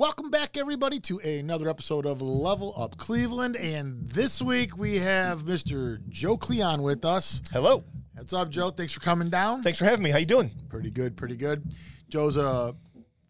Welcome 0.00 0.30
back, 0.30 0.56
everybody, 0.56 0.98
to 1.00 1.18
another 1.18 1.68
episode 1.68 2.06
of 2.06 2.22
Level 2.22 2.72
Up 2.74 2.96
Cleveland. 2.96 3.54
And 3.54 4.08
this 4.08 4.40
week 4.40 4.78
we 4.78 4.96
have 4.96 5.42
Mr. 5.42 6.00
Joe 6.08 6.38
Kleon 6.38 6.80
with 6.80 7.04
us. 7.04 7.42
Hello. 7.52 7.84
What's 8.14 8.32
up, 8.32 8.48
Joe? 8.48 8.70
Thanks 8.70 8.94
for 8.94 9.00
coming 9.00 9.28
down. 9.28 9.62
Thanks 9.62 9.78
for 9.78 9.84
having 9.84 10.02
me. 10.02 10.08
How 10.08 10.16
you 10.16 10.24
doing? 10.24 10.52
Pretty 10.70 10.90
good, 10.90 11.18
pretty 11.18 11.36
good. 11.36 11.70
Joe's 12.08 12.38
a 12.38 12.74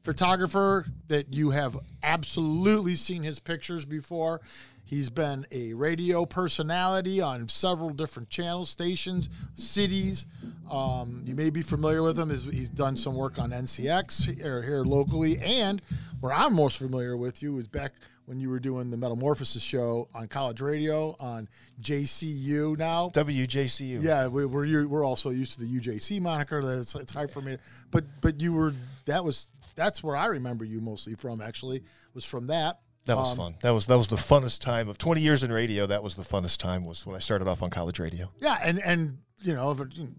photographer 0.05 0.87
that 1.09 1.35
you 1.35 1.51
have 1.51 1.77
absolutely 2.05 2.95
seen 2.95 3.25
his 3.25 3.41
pictures 3.41 3.85
before. 3.85 4.41
He's 4.91 5.09
been 5.09 5.47
a 5.53 5.73
radio 5.73 6.27
personality 6.27 7.21
on 7.21 7.47
several 7.47 7.91
different 7.91 8.29
channel 8.29 8.67
stations, 8.67 9.29
cities. 9.55 10.27
Um, 10.69 11.23
you 11.25 11.37
may 11.37 11.51
be 11.51 11.63
familiar 11.63 12.03
with 12.03 12.19
him. 12.19 12.29
He's, 12.29 12.43
he's 12.43 12.71
done 12.73 12.97
some 12.97 13.15
work 13.15 13.39
on 13.39 13.51
NCX 13.51 14.37
here, 14.37 14.61
here 14.61 14.83
locally, 14.83 15.39
and 15.39 15.81
where 16.19 16.33
I'm 16.33 16.57
most 16.57 16.79
familiar 16.79 17.17
with 17.17 17.41
you 17.41 17.57
is 17.59 17.69
back 17.69 17.93
when 18.25 18.41
you 18.41 18.51
were 18.51 18.59
doing 18.59 18.91
the 18.91 18.97
Metamorphosis 18.97 19.63
show 19.63 20.09
on 20.13 20.27
college 20.27 20.61
radio 20.61 21.15
on 21.21 21.49
JCU 21.81 22.77
now. 22.77 23.11
WJCU. 23.11 24.03
Yeah, 24.03 24.27
we, 24.27 24.45
we're 24.45 24.89
we're 24.89 25.05
also 25.05 25.31
used 25.31 25.61
to 25.61 25.65
the 25.65 25.79
UJC 25.79 26.21
moniker. 26.21 26.65
That 26.65 26.81
it's, 26.81 26.97
it's 26.97 27.13
hard 27.13 27.31
for 27.31 27.41
me, 27.41 27.59
but 27.93 28.03
but 28.21 28.41
you 28.41 28.55
were 28.55 28.73
that 29.05 29.25
was 29.25 29.47
that's 29.77 30.03
where 30.03 30.17
I 30.17 30.27
remember 30.27 30.65
you 30.65 30.81
mostly 30.81 31.15
from. 31.15 31.41
Actually, 31.41 31.85
was 32.13 32.25
from 32.25 32.49
that. 32.49 32.81
That 33.07 33.17
was 33.17 33.31
Um, 33.33 33.37
fun. 33.37 33.55
That 33.63 33.71
was 33.71 33.87
that 33.87 33.97
was 33.99 34.09
the 34.09 34.17
funnest 34.17 34.61
time 34.61 34.89
of 34.89 34.99
20 34.99 35.21
years 35.21 35.43
in 35.43 35.53
radio. 35.53 35.87
That 35.87 36.03
was 36.03 36.17
the 36.17 36.23
funnest 36.23 36.59
time 36.59 36.85
was 36.85 37.07
when 37.07 37.17
I 37.17 37.19
started 37.21 37.49
off 37.49 37.63
on 37.63 37.71
college 37.71 37.99
radio. 37.99 38.31
Yeah, 38.41 38.59
and 38.63 38.79
and 38.83 39.19
you 39.43 39.55
know 39.55 39.73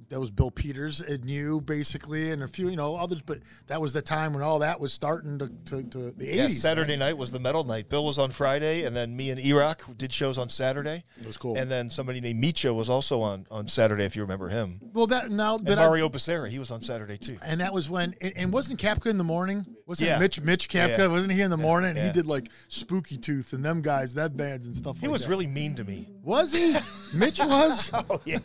that 0.09 0.19
was 0.19 0.31
Bill 0.31 0.49
Peters 0.49 0.99
and 0.99 1.29
you 1.29 1.61
basically, 1.61 2.31
and 2.31 2.41
a 2.41 2.47
few 2.47 2.69
you 2.69 2.75
know 2.75 2.95
others. 2.95 3.21
But 3.21 3.37
that 3.67 3.79
was 3.79 3.93
the 3.93 4.01
time 4.01 4.33
when 4.33 4.41
all 4.41 4.57
that 4.59 4.79
was 4.79 4.93
starting 4.93 5.37
to 5.37 5.47
to, 5.65 5.83
to 5.83 6.11
the 6.11 6.25
Yeah, 6.25 6.45
eighties. 6.45 6.59
Saturday 6.59 6.95
night 6.97 7.17
was 7.19 7.31
the 7.31 7.39
metal 7.39 7.63
night. 7.63 7.87
Bill 7.87 8.03
was 8.03 8.17
on 8.17 8.31
Friday, 8.31 8.83
and 8.83 8.95
then 8.95 9.15
me 9.15 9.29
and 9.29 9.39
Erock 9.39 9.95
did 9.95 10.11
shows 10.11 10.39
on 10.39 10.49
Saturday. 10.49 11.03
It 11.21 11.27
was 11.27 11.37
cool. 11.37 11.55
And 11.55 11.69
then 11.69 11.91
somebody 11.91 12.19
named 12.19 12.43
Micho 12.43 12.73
was 12.73 12.89
also 12.89 13.21
on 13.21 13.45
on 13.51 13.67
Saturday, 13.67 14.05
if 14.05 14.15
you 14.15 14.23
remember 14.23 14.49
him. 14.49 14.81
well, 14.91 15.05
that 15.07 15.29
now 15.29 15.57
And 15.57 15.67
that 15.67 15.77
I, 15.77 15.85
Mario 15.85 16.09
Becerra, 16.09 16.49
he 16.49 16.57
was 16.57 16.71
on 16.71 16.81
Saturday 16.81 17.17
too. 17.17 17.37
and 17.45 17.61
that 17.61 17.73
was 17.73 17.91
when 17.91 18.15
and, 18.21 18.33
and 18.35 18.51
wasn't 18.51 18.79
Kapka 18.79 19.05
in 19.05 19.19
the 19.19 19.23
morning? 19.23 19.67
Wasn't 19.91 20.07
Yeah. 20.07 20.19
Mitch 20.19 20.39
Mitch 20.39 20.69
Kapka? 20.69 20.97
Yeah. 20.99 21.07
Wasn't 21.07 21.33
he 21.33 21.41
in 21.41 21.49
the 21.51 21.57
morning? 21.57 21.97
He 21.97 22.09
did 22.11 22.25
like 22.25 22.49
Spooky 22.69 23.17
Tooth 23.17 23.51
and 23.51 23.61
them 23.61 23.81
guys, 23.81 24.13
that 24.13 24.37
bands 24.37 24.65
and 24.65 24.77
stuff. 24.77 24.97
He 25.01 25.07
like 25.07 25.11
was 25.11 25.23
that. 25.23 25.29
really 25.29 25.47
mean 25.47 25.75
to 25.75 25.83
me. 25.83 26.07
was 26.23 26.53
he? 26.53 26.77
Mitch 27.13 27.39
was. 27.41 27.91
Oh 27.93 28.21
yeah. 28.23 28.39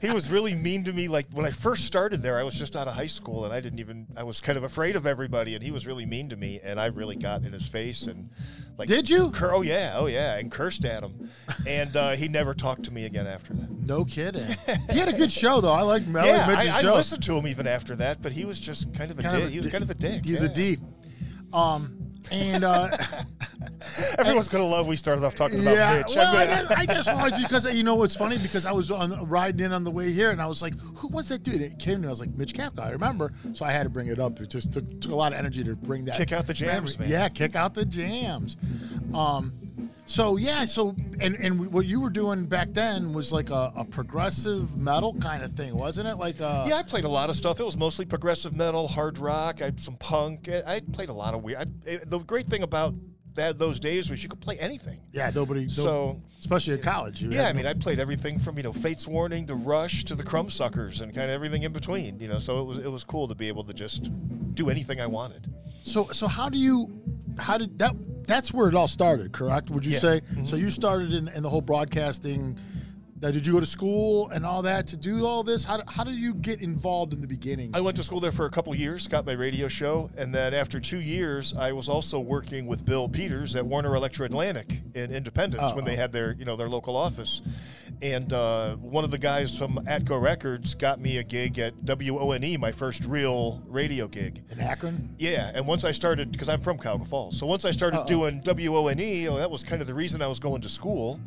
He 0.00 0.10
was 0.10 0.30
really 0.30 0.54
mean 0.54 0.84
to 0.84 0.92
me. 0.92 1.08
Like 1.08 1.26
when 1.32 1.44
I 1.46 1.50
first 1.50 1.84
started 1.84 2.22
there, 2.22 2.38
I 2.38 2.42
was 2.42 2.54
just 2.54 2.76
out 2.76 2.88
of 2.88 2.94
high 2.94 3.06
school, 3.06 3.44
and 3.44 3.52
I 3.52 3.60
didn't 3.60 3.78
even. 3.80 4.06
I 4.16 4.22
was 4.22 4.40
kind 4.40 4.56
of 4.58 4.64
afraid 4.64 4.96
of 4.96 5.06
everybody, 5.06 5.54
and 5.54 5.62
he 5.62 5.70
was 5.70 5.86
really 5.86 6.06
mean 6.06 6.28
to 6.30 6.36
me, 6.36 6.60
and 6.62 6.80
I 6.80 6.86
really 6.86 7.16
got 7.16 7.42
in 7.44 7.52
his 7.52 7.68
face 7.68 8.06
and 8.06 8.30
like. 8.76 8.88
Did 8.88 9.08
you? 9.10 9.30
Cur- 9.30 9.54
oh 9.54 9.62
yeah, 9.62 9.94
oh 9.96 10.06
yeah, 10.06 10.36
and 10.36 10.50
cursed 10.50 10.84
at 10.84 11.02
him, 11.02 11.30
and 11.66 11.94
uh, 11.96 12.10
he 12.10 12.28
never 12.28 12.54
talked 12.54 12.84
to 12.84 12.92
me 12.92 13.04
again 13.04 13.26
after 13.26 13.52
that. 13.54 13.70
No 13.70 14.04
kidding. 14.04 14.46
He 14.90 14.98
had 14.98 15.08
a 15.08 15.12
good 15.12 15.32
show 15.32 15.60
though. 15.60 15.72
I 15.72 15.82
like 15.82 16.02
I 16.14 16.26
yeah, 16.26 16.46
Mitch's 16.46 16.84
I, 16.84 16.88
I 16.88 16.94
listened 16.94 17.22
to 17.24 17.36
him 17.36 17.46
even 17.46 17.66
after 17.66 17.96
that, 17.96 18.22
but 18.22 18.32
he 18.32 18.44
was 18.44 18.60
just 18.60 18.92
kind 18.94 19.10
of 19.10 19.18
a 19.18 19.22
Kind 19.22 19.36
of 19.36 19.42
dick. 19.42 19.48
a 19.48 19.52
he 19.52 19.58
was 19.58 19.66
di- 19.66 19.72
kind 19.72 19.84
of 19.84 19.90
a 19.90 19.94
dick. 19.94 20.24
He's 20.24 20.42
yeah. 20.42 20.48
a 20.48 20.52
D. 20.52 20.78
Um, 21.52 22.07
and 22.30 22.64
uh, 22.64 22.96
Everyone's 24.18 24.48
gonna 24.48 24.64
love 24.64 24.86
we 24.86 24.96
started 24.96 25.24
off 25.24 25.34
talking 25.34 25.60
about 25.60 25.74
yeah, 25.74 25.98
Mitch. 25.98 26.16
well, 26.16 26.36
I 26.70 26.74
I 26.78 26.86
just 26.86 27.12
wanted 27.12 27.42
because 27.42 27.74
you 27.74 27.82
know 27.82 27.94
what's 27.94 28.16
funny 28.16 28.38
because 28.38 28.66
I 28.66 28.72
was 28.72 28.90
on 28.90 29.28
riding 29.28 29.64
in 29.66 29.72
on 29.72 29.84
the 29.84 29.90
way 29.90 30.12
here 30.12 30.30
and 30.30 30.40
I 30.40 30.46
was 30.46 30.62
like, 30.62 30.74
who 30.96 31.08
was 31.08 31.28
that 31.28 31.42
dude? 31.42 31.60
It 31.60 31.78
came 31.78 31.96
and 31.96 32.06
I 32.06 32.10
was 32.10 32.20
like, 32.20 32.30
Mitch 32.30 32.52
Kapka. 32.52 32.80
I 32.80 32.90
remember, 32.90 33.32
so 33.54 33.64
I 33.64 33.72
had 33.72 33.84
to 33.84 33.90
bring 33.90 34.08
it 34.08 34.18
up. 34.18 34.40
It 34.40 34.50
just 34.50 34.72
took, 34.72 35.00
took 35.00 35.12
a 35.12 35.16
lot 35.16 35.32
of 35.32 35.38
energy 35.38 35.64
to 35.64 35.74
bring 35.74 36.04
that. 36.06 36.16
Kick 36.16 36.32
out 36.32 36.46
the 36.46 36.54
jams, 36.54 36.98
man. 36.98 37.08
Yeah, 37.08 37.28
kick 37.28 37.56
out 37.56 37.74
the 37.74 37.84
jams. 37.84 38.56
Um, 39.14 39.52
so 40.08 40.36
yeah, 40.38 40.64
so 40.64 40.96
and 41.20 41.34
and 41.36 41.70
what 41.72 41.84
you 41.86 42.00
were 42.00 42.08
doing 42.10 42.46
back 42.46 42.70
then 42.70 43.12
was 43.12 43.30
like 43.30 43.50
a, 43.50 43.72
a 43.76 43.84
progressive 43.84 44.76
metal 44.76 45.14
kind 45.20 45.42
of 45.42 45.52
thing, 45.52 45.76
wasn't 45.76 46.08
it? 46.08 46.16
Like 46.16 46.40
uh, 46.40 46.64
Yeah, 46.66 46.76
I 46.76 46.82
played 46.82 47.04
a 47.04 47.08
lot 47.08 47.28
of 47.30 47.36
stuff. 47.36 47.60
It 47.60 47.64
was 47.64 47.76
mostly 47.76 48.06
progressive 48.06 48.56
metal, 48.56 48.88
hard 48.88 49.18
rock. 49.18 49.60
I 49.60 49.66
had 49.66 49.80
some 49.80 49.96
punk. 49.96 50.48
I 50.48 50.76
I 50.76 50.80
played 50.80 51.10
a 51.10 51.12
lot 51.12 51.34
of 51.34 51.42
weird. 51.42 51.58
I, 51.86 51.98
the 52.06 52.18
great 52.20 52.46
thing 52.46 52.62
about 52.62 52.94
that 53.34 53.58
those 53.58 53.78
days 53.78 54.10
was 54.10 54.20
you 54.22 54.28
could 54.28 54.40
play 54.40 54.58
anything. 54.58 55.00
yeah. 55.12 55.30
Nobody. 55.34 55.62
no- 55.62 55.68
So- 55.68 56.22
especially 56.40 56.74
in 56.74 56.80
college. 56.82 57.20
you 57.20 57.28
Yeah, 57.30 57.48
I 57.48 57.52
mean, 57.52 57.64
no- 57.64 57.70
I 57.70 57.74
played 57.74 57.98
everything 58.00 58.38
from 58.38 58.56
you 58.56 58.62
know 58.62 58.72
Fates 58.72 59.06
Warning 59.06 59.46
to 59.48 59.54
Rush 59.54 60.04
to 60.04 60.14
the 60.14 60.22
Crumbsuckers 60.24 61.02
and 61.02 61.12
kind 61.14 61.26
of 61.26 61.34
everything 61.34 61.64
in 61.64 61.72
between. 61.72 62.18
You 62.18 62.28
know, 62.28 62.38
so 62.38 62.60
it 62.60 62.64
was 62.64 62.78
it 62.78 62.90
was 62.90 63.04
cool 63.04 63.28
to 63.28 63.34
be 63.34 63.48
able 63.48 63.64
to 63.64 63.74
just 63.74 64.10
do 64.54 64.70
anything 64.70 65.00
I 65.00 65.06
wanted. 65.06 65.52
So 65.82 66.08
so 66.12 66.26
how 66.26 66.48
do 66.48 66.56
you 66.58 66.88
how 67.38 67.58
did 67.58 67.78
that 67.78 67.94
that's 68.26 68.52
where 68.52 68.68
it 68.68 68.74
all 68.74 68.88
started, 68.88 69.32
correct? 69.32 69.70
Would 69.70 69.86
you 69.86 69.92
Yeah. 69.92 69.98
say? 69.98 70.20
Mm-hmm. 70.20 70.44
So 70.44 70.56
you 70.56 70.70
started 70.70 71.14
in, 71.14 71.28
in 71.28 71.42
the 71.42 71.48
whole 71.48 71.62
broadcasting 71.62 72.58
that 73.20 73.32
did 73.32 73.46
you 73.46 73.52
go 73.52 73.60
to 73.60 73.66
school 73.66 74.28
and 74.30 74.46
all 74.46 74.62
that 74.62 74.86
to 74.88 74.96
do 74.96 75.26
all 75.26 75.42
this? 75.42 75.64
How, 75.64 75.82
how 75.88 76.04
did 76.04 76.14
you 76.14 76.34
get 76.34 76.60
involved 76.60 77.12
in 77.12 77.20
the 77.20 77.26
beginning? 77.26 77.72
I 77.74 77.80
went 77.80 77.96
to 77.96 78.04
school 78.04 78.20
there 78.20 78.32
for 78.32 78.46
a 78.46 78.50
couple 78.50 78.74
years, 78.74 79.08
got 79.08 79.26
my 79.26 79.32
radio 79.32 79.66
show, 79.68 80.10
and 80.16 80.34
then 80.34 80.54
after 80.54 80.78
two 80.78 81.00
years, 81.00 81.54
I 81.54 81.72
was 81.72 81.88
also 81.88 82.20
working 82.20 82.66
with 82.66 82.84
Bill 82.84 83.08
Peters 83.08 83.56
at 83.56 83.66
Warner 83.66 83.94
Elektra 83.94 84.26
Atlantic 84.26 84.82
in 84.94 85.10
Independence 85.12 85.70
oh. 85.72 85.76
when 85.76 85.84
they 85.84 85.96
had 85.96 86.12
their 86.12 86.32
you 86.38 86.44
know 86.44 86.56
their 86.56 86.68
local 86.68 86.96
office. 86.96 87.42
And 88.00 88.32
uh, 88.32 88.76
one 88.76 89.02
of 89.02 89.10
the 89.10 89.18
guys 89.18 89.58
from 89.58 89.74
Atco 89.86 90.22
Records 90.22 90.74
got 90.74 91.00
me 91.00 91.18
a 91.18 91.24
gig 91.24 91.58
at 91.58 91.74
WONE, 91.82 92.44
E, 92.44 92.56
my 92.56 92.70
first 92.70 93.04
real 93.04 93.60
radio 93.66 94.06
gig. 94.06 94.44
in 94.50 94.60
Akron? 94.60 95.14
Yeah, 95.18 95.50
and 95.52 95.66
once 95.66 95.82
I 95.82 95.90
started, 95.90 96.30
because 96.30 96.48
I'm 96.48 96.60
from 96.60 96.78
Cuyahoga 96.78 97.04
Falls, 97.04 97.36
so 97.36 97.46
once 97.46 97.64
I 97.64 97.72
started 97.72 98.06
doing 98.06 98.40
WONE, 98.44 99.28
oh, 99.28 99.36
that 99.36 99.50
was 99.50 99.64
kind 99.64 99.80
of 99.80 99.88
the 99.88 99.94
reason 99.94 100.22
I 100.22 100.28
was 100.28 100.38
going 100.38 100.60
to 100.62 100.68
school, 100.68 101.18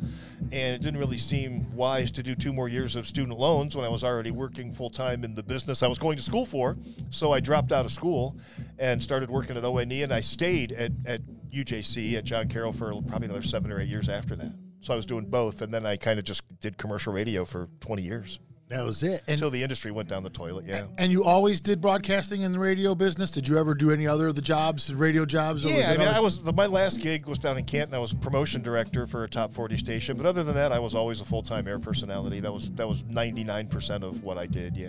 and 0.50 0.74
it 0.74 0.80
didn't 0.80 0.98
really 0.98 1.18
seem 1.18 1.70
wise 1.76 2.10
to 2.12 2.22
do 2.22 2.34
two 2.34 2.54
more 2.54 2.68
years 2.68 2.96
of 2.96 3.06
student 3.06 3.38
loans 3.38 3.76
when 3.76 3.84
I 3.84 3.90
was 3.90 4.02
already 4.02 4.30
working 4.30 4.72
full 4.72 4.90
time 4.90 5.24
in 5.24 5.34
the 5.34 5.42
business 5.42 5.82
I 5.82 5.88
was 5.88 5.98
going 5.98 6.16
to 6.16 6.22
school 6.22 6.46
for. 6.46 6.78
So 7.10 7.32
I 7.32 7.40
dropped 7.40 7.72
out 7.72 7.84
of 7.84 7.90
school 7.90 8.36
and 8.78 9.02
started 9.02 9.28
working 9.28 9.58
at 9.58 9.62
ONE, 9.62 9.92
and 9.92 10.12
I 10.12 10.20
stayed 10.20 10.72
at, 10.72 10.92
at 11.04 11.20
UJC 11.50 12.14
at 12.14 12.24
John 12.24 12.48
Carroll 12.48 12.72
for 12.72 12.92
probably 13.02 13.26
another 13.26 13.42
seven 13.42 13.70
or 13.70 13.78
eight 13.78 13.88
years 13.88 14.08
after 14.08 14.34
that. 14.36 14.52
So 14.82 14.92
I 14.92 14.96
was 14.96 15.06
doing 15.06 15.26
both, 15.26 15.62
and 15.62 15.72
then 15.72 15.86
I 15.86 15.96
kind 15.96 16.18
of 16.18 16.24
just 16.24 16.42
did 16.60 16.76
commercial 16.76 17.12
radio 17.12 17.44
for 17.44 17.68
20 17.80 18.02
years 18.02 18.40
That 18.68 18.84
was 18.84 19.04
it. 19.04 19.20
And 19.28 19.34
until 19.34 19.50
the 19.50 19.62
industry 19.62 19.92
went 19.92 20.08
down 20.08 20.24
the 20.24 20.30
toilet. 20.30 20.64
Yeah. 20.66 20.86
and 20.98 21.12
you 21.12 21.22
always 21.22 21.60
did 21.60 21.80
broadcasting 21.80 22.40
in 22.40 22.50
the 22.50 22.58
radio 22.58 22.96
business? 22.96 23.30
Did 23.30 23.46
you 23.46 23.58
ever 23.58 23.74
do 23.74 23.92
any 23.92 24.08
other 24.08 24.26
of 24.26 24.34
the 24.34 24.42
jobs, 24.42 24.92
radio 24.92 25.24
jobs? 25.24 25.64
Yeah, 25.64 25.92
I 25.92 25.96
mean, 25.96 26.08
I 26.08 26.18
was 26.18 26.42
the, 26.42 26.52
my 26.52 26.66
last 26.66 27.00
gig 27.00 27.26
was 27.26 27.38
down 27.38 27.58
in 27.58 27.64
Canton. 27.64 27.94
I 27.94 27.98
was 28.00 28.12
promotion 28.12 28.60
director 28.60 29.06
for 29.06 29.22
a 29.22 29.28
top 29.28 29.52
forty 29.52 29.78
station, 29.78 30.16
but 30.16 30.26
other 30.26 30.42
than 30.42 30.56
that, 30.56 30.72
I 30.72 30.80
was 30.80 30.96
always 30.96 31.20
a 31.20 31.24
full 31.24 31.42
time 31.44 31.68
air 31.68 31.78
personality. 31.78 32.40
That 32.40 32.52
was 32.52 32.70
that 32.70 32.88
was 32.88 33.04
ninety 33.04 33.44
nine 33.44 33.68
percent 33.68 34.02
of 34.02 34.24
what 34.24 34.36
I 34.36 34.46
did. 34.46 34.76
Yeah, 34.76 34.88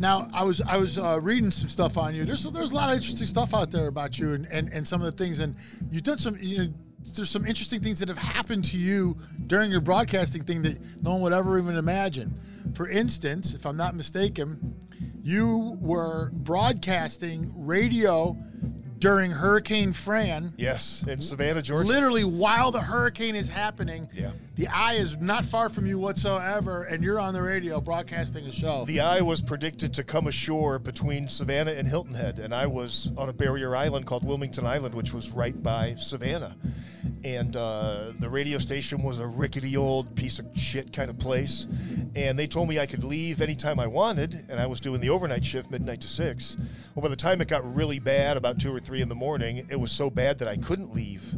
Now 0.00 0.26
I 0.34 0.42
was 0.42 0.60
I 0.62 0.76
was 0.76 0.98
uh, 0.98 1.20
reading 1.20 1.52
some 1.52 1.68
stuff 1.68 1.96
on 1.98 2.16
you. 2.16 2.24
There's 2.24 2.42
there's 2.50 2.72
a 2.72 2.74
lot 2.74 2.88
of 2.88 2.96
interesting 2.96 3.28
stuff 3.28 3.54
out 3.54 3.70
there 3.70 3.86
about 3.86 4.18
you 4.18 4.34
and, 4.34 4.46
and, 4.50 4.72
and 4.72 4.88
some 4.88 5.02
of 5.02 5.06
the 5.06 5.24
things 5.24 5.38
and 5.38 5.54
you've 5.92 6.02
done 6.02 6.18
some 6.18 6.36
you 6.40 6.58
know 6.58 6.72
there's 7.16 7.30
some 7.30 7.46
interesting 7.46 7.80
things 7.80 7.98
that 8.00 8.08
have 8.08 8.18
happened 8.18 8.64
to 8.66 8.76
you 8.76 9.16
during 9.46 9.70
your 9.70 9.80
broadcasting 9.80 10.44
thing 10.44 10.62
that 10.62 10.78
no 11.02 11.12
one 11.12 11.20
would 11.22 11.32
ever 11.32 11.58
even 11.58 11.76
imagine. 11.76 12.34
For 12.74 12.88
instance, 12.88 13.54
if 13.54 13.66
I'm 13.66 13.76
not 13.76 13.94
mistaken, 13.96 14.74
you 15.22 15.76
were 15.80 16.30
broadcasting 16.32 17.52
radio 17.56 18.36
during 18.98 19.30
Hurricane 19.30 19.92
Fran. 19.94 20.52
yes, 20.58 21.02
in 21.08 21.20
Savannah, 21.22 21.62
Georgia. 21.62 21.88
Literally, 21.88 22.22
while 22.24 22.70
the 22.70 22.82
hurricane 22.82 23.34
is 23.34 23.48
happening, 23.48 24.06
Yeah. 24.12 24.30
The 24.56 24.68
eye 24.68 24.94
is 24.94 25.16
not 25.18 25.44
far 25.44 25.68
from 25.68 25.86
you 25.86 25.98
whatsoever, 25.98 26.82
and 26.84 27.02
you're 27.02 27.20
on 27.20 27.32
the 27.34 27.42
radio 27.42 27.80
broadcasting 27.80 28.44
a 28.46 28.52
show. 28.52 28.84
The 28.84 29.00
eye 29.00 29.20
was 29.20 29.40
predicted 29.40 29.94
to 29.94 30.04
come 30.04 30.26
ashore 30.26 30.78
between 30.78 31.28
Savannah 31.28 31.72
and 31.72 31.86
Hilton 31.86 32.14
Head, 32.14 32.38
and 32.38 32.54
I 32.54 32.66
was 32.66 33.12
on 33.16 33.28
a 33.28 33.32
barrier 33.32 33.74
island 33.74 34.06
called 34.06 34.24
Wilmington 34.24 34.66
Island, 34.66 34.94
which 34.94 35.14
was 35.14 35.30
right 35.30 35.60
by 35.62 35.94
Savannah. 35.96 36.56
And 37.22 37.54
uh, 37.54 38.12
the 38.18 38.30
radio 38.30 38.58
station 38.58 39.02
was 39.02 39.20
a 39.20 39.26
rickety 39.26 39.76
old 39.76 40.14
piece 40.14 40.38
of 40.38 40.46
shit 40.54 40.92
kind 40.92 41.10
of 41.10 41.18
place. 41.18 41.66
And 42.16 42.38
they 42.38 42.46
told 42.46 42.68
me 42.68 42.78
I 42.78 42.86
could 42.86 43.04
leave 43.04 43.42
anytime 43.42 43.78
I 43.78 43.86
wanted, 43.86 44.46
and 44.48 44.58
I 44.58 44.66
was 44.66 44.80
doing 44.80 45.00
the 45.00 45.10
overnight 45.10 45.44
shift, 45.44 45.70
midnight 45.70 46.00
to 46.00 46.08
six. 46.08 46.56
Well, 46.94 47.02
by 47.02 47.08
the 47.08 47.16
time 47.16 47.40
it 47.40 47.48
got 47.48 47.74
really 47.74 47.98
bad, 47.98 48.36
about 48.36 48.58
two 48.58 48.74
or 48.74 48.80
three 48.80 49.02
in 49.02 49.08
the 49.08 49.14
morning, 49.14 49.66
it 49.70 49.78
was 49.78 49.92
so 49.92 50.10
bad 50.10 50.38
that 50.38 50.48
I 50.48 50.56
couldn't 50.56 50.94
leave. 50.94 51.34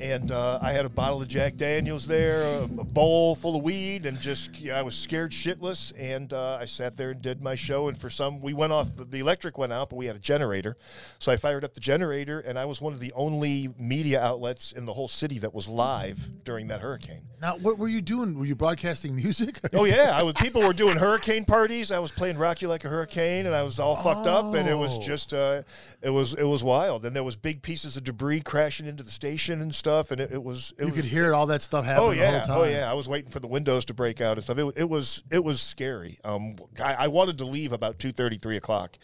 And 0.00 0.32
uh, 0.32 0.58
I 0.62 0.72
had 0.72 0.86
a 0.86 0.88
bottle 0.88 1.20
of 1.20 1.28
Jack 1.28 1.56
Daniels 1.56 2.06
there, 2.06 2.40
a, 2.42 2.62
a 2.64 2.84
bowl 2.84 3.34
full 3.34 3.56
of 3.56 3.62
weed, 3.62 4.06
and 4.06 4.18
just 4.18 4.58
yeah, 4.58 4.78
I 4.78 4.82
was 4.82 4.94
scared 4.96 5.30
shitless. 5.32 5.92
And 5.98 6.32
uh, 6.32 6.56
I 6.60 6.64
sat 6.64 6.96
there 6.96 7.10
and 7.10 7.20
did 7.20 7.42
my 7.42 7.54
show. 7.54 7.88
And 7.88 7.98
for 7.98 8.08
some, 8.08 8.40
we 8.40 8.54
went 8.54 8.72
off. 8.72 8.88
The, 8.96 9.18
electric 9.20 9.58
went 9.58 9.72
out, 9.74 9.90
but 9.90 9.96
we 9.96 10.06
had 10.06 10.16
a 10.16 10.20
generator, 10.20 10.76
so 11.18 11.30
I 11.30 11.36
fired 11.36 11.64
up 11.64 11.74
the 11.74 11.80
generator, 11.80 12.40
and 12.40 12.58
I 12.58 12.64
was 12.64 12.80
one 12.80 12.94
of 12.94 13.00
the 13.00 13.12
only 13.12 13.68
media 13.78 14.22
outlets 14.22 14.72
in 14.72 14.86
the 14.86 14.94
whole 14.94 15.08
city 15.08 15.38
that 15.40 15.52
was 15.52 15.68
live 15.68 16.44
during 16.44 16.68
that 16.68 16.80
hurricane. 16.80 17.20
Now, 17.42 17.56
what 17.58 17.76
were 17.78 17.88
you 17.88 18.00
doing? 18.00 18.38
Were 18.38 18.46
you 18.46 18.54
broadcasting 18.54 19.14
music? 19.24 19.58
Oh 19.74 19.84
yeah, 19.84 20.12
I 20.14 20.22
was. 20.22 20.32
People 20.34 20.62
were 20.62 20.72
doing 20.72 20.96
hurricane 20.96 21.44
parties. 21.44 21.90
I 21.92 21.98
was 21.98 22.10
playing 22.10 22.38
Rock 22.38 22.62
You 22.62 22.68
Like 22.68 22.86
a 22.86 22.88
Hurricane," 22.88 23.44
and 23.44 23.54
I 23.54 23.62
was 23.62 23.78
all 23.78 23.96
fucked 23.96 24.26
up, 24.26 24.54
and 24.54 24.66
it 24.66 24.74
was 24.78 24.96
Oh. 24.98 25.02
just, 25.02 25.34
uh, 25.34 25.62
it 26.02 26.10
was, 26.10 26.32
it 26.34 26.44
was 26.44 26.64
wild. 26.64 27.04
And 27.04 27.14
there 27.14 27.22
was 27.22 27.36
big 27.36 27.60
pieces 27.62 27.96
of 27.98 28.04
debris 28.04 28.40
crashing 28.40 28.86
into 28.86 29.02
the 29.02 29.10
station 29.10 29.60
and 29.60 29.74
stuff, 29.74 29.89
and 30.10 30.20
it, 30.20 30.32
it 30.32 30.42
was, 30.42 30.72
it 30.78 30.82
you 30.82 30.86
was, 30.86 30.94
could 30.94 31.04
hear 31.04 31.34
all 31.34 31.46
that 31.46 31.62
stuff 31.62 31.84
happening 31.84 32.08
Oh 32.08 32.10
the 32.12 32.16
yeah, 32.18 32.30
whole 32.30 32.40
time. 32.40 32.58
oh 32.58 32.64
yeah. 32.64 32.90
I 32.90 32.94
was 32.94 33.08
waiting 33.08 33.30
for 33.30 33.40
the 33.40 33.46
windows 33.46 33.84
to 33.86 33.94
break 33.94 34.20
out 34.20 34.36
and 34.36 34.44
stuff. 34.44 34.58
It, 34.58 34.72
it 34.76 34.88
was 34.88 35.22
it 35.30 35.42
was 35.44 35.60
scary. 35.60 36.18
Um, 36.24 36.56
I, 36.82 36.94
I 36.94 37.08
wanted 37.08 37.38
to 37.38 37.44
leave 37.44 37.72
about 37.72 37.98
two 37.98 38.12
thirty, 38.12 38.38
three 38.38 38.56
o'clock, 38.56 38.96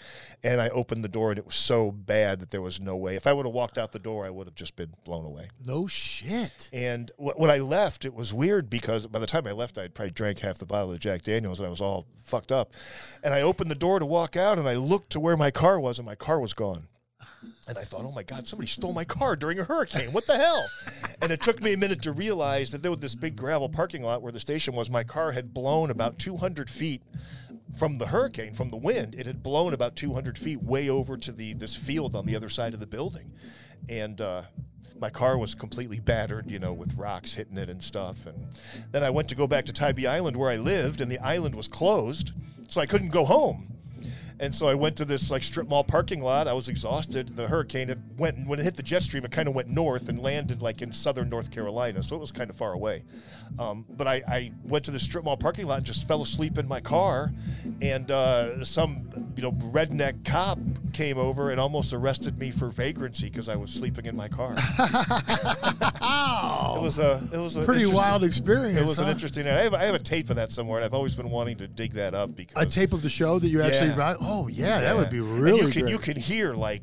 and 0.43 0.61
I 0.61 0.69
opened 0.71 1.05
the 1.05 1.09
door 1.09 1.31
and 1.31 1.39
it 1.39 1.47
was 1.47 1.55
so 1.57 1.91
bad 1.93 2.41
that 2.41 2.51
there 2.51 2.63
was 2.63 2.81
no 2.81 2.97
way. 2.97 3.17
If 3.17 3.27
I 3.27 3.33
would 3.33 3.47
have 3.47 3.55
walked 3.55 3.79
out 3.79 3.93
the 3.93 3.99
door, 3.99 4.25
I 4.27 4.31
would 4.31 4.47
have 4.47 4.55
just 4.55 4.77
been 4.77 4.93
blown 5.05 5.25
away. 5.25 5.49
No 5.65 5.87
shit. 5.87 6.71
And 6.73 7.11
wh- 7.17 7.39
when 7.39 7.51
I 7.51 7.59
left, 7.59 8.05
it 8.05 8.15
was 8.15 8.33
weird 8.33 8.71
because 8.71 9.07
by 9.07 9.19
the 9.19 9.27
time 9.27 9.47
I 9.47 9.53
left, 9.53 9.79
I 9.79 9.83
had 9.83 9.95
probably 9.95 10.13
drank 10.13 10.41
half 10.41 10.59
the 10.59 10.67
bottle 10.67 10.93
of 10.93 10.99
Jack 11.01 11.23
Daniels 11.23 11.59
and 11.61 11.67
I 11.67 11.71
was 11.71 11.81
all 11.81 12.07
fucked 12.25 12.53
up. 12.53 12.73
And 13.23 13.33
I 13.35 13.41
opened 13.43 13.71
the 13.71 13.75
door 13.75 13.99
to 13.99 14.07
walk 14.07 14.37
out 14.37 14.59
and 14.59 14.69
I 14.69 14.75
looked 14.75 15.11
to 15.11 15.21
where 15.21 15.37
my 15.37 15.51
car 15.51 15.79
was 15.81 15.99
and 15.99 16.07
my 16.07 16.15
car 16.15 16.41
was 16.41 16.55
gone. 16.55 16.89
And 17.69 17.77
I 17.77 17.83
thought, 17.83 18.05
oh 18.05 18.13
my 18.13 18.23
God, 18.23 18.47
somebody 18.47 18.69
stole 18.69 18.93
my 18.93 19.05
car 19.05 19.35
during 19.35 19.59
a 19.59 19.65
hurricane. 19.65 20.13
What 20.13 20.27
the 20.27 20.37
hell? 20.37 20.69
and 21.21 21.33
it 21.33 21.41
took 21.41 21.61
me 21.61 21.73
a 21.73 21.77
minute 21.77 22.03
to 22.03 22.13
realize 22.13 22.71
that 22.71 22.83
there 22.83 22.91
was 22.91 23.01
this 23.01 23.15
big 23.15 23.37
gravel 23.37 23.69
parking 23.69 24.03
lot 24.03 24.23
where 24.23 24.33
the 24.33 24.41
station 24.41 24.75
was. 24.75 24.89
My 24.89 25.03
car 25.03 25.33
had 25.33 25.53
blown 25.53 25.91
about 25.91 26.19
200 26.19 26.71
feet 26.71 27.03
from 27.77 27.99
the 27.99 28.07
hurricane, 28.07 28.55
from 28.55 28.71
the 28.71 28.77
wind. 28.77 29.15
It 29.17 29.27
had 29.27 29.43
blown 29.43 29.75
about 29.75 29.97
200 29.97 30.39
feet 30.39 30.63
way 30.63 30.89
over 30.89 31.17
to 31.17 31.33
the 31.33 31.55
this 31.55 31.75
field 31.75 32.15
on 32.15 32.25
the 32.25 32.37
other 32.37 32.49
side 32.49 32.73
of 32.73 32.81
the 32.81 32.87
building. 32.87 33.33
And 33.89 34.21
uh, 34.21 34.43
my 35.01 35.11
car 35.11 35.37
was 35.37 35.55
completely 35.55 35.99
battered, 35.99 36.51
you 36.51 36.59
know, 36.59 36.73
with 36.73 36.95
rocks 36.95 37.35
hitting 37.35 37.57
it 37.59 37.69
and 37.69 37.83
stuff. 37.83 38.27
And 38.27 38.47
then 38.93 39.03
I 39.03 39.11
went 39.11 39.29
to 39.31 39.35
go 39.35 39.47
back 39.47 39.67
to 39.67 39.73
Tybee 39.73 40.07
Island 40.07 40.37
where 40.37 40.51
I 40.51 40.57
lived, 40.57 41.01
and 41.01 41.11
the 41.11 41.19
island 41.19 41.55
was 41.55 41.69
closed, 41.69 42.33
so 42.69 42.81
I 42.81 42.87
couldn't 42.87 43.11
go 43.11 43.25
home. 43.25 43.76
And 44.39 44.55
so 44.55 44.69
I 44.69 44.75
went 44.75 44.97
to 44.97 45.05
this 45.05 45.31
like 45.31 45.43
strip 45.43 45.69
mall 45.69 45.85
parking 45.85 46.21
lot. 46.21 46.47
I 46.47 46.53
was 46.53 46.69
exhausted. 46.69 47.37
The 47.37 47.49
hurricane 47.49 47.89
it 47.89 47.99
went 48.19 48.47
when 48.47 48.59
it 48.59 48.65
hit 48.65 48.75
the 48.75 48.83
jet 48.83 49.03
stream. 49.03 49.25
It 49.25 49.31
kind 49.31 49.49
of 49.49 49.55
went 49.55 49.69
north 49.69 50.09
and 50.09 50.19
landed 50.19 50.61
like 50.61 50.83
in 50.83 50.93
southern 50.93 51.31
North 51.31 51.51
Carolina, 51.51 52.03
so 52.03 52.17
it 52.17 52.19
was 52.19 52.33
kind 52.33 52.51
of 52.51 52.57
far 52.57 52.73
away. 52.73 53.05
Um, 53.59 53.87
but 53.89 54.07
I, 54.07 54.23
I 54.29 54.53
went 54.65 54.85
to 54.87 54.91
the 54.91 55.01
strip 55.01 55.25
mall 55.25 55.37
parking 55.37 55.67
lot 55.67 55.79
and 55.79 55.87
just 55.87 56.07
fell 56.07 56.21
asleep 56.23 56.59
in 56.59 56.69
my 56.69 56.81
car. 56.81 57.33
And 57.81 58.11
uh, 58.11 58.65
some 58.65 59.33
you 59.37 59.43
know 59.43 59.53
redneck 59.53 60.25
cop 60.25 60.59
came 60.97 61.19
over 61.19 61.51
and 61.51 61.61
almost 61.61 61.93
arrested 61.93 62.39
me 62.39 62.51
for 62.51 62.69
vagrancy 62.71 63.27
because 63.29 63.51
I 63.51 63.57
was 63.57 63.71
sleeping 63.71 64.07
in 64.07 64.17
my 64.17 64.29
car. 64.29 64.55
It 66.77 66.83
was 66.83 66.99
a 66.99 67.21
it 67.33 67.39
was 67.39 67.57
a 67.57 67.63
Pretty 67.65 67.87
wild 67.87 68.23
experience. 68.23 68.79
It 68.79 68.83
was 68.87 68.99
an 68.99 69.09
interesting. 69.09 69.47
I 69.49 69.63
have, 69.63 69.75
I 69.75 69.85
have 69.85 69.95
a 69.95 69.99
tape 69.99 70.31
of 70.31 70.37
that 70.37 70.51
somewhere, 70.53 70.79
and 70.79 70.85
I've 70.85 70.95
always 70.95 71.15
been 71.15 71.31
wanting 71.31 71.57
to 71.59 71.67
dig 71.69 71.95
that 71.95 72.15
up 72.15 72.37
because 72.37 72.63
A 72.63 72.67
tape 72.69 72.93
of 72.93 73.03
the 73.03 73.09
show 73.09 73.39
that 73.39 73.49
you 73.49 73.63
actually 73.63 73.89
Yeah. 73.89 73.97
wrote? 74.11 74.19
Oh, 74.21 74.47
yeah, 74.49 74.81
that 74.81 74.97
would 74.97 75.11
be 75.11 75.19
And 75.19 75.41
really 75.41 75.61
you 75.63 75.69
can 75.71 75.83
great. 75.83 75.91
you 75.93 75.99
can 75.99 76.17
hear 76.17 76.55
like 76.55 76.83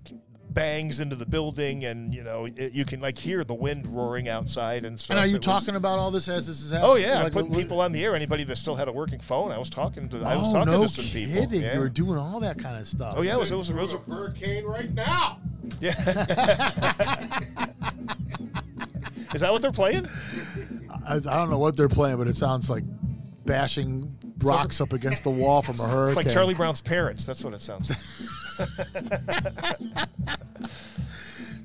bangs 0.54 1.00
into 1.00 1.16
the 1.16 1.26
building, 1.26 1.84
and 1.86 2.14
you 2.14 2.24
know 2.24 2.46
it, 2.46 2.74
you 2.74 2.86
can 2.86 3.00
like 3.02 3.18
hear 3.18 3.44
the 3.44 3.54
wind 3.54 3.88
roaring 3.88 4.30
outside 4.30 4.86
and 4.86 5.00
stuff. 5.00 5.12
and 5.16 5.20
are 5.20 5.26
you 5.28 5.36
It 5.36 5.46
was- 5.46 5.62
talking 5.64 5.76
about 5.76 6.00
all 6.00 6.12
this 6.12 6.28
as 6.28 6.48
this 6.48 6.62
is 6.62 6.72
oh, 6.72 6.76
happening? 6.76 6.92
Oh 6.92 6.96
yeah, 6.96 7.18
I'm 7.18 7.24
Like, 7.24 7.34
putting 7.34 7.50
what- 7.52 7.60
people 7.60 7.82
on 7.82 7.92
the 7.92 8.04
air. 8.04 8.16
Anybody 8.16 8.44
that 8.46 8.58
still 8.58 8.76
had 8.76 8.88
a 8.88 8.92
working 8.92 9.20
phone, 9.20 9.52
I 9.52 9.58
was 9.58 9.70
talking 9.70 10.08
to. 10.10 10.18
I 10.24 10.36
was 10.36 10.50
oh, 10.50 10.54
talking 10.54 10.74
no 10.74 10.84
to 10.84 10.90
some 10.90 11.06
people. 11.06 11.34
kidding. 11.42 11.62
Yeah. 11.62 11.74
You 11.74 11.80
were 11.80 11.90
doing 11.90 12.18
all 12.18 12.40
that 12.42 12.58
kind 12.60 12.78
of 12.78 12.88
stuff. 12.88 13.16
oh 13.18 13.22
yeah, 13.22 13.36
it 13.36 13.40
was 13.40 13.52
it 13.52 13.56
was, 13.56 13.70
it 13.70 13.76
was 13.76 13.94
a 13.94 13.98
hurricane 14.00 14.66
right 14.66 14.94
now. 14.94 15.40
yeah. 15.82 15.94
Is 19.34 19.42
that 19.42 19.52
what 19.52 19.62
they're 19.64 19.72
playing? 19.72 20.08
I, 21.08 21.16
I 21.16 21.20
don't 21.20 21.50
know 21.50 21.58
what 21.58 21.76
they're 21.76 21.90
playing, 21.90 22.18
but 22.18 22.28
it 22.28 22.36
sounds 22.36 22.70
like 22.70 22.84
bashing 23.46 24.16
rocks 24.40 24.80
up 24.80 24.94
against 24.94 25.24
the 25.24 25.32
wall 25.32 25.62
from 25.64 25.80
a 25.80 25.84
hurricane. 25.84 25.90
It's 25.90 25.94
hurricane. 25.96 26.26
like 26.26 26.34
Charlie 26.34 26.54
Brown's 26.54 26.82
parents. 26.82 27.26
That's 27.26 27.44
what 27.44 27.54
it 27.54 27.62
sounds 27.62 27.90
like. 27.90 27.98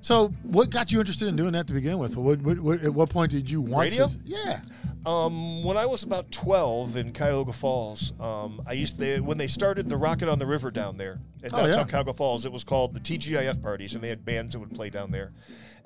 So, 0.01 0.29
what 0.43 0.71
got 0.71 0.91
you 0.91 1.01
interested 1.01 1.29
in 1.29 1.37
doing 1.37 1.53
that 1.53 1.67
to 1.67 1.75
begin 1.75 1.99
with? 1.99 2.17
What, 2.17 2.41
what, 2.41 2.59
what, 2.61 2.83
at 2.83 2.95
what 2.95 3.11
point 3.11 3.31
did 3.31 3.51
you 3.51 3.61
want 3.61 3.91
Radio? 3.91 4.07
to? 4.07 4.17
Yeah. 4.25 4.61
Um, 5.05 5.63
when 5.65 5.77
I 5.77 5.85
was 5.87 6.03
about 6.03 6.31
12 6.31 6.97
in 6.97 7.13
Cuyahoga 7.13 7.53
Falls, 7.53 8.13
um, 8.19 8.63
I 8.67 8.73
used 8.73 8.99
to, 9.01 9.21
when 9.21 9.37
they 9.37 9.49
started 9.49 9.89
the 9.89 9.99
Rockin' 9.99 10.29
on 10.29 10.39
the 10.39 10.47
River 10.47 10.71
down 10.71 10.97
there 10.97 11.19
in 11.43 11.51
Oh, 11.53 11.67
yeah. 11.67 11.85
Cuyahoga 11.85 12.15
Falls, 12.15 12.47
it 12.47 12.53
was 12.53 12.65
called 12.65 12.95
the 12.95 13.01
TGIF 13.01 13.63
parties, 13.63 13.93
and 13.95 14.03
they 14.03 14.09
had 14.09 14.25
bands 14.25 14.55
that 14.55 14.61
would 14.61 14.75
play 14.75 14.89
down 14.89 15.11
there. 15.11 15.33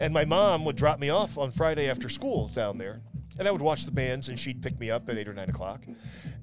And 0.02 0.12
my 0.12 0.24
mom 0.24 0.64
would 0.64 0.74
drop 0.74 0.98
me 0.98 1.10
off 1.10 1.38
on 1.38 1.52
Friday 1.52 1.88
after 1.88 2.08
school 2.08 2.48
down 2.48 2.76
there, 2.76 3.02
and 3.38 3.46
I 3.46 3.52
would 3.52 3.62
watch 3.62 3.84
the 3.84 3.92
bands, 3.92 4.28
and 4.28 4.36
she'd 4.38 4.60
pick 4.60 4.80
me 4.80 4.90
up 4.90 5.08
at 5.08 5.16
eight 5.16 5.28
or 5.28 5.32
nine 5.32 5.48
o'clock. 5.48 5.84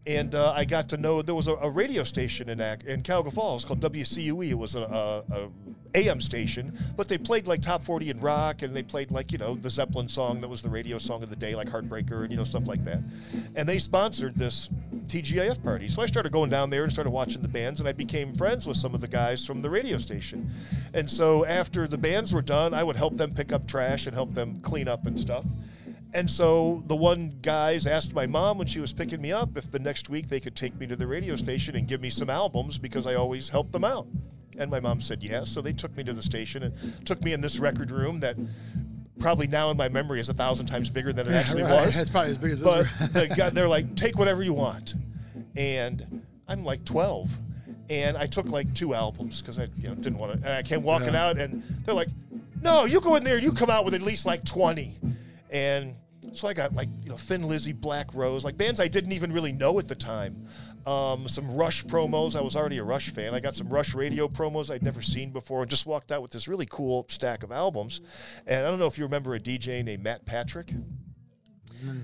And 0.07 0.33
uh, 0.33 0.53
I 0.56 0.63
got 0.63 0.88
to 0.89 0.97
know 0.97 1.21
there 1.21 1.35
was 1.35 1.50
a, 1.50 1.56
a 1.56 1.69
radio 1.69 2.06
station 2.06 2.47
in 2.47 2.61
in 2.61 3.03
Cuyahoga 3.03 3.31
Falls 3.31 3.65
called 3.65 3.81
WCUE. 3.81 4.51
It 4.51 4.57
was 4.57 4.75
a, 4.75 4.79
a, 4.79 5.33
a 5.33 5.50
AM 5.95 6.21
station, 6.21 6.77
but 6.95 7.07
they 7.07 7.18
played 7.18 7.47
like 7.47 7.62
top 7.62 7.83
40 7.83 8.12
and 8.12 8.24
rock, 8.24 8.62
and 8.62 8.75
they 8.75 8.83
played 8.83 9.12
like, 9.12 9.31
you 9.31 9.38
know, 9.38 9.56
the 9.56 9.69
Zeppelin 9.69 10.07
song 10.07 10.41
that 10.41 10.47
was 10.47 10.62
the 10.62 10.69
radio 10.69 10.97
song 10.97 11.24
of 11.24 11.30
the 11.30 11.36
day, 11.36 11.56
like 11.56 11.68
Heartbreaker, 11.69 12.21
and, 12.21 12.31
you 12.31 12.38
know, 12.38 12.44
stuff 12.44 12.68
like 12.68 12.83
that. 12.86 13.00
And 13.56 13.68
they 13.68 13.80
sponsored 13.80 14.36
this 14.36 14.69
TGIF 15.07 15.63
party. 15.63 15.88
So 15.88 16.01
I 16.01 16.06
started 16.06 16.31
going 16.31 16.50
down 16.50 16.69
there 16.69 16.83
and 16.83 16.91
started 16.91 17.12
watching 17.12 17.41
the 17.41 17.47
bands, 17.47 17.80
and 17.80 17.89
I 17.89 17.94
became 17.94 18.33
friends 18.33 18.68
with 18.68 18.77
some 18.77 18.94
of 18.94 19.01
the 19.01 19.07
guys 19.07 19.45
from 19.45 19.62
the 19.62 19.69
radio 19.69 19.97
station. 19.97 20.51
And 20.94 21.09
so 21.09 21.45
after 21.45 21.88
the 21.88 21.97
bands 21.97 22.33
were 22.33 22.42
done, 22.42 22.74
I 22.74 22.83
would 22.83 22.95
help 22.95 23.18
them 23.18 23.33
pick 23.33 23.51
up 23.51 23.68
trash 23.68 24.06
and 24.06 24.13
help 24.13 24.33
them 24.33 24.62
clean 24.62 24.88
up 24.88 25.06
and 25.07 25.19
stuff. 25.19 25.45
And 26.13 26.30
so 26.30 26.83
the 26.88 26.95
one 26.95 27.38
guys 27.42 27.85
asked 27.85 28.13
my 28.13 28.25
mom 28.25 28.57
when 28.57 28.65
she 28.65 28.80
was 28.80 28.94
picking 28.94 29.21
me 29.21 29.31
up 29.31 29.56
if 29.57 29.69
the 29.69 29.77
next 29.77 30.09
week 30.09 30.27
they 30.27 30.39
could 30.39 30.56
take 30.56 30.75
me 30.80 30.88
to 30.88 30.95
the 30.95 31.06
radio 31.06 31.35
station 31.35 31.75
and 31.75 31.88
give 31.88 32.01
me 32.01 32.09
some 32.09 32.30
albums 32.30 32.80
because 32.80 33.06
I 33.06 33.13
always 33.13 33.50
helped 33.50 33.71
them 33.71 33.83
out. 33.83 34.07
And 34.59 34.69
my 34.69 34.79
mom 34.79 35.01
said 35.01 35.23
yes. 35.23 35.50
So 35.50 35.61
they 35.61 35.73
took 35.73 35.95
me 35.97 36.03
to 36.03 36.13
the 36.13 36.21
station 36.21 36.63
and 36.63 37.06
took 37.06 37.23
me 37.23 37.33
in 37.33 37.41
this 37.41 37.57
record 37.59 37.89
room 37.91 38.19
that 38.19 38.35
probably 39.19 39.47
now 39.47 39.69
in 39.71 39.77
my 39.77 39.89
memory 39.89 40.19
is 40.19 40.29
a 40.29 40.33
thousand 40.33 40.68
times 40.68 40.89
bigger 40.89 41.11
than 41.13 41.28
it 41.28 41.31
actually 41.33 41.63
right. 41.63 41.85
was. 41.87 41.97
It's 41.97 42.09
probably 42.09 42.31
as 42.31 42.37
big 42.37 42.51
as 42.51 42.61
But 42.61 42.85
this. 43.13 43.28
the 43.37 43.51
they're 43.54 43.68
like, 43.68 43.95
take 43.95 44.18
whatever 44.18 44.44
you 44.44 44.54
want. 44.54 44.95
And 45.56 46.23
I'm 46.47 46.63
like 46.63 46.85
12. 46.85 47.31
And 47.89 48.18
I 48.18 48.28
took 48.28 48.47
like 48.49 48.73
two 48.75 48.94
albums 48.94 49.42
because 49.42 49.57
I 49.59 49.68
you 49.78 49.87
know, 49.89 49.95
didn't 49.95 50.18
want 50.19 50.33
to. 50.33 50.37
And 50.37 50.47
I 50.49 50.61
came 50.61 50.83
walking 50.83 51.13
Yeah. 51.13 51.28
out 51.30 51.39
and 51.39 51.63
they're 51.85 51.95
like, 51.95 52.09
no, 52.61 52.85
you 52.85 52.99
go 53.01 53.16
in 53.16 53.23
there 53.23 53.35
and 53.35 53.44
you 53.44 53.51
come 53.51 53.69
out 53.69 53.85
with 53.85 53.94
at 53.95 54.01
least 54.01 54.25
like 54.25 54.44
20. 54.45 54.97
And 55.49 55.95
so 56.33 56.47
I 56.47 56.54
got 56.54 56.73
like, 56.75 56.89
you 57.04 57.09
know, 57.09 57.18
Thin 57.18 57.47
Lizzy, 57.47 57.71
Black 57.73 58.13
Rose, 58.13 58.44
like 58.45 58.57
bands 58.57 58.80
I 58.80 58.87
didn't 58.87 59.13
even 59.13 59.31
really 59.31 59.51
know 59.54 59.80
at 59.80 59.87
the 59.87 59.95
time. 59.95 60.45
Um, 60.89 61.27
some 61.27 61.51
Rush 61.55 61.85
promos. 61.85 62.35
I 62.35 62.41
was 62.41 62.55
already 62.55 62.79
a 62.79 62.83
Rush 62.83 63.09
fan. 63.11 63.35
I 63.35 63.39
got 63.39 63.53
some 63.53 63.69
Rush 63.69 63.93
radio 63.93 64.27
promos 64.27 64.71
I'd 64.73 64.81
never 64.81 65.03
seen 65.03 65.31
before 65.31 65.61
and 65.61 65.69
just 65.69 65.85
walked 65.85 66.11
out 66.11 66.23
with 66.23 66.31
this 66.31 66.47
really 66.47 66.65
cool 66.65 67.05
stack 67.09 67.43
of 67.43 67.51
albums. 67.51 68.01
And 68.47 68.65
I 68.65 68.69
don't 68.71 68.79
know 68.79 68.87
if 68.87 68.97
you 68.97 69.03
remember 69.03 69.35
a 69.35 69.39
DJ 69.39 69.83
named 69.83 70.03
Matt 70.03 70.25
Patrick. 70.25 70.73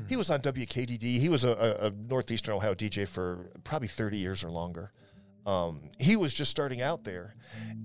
He 0.07 0.15
was 0.15 0.29
on 0.29 0.39
WKDD. 0.41 1.01
He 1.19 1.29
was 1.29 1.43
a, 1.43 1.51
a, 1.51 1.87
a 1.87 1.89
Northeastern 1.89 2.53
Ohio 2.53 2.75
DJ 2.75 3.07
for 3.07 3.49
probably 3.63 3.87
30 3.87 4.17
years 4.17 4.43
or 4.43 4.51
longer. 4.51 4.91
Um, 5.47 5.89
he 5.99 6.15
was 6.15 6.31
just 6.33 6.51
starting 6.51 6.81
out 6.81 7.03
there, 7.03 7.35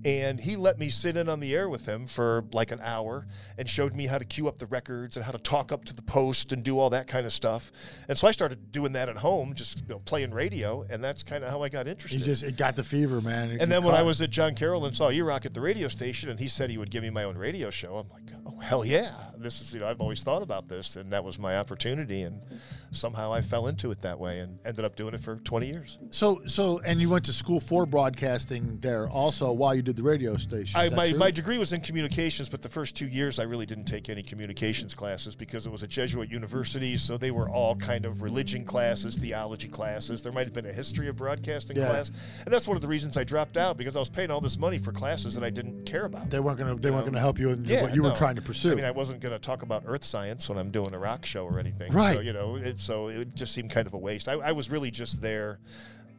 and 0.03 0.39
he 0.39 0.55
let 0.55 0.79
me 0.79 0.89
sit 0.89 1.15
in 1.15 1.29
on 1.29 1.39
the 1.39 1.55
air 1.55 1.69
with 1.69 1.85
him 1.85 2.07
for 2.07 2.45
like 2.51 2.71
an 2.71 2.79
hour 2.81 3.27
and 3.57 3.69
showed 3.69 3.93
me 3.93 4.07
how 4.07 4.17
to 4.17 4.25
cue 4.25 4.47
up 4.47 4.57
the 4.57 4.65
records 4.65 5.15
and 5.15 5.25
how 5.25 5.31
to 5.31 5.37
talk 5.37 5.71
up 5.71 5.85
to 5.85 5.93
the 5.93 6.01
post 6.01 6.51
and 6.51 6.63
do 6.63 6.79
all 6.79 6.89
that 6.89 7.07
kind 7.07 7.25
of 7.25 7.31
stuff. 7.31 7.71
And 8.07 8.17
so 8.17 8.27
I 8.27 8.31
started 8.31 8.71
doing 8.71 8.93
that 8.93 9.09
at 9.09 9.17
home, 9.17 9.53
just 9.53 9.81
you 9.81 9.89
know, 9.89 9.99
playing 9.99 10.31
radio, 10.31 10.85
and 10.89 11.03
that's 11.03 11.23
kind 11.23 11.43
of 11.43 11.51
how 11.51 11.61
I 11.61 11.69
got 11.69 11.87
interested. 11.87 12.19
You 12.19 12.25
just 12.25 12.43
it 12.43 12.57
got 12.57 12.75
the 12.75 12.83
fever, 12.83 13.21
man. 13.21 13.51
It 13.51 13.61
And 13.61 13.71
then 13.71 13.83
when 13.83 13.95
I 13.95 14.01
was 14.01 14.21
at 14.21 14.29
John 14.29 14.55
Carroll 14.55 14.85
and 14.85 14.95
saw 14.95 15.09
you 15.09 15.23
rock 15.23 15.45
at 15.45 15.53
the 15.53 15.61
radio 15.61 15.87
station, 15.87 16.29
and 16.29 16.39
he 16.39 16.47
said 16.47 16.69
he 16.69 16.77
would 16.77 16.91
give 16.91 17.03
me 17.03 17.09
my 17.09 17.23
own 17.23 17.37
radio 17.37 17.69
show, 17.69 17.97
I'm 17.97 18.09
like, 18.09 18.33
oh 18.45 18.59
hell 18.59 18.83
yeah! 18.83 19.13
This 19.37 19.61
is 19.61 19.73
you 19.73 19.79
know 19.79 19.87
I've 19.87 20.01
always 20.01 20.23
thought 20.23 20.41
about 20.41 20.67
this, 20.67 20.95
and 20.95 21.11
that 21.11 21.23
was 21.23 21.37
my 21.37 21.57
opportunity, 21.57 22.21
and 22.23 22.41
somehow 22.91 23.33
I 23.33 23.41
fell 23.41 23.67
into 23.67 23.91
it 23.91 24.01
that 24.01 24.19
way, 24.19 24.39
and 24.39 24.59
ended 24.65 24.85
up 24.85 24.95
doing 24.95 25.13
it 25.13 25.21
for 25.21 25.35
20 25.37 25.67
years. 25.67 25.97
so 26.09 26.41
so, 26.45 26.79
and 26.79 26.99
you 26.99 27.09
went 27.09 27.25
to 27.25 27.33
school 27.33 27.59
for 27.59 27.85
broadcasting 27.85 28.79
there 28.79 29.07
also 29.09 29.50
while 29.53 29.73
you 29.75 29.81
did 29.81 29.95
the 29.95 30.03
radio 30.03 30.37
station. 30.37 30.79
I, 30.79 30.89
my, 30.89 31.09
true? 31.09 31.17
my 31.17 31.31
degree 31.31 31.57
was 31.57 31.73
in 31.73 31.81
communications, 31.81 32.49
but 32.49 32.61
the 32.61 32.69
first 32.69 32.95
two 32.95 33.07
years 33.07 33.39
I 33.39 33.43
really 33.43 33.65
didn't 33.65 33.85
take 33.85 34.09
any 34.09 34.21
communications 34.23 34.93
classes 34.93 35.35
because 35.35 35.65
it 35.65 35.71
was 35.71 35.81
a 35.83 35.87
Jesuit 35.87 36.29
university, 36.29 36.97
so 36.97 37.17
they 37.17 37.31
were 37.31 37.49
all 37.49 37.75
kind 37.75 38.05
of 38.05 38.21
religion 38.21 38.63
classes, 38.65 39.15
theology 39.15 39.67
classes. 39.67 40.21
There 40.21 40.31
might 40.31 40.45
have 40.45 40.53
been 40.53 40.65
a 40.65 40.73
history 40.73 41.07
of 41.07 41.15
broadcasting 41.15 41.77
Yeah. 41.77 41.87
class, 41.87 42.11
and 42.45 42.53
that's 42.53 42.67
one 42.67 42.75
of 42.75 42.81
the 42.81 42.87
reasons 42.87 43.17
I 43.17 43.23
dropped 43.23 43.57
out 43.57 43.77
because 43.77 43.95
I 43.95 43.99
was 43.99 44.09
paying 44.09 44.29
all 44.31 44.41
this 44.41 44.57
money 44.57 44.77
for 44.77 44.91
classes 44.91 45.33
that 45.35 45.43
I 45.43 45.49
didn't 45.49 45.85
care 45.85 46.05
about. 46.05 46.29
they 46.29 46.39
weren't 46.39 46.57
gonna 46.59 46.75
they 46.75 46.91
weren't 46.91 47.05
know? 47.05 47.11
gonna 47.13 47.19
help 47.21 47.39
you 47.39 47.49
in 47.51 47.65
Yeah, 47.65 47.81
what 47.81 47.95
you 47.95 48.03
were 48.03 48.11
trying 48.11 48.35
to 48.35 48.41
pursue. 48.41 48.71
I 48.71 48.75
mean, 48.75 48.85
I 48.85 48.91
wasn't 48.91 49.21
to 49.21 49.39
talk 49.39 49.61
about 49.61 49.83
earth 49.85 50.03
science 50.03 50.49
when 50.49 50.57
I'm 50.57 50.71
doing 50.71 50.93
a 50.93 50.99
rock 50.99 51.25
show 51.25 51.45
or 51.45 51.59
anything. 51.59 51.91
Right. 51.91 52.15
So, 52.15 52.19
you 52.21 52.33
know, 52.33 52.55
it, 52.57 52.79
so 52.79 53.07
it 53.07 53.33
just 53.35 53.53
seemed 53.53 53.71
kind 53.71 53.87
of 53.87 53.93
a 53.93 53.97
waste. 53.97 54.27
I, 54.27 54.33
I 54.33 54.51
was 54.51 54.69
really 54.69 54.91
just 54.91 55.21
there. 55.21 55.59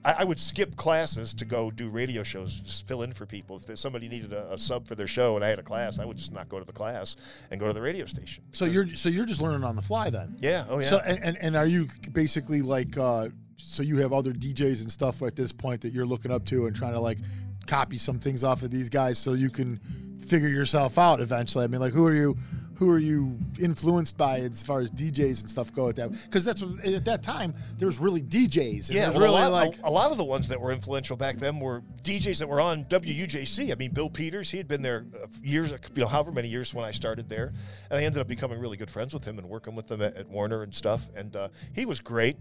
I, 0.04 0.12
I 0.18 0.24
would 0.24 0.40
skip 0.40 0.76
classes 0.76 1.34
to 1.34 1.44
go 1.44 1.70
do 1.70 1.88
radio 1.88 2.22
shows, 2.22 2.60
just 2.60 2.86
fill 2.86 3.02
in 3.02 3.12
for 3.12 3.26
people. 3.26 3.60
If 3.66 3.78
somebody 3.78 4.08
needed 4.08 4.32
a, 4.32 4.52
a 4.52 4.58
sub 4.58 4.86
for 4.86 4.94
their 4.94 5.06
show 5.06 5.36
and 5.36 5.44
I 5.44 5.48
had 5.48 5.58
a 5.58 5.62
class, 5.62 5.98
I 5.98 6.04
would 6.04 6.16
just 6.16 6.32
not 6.32 6.48
go 6.48 6.58
to 6.58 6.64
the 6.64 6.72
class 6.72 7.16
and 7.50 7.60
go 7.60 7.66
to 7.66 7.72
the 7.72 7.80
radio 7.80 8.06
station. 8.06 8.44
So 8.52 8.64
you're 8.64 8.88
so 8.88 9.08
you're 9.08 9.26
just 9.26 9.40
learning 9.40 9.64
on 9.64 9.76
the 9.76 9.82
fly 9.82 10.10
then. 10.10 10.36
Yeah. 10.40 10.64
Oh 10.68 10.78
yeah. 10.78 10.88
So 10.88 11.00
and, 11.06 11.24
and, 11.24 11.38
and 11.40 11.56
are 11.56 11.66
you 11.66 11.88
basically 12.12 12.62
like 12.62 12.96
uh, 12.98 13.28
so 13.56 13.82
you 13.82 13.98
have 13.98 14.12
other 14.12 14.32
DJs 14.32 14.82
and 14.82 14.90
stuff 14.90 15.22
at 15.22 15.36
this 15.36 15.52
point 15.52 15.80
that 15.82 15.92
you're 15.92 16.06
looking 16.06 16.30
up 16.30 16.44
to 16.46 16.66
and 16.66 16.74
trying 16.74 16.94
to 16.94 17.00
like 17.00 17.18
copy 17.66 17.98
some 17.98 18.18
things 18.18 18.44
off 18.44 18.62
of 18.62 18.70
these 18.70 18.88
guys 18.88 19.18
so 19.18 19.34
you 19.34 19.50
can 19.50 19.78
figure 20.20 20.48
yourself 20.48 20.98
out 20.98 21.20
eventually. 21.20 21.64
I 21.64 21.68
mean, 21.68 21.80
like 21.80 21.92
who 21.92 22.06
are 22.06 22.14
you 22.14 22.36
who 22.76 22.90
are 22.90 22.98
you 22.98 23.38
influenced 23.58 24.16
by 24.16 24.40
as 24.40 24.64
far 24.64 24.80
as 24.80 24.90
DJs 24.90 25.40
and 25.42 25.50
stuff 25.50 25.72
go 25.72 25.88
at 25.88 25.96
that? 25.96 26.12
Because 26.12 26.44
that's 26.44 26.62
what, 26.62 26.84
at 26.84 27.04
that 27.04 27.22
time 27.22 27.54
there 27.78 27.86
was 27.86 27.98
really 27.98 28.22
DJs. 28.22 28.88
And 28.88 28.96
Yeah, 28.96 29.08
well, 29.10 29.20
really 29.20 29.42
a, 29.42 29.48
lot, 29.48 29.52
like 29.52 29.78
a, 29.82 29.88
a 29.88 29.90
lot 29.90 30.10
of 30.10 30.18
the 30.18 30.24
ones 30.24 30.48
that 30.48 30.60
were 30.60 30.72
influential 30.72 31.16
back 31.16 31.36
then 31.36 31.60
were 31.60 31.82
DJs 32.02 32.38
that 32.38 32.48
were 32.48 32.60
on 32.60 32.84
WUJC. 32.84 33.72
I 33.72 33.74
mean, 33.74 33.92
Bill 33.92 34.10
Peters, 34.10 34.50
he 34.50 34.58
had 34.58 34.68
been 34.68 34.82
there 34.82 35.06
years, 35.42 35.70
you 35.70 36.02
know, 36.02 36.08
however 36.08 36.32
many 36.32 36.48
years 36.48 36.74
when 36.74 36.84
I 36.84 36.90
started 36.90 37.28
there, 37.28 37.52
and 37.90 37.98
I 37.98 38.04
ended 38.04 38.20
up 38.20 38.28
becoming 38.28 38.58
really 38.58 38.76
good 38.76 38.90
friends 38.90 39.14
with 39.14 39.24
him 39.24 39.38
and 39.38 39.48
working 39.48 39.74
with 39.74 39.88
them 39.88 40.02
at, 40.02 40.16
at 40.16 40.28
Warner 40.28 40.62
and 40.62 40.74
stuff. 40.74 41.08
And 41.14 41.34
uh, 41.36 41.48
he 41.74 41.86
was 41.86 42.00
great. 42.00 42.36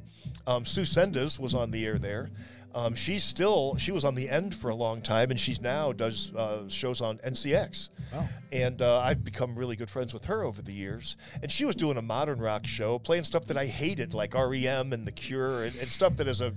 Um, 0.48 0.66
Sue 0.66 0.84
Sendas 0.84 1.40
was 1.40 1.54
on 1.54 1.72
the 1.72 1.86
air 1.86 1.98
there. 1.98 2.30
Um, 2.74 2.96
she's 2.96 3.24
still 3.24 3.76
she 3.78 3.92
was 3.92 4.04
on 4.04 4.16
the 4.16 4.30
end 4.30 4.56
for 4.56 4.70
a 4.70 4.76
long 4.76 5.02
time, 5.02 5.32
and 5.32 5.40
she's 5.40 5.62
now 5.62 5.92
does 5.92 6.34
uh, 6.36 6.68
shows 6.70 7.02
on 7.02 7.18
NCX. 7.20 7.90
Oh. 8.14 8.28
And 8.52 8.82
uh, 8.82 9.00
I've 9.00 9.24
become 9.24 9.58
really 9.58 9.76
good 9.76 9.90
friends 9.90 10.14
with 10.14 10.26
her 10.26 10.44
over 10.44 10.62
the 10.62 10.74
years. 10.74 11.16
And 11.42 11.52
she 11.52 11.64
was 11.66 11.76
doing 11.76 11.98
a 11.98 12.02
modern 12.02 12.40
rock 12.40 12.68
show, 12.68 13.00
playing 13.00 13.24
stuff 13.24 13.46
that 13.46 13.58
I 13.58 13.66
hated, 13.68 14.14
like 14.14 14.34
REM 14.34 14.92
and 14.94 15.06
The 15.06 15.12
Cure, 15.12 15.64
and, 15.64 15.76
and 15.76 15.88
stuff 15.88 16.18
that 16.18 16.28
as 16.28 16.42
a 16.42 16.54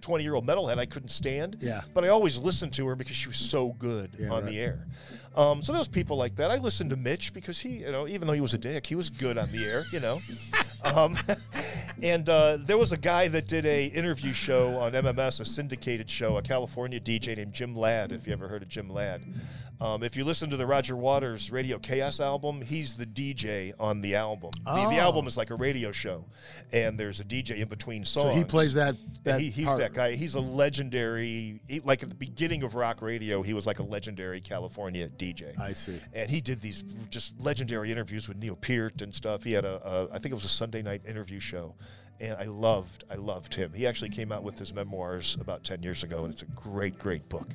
20 0.00 0.24
year 0.24 0.34
old 0.34 0.46
metalhead 0.46 0.78
I 0.78 0.86
couldn't 0.86 1.10
stand. 1.10 1.58
Yeah. 1.60 1.82
But 1.94 2.04
I 2.04 2.08
always 2.08 2.38
listened 2.38 2.72
to 2.74 2.86
her 2.88 2.96
because 2.96 3.16
she 3.16 3.28
was 3.28 3.36
so 3.36 3.72
good 3.72 4.16
Yeah, 4.18 4.30
on 4.32 4.42
right. 4.44 4.52
the 4.52 4.58
air. 4.60 4.86
Um, 5.36 5.62
so 5.62 5.72
there 5.72 5.78
was 5.78 5.88
people 5.88 6.16
like 6.16 6.36
that. 6.36 6.50
I 6.50 6.56
listened 6.56 6.90
to 6.90 6.96
Mitch 6.96 7.34
because 7.34 7.60
he, 7.60 7.80
you 7.80 7.92
know, 7.92 8.08
even 8.08 8.26
though 8.26 8.32
he 8.32 8.40
was 8.40 8.54
a 8.54 8.58
dick, 8.58 8.86
he 8.86 8.94
was 8.94 9.10
good 9.10 9.36
on 9.36 9.50
the 9.52 9.64
air, 9.64 9.84
you 9.92 10.00
know. 10.00 10.20
um, 10.84 11.18
and 12.02 12.28
uh, 12.28 12.56
there 12.60 12.78
was 12.78 12.92
a 12.92 12.96
guy 12.96 13.28
that 13.28 13.46
did 13.46 13.66
a 13.66 13.86
interview 13.86 14.32
show 14.32 14.78
on 14.78 14.92
MMS, 14.92 15.40
a 15.40 15.44
syndicated 15.44 16.08
show, 16.08 16.38
a 16.38 16.42
California 16.42 16.98
DJ 16.98 17.36
named 17.36 17.52
Jim 17.52 17.76
Ladd. 17.76 18.12
If 18.12 18.26
you 18.26 18.32
ever 18.32 18.48
heard 18.48 18.62
of 18.62 18.68
Jim 18.68 18.88
Ladd, 18.88 19.22
um, 19.80 20.02
if 20.02 20.16
you 20.16 20.24
listen 20.24 20.48
to 20.50 20.56
the 20.56 20.66
Roger 20.66 20.96
Waters 20.96 21.50
Radio 21.50 21.78
K.A.O.S. 21.78 22.18
album, 22.20 22.62
he's 22.62 22.94
the 22.94 23.04
DJ 23.06 23.72
on 23.78 24.00
the 24.00 24.14
album. 24.14 24.50
The, 24.64 24.70
the 24.72 24.96
Oh. 24.96 25.00
album 25.00 25.26
is 25.26 25.36
like 25.36 25.50
a 25.50 25.54
radio 25.54 25.92
show, 25.92 26.24
and 26.72 26.98
there's 26.98 27.20
a 27.20 27.24
DJ 27.24 27.56
in 27.58 27.68
between 27.68 28.04
songs. 28.04 28.32
so 28.32 28.36
he 28.38 28.44
plays 28.44 28.74
that 28.74 28.96
that 29.24 29.40
he, 29.40 29.50
he's 29.50 29.66
part. 29.66 29.78
that 29.78 29.92
guy. 29.92 30.14
He's 30.14 30.34
a 30.34 30.40
legendary. 30.40 31.60
He, 31.68 31.80
like 31.80 32.02
at 32.02 32.08
the 32.10 32.14
beginning 32.16 32.62
of 32.62 32.74
rock 32.74 33.02
radio, 33.02 33.42
he 33.42 33.52
was 33.54 33.66
like 33.66 33.78
a 33.78 33.82
legendary 33.82 34.40
California 34.40 35.08
DJ. 35.08 35.58
I 35.60 35.72
see. 35.72 35.98
And 36.12 36.30
he 36.30 36.40
did 36.40 36.60
these 36.60 36.82
just 37.10 37.40
legendary 37.40 37.90
interviews 37.92 38.28
with 38.28 38.36
Neil 38.38 38.56
Peart 38.56 39.02
and 39.02 39.14
stuff. 39.14 39.44
He 39.44 39.52
had 39.52 39.64
a, 39.64 39.80
a 39.86 40.04
I 40.14 40.18
think 40.18 40.26
it 40.32 40.34
was 40.34 40.44
a 40.44 40.48
Sunday 40.48 40.82
night 40.82 41.04
interview 41.06 41.40
show, 41.40 41.74
and 42.20 42.36
I 42.38 42.44
loved, 42.44 43.04
I 43.10 43.16
loved 43.16 43.54
him. 43.54 43.72
He 43.74 43.86
actually 43.86 44.10
came 44.10 44.32
out 44.32 44.42
with 44.42 44.58
his 44.58 44.72
memoirs 44.72 45.36
about 45.40 45.64
ten 45.64 45.82
years 45.82 46.02
ago, 46.02 46.24
and 46.24 46.32
it's 46.32 46.42
a 46.42 46.46
great, 46.46 46.98
great 46.98 47.28
book. 47.28 47.48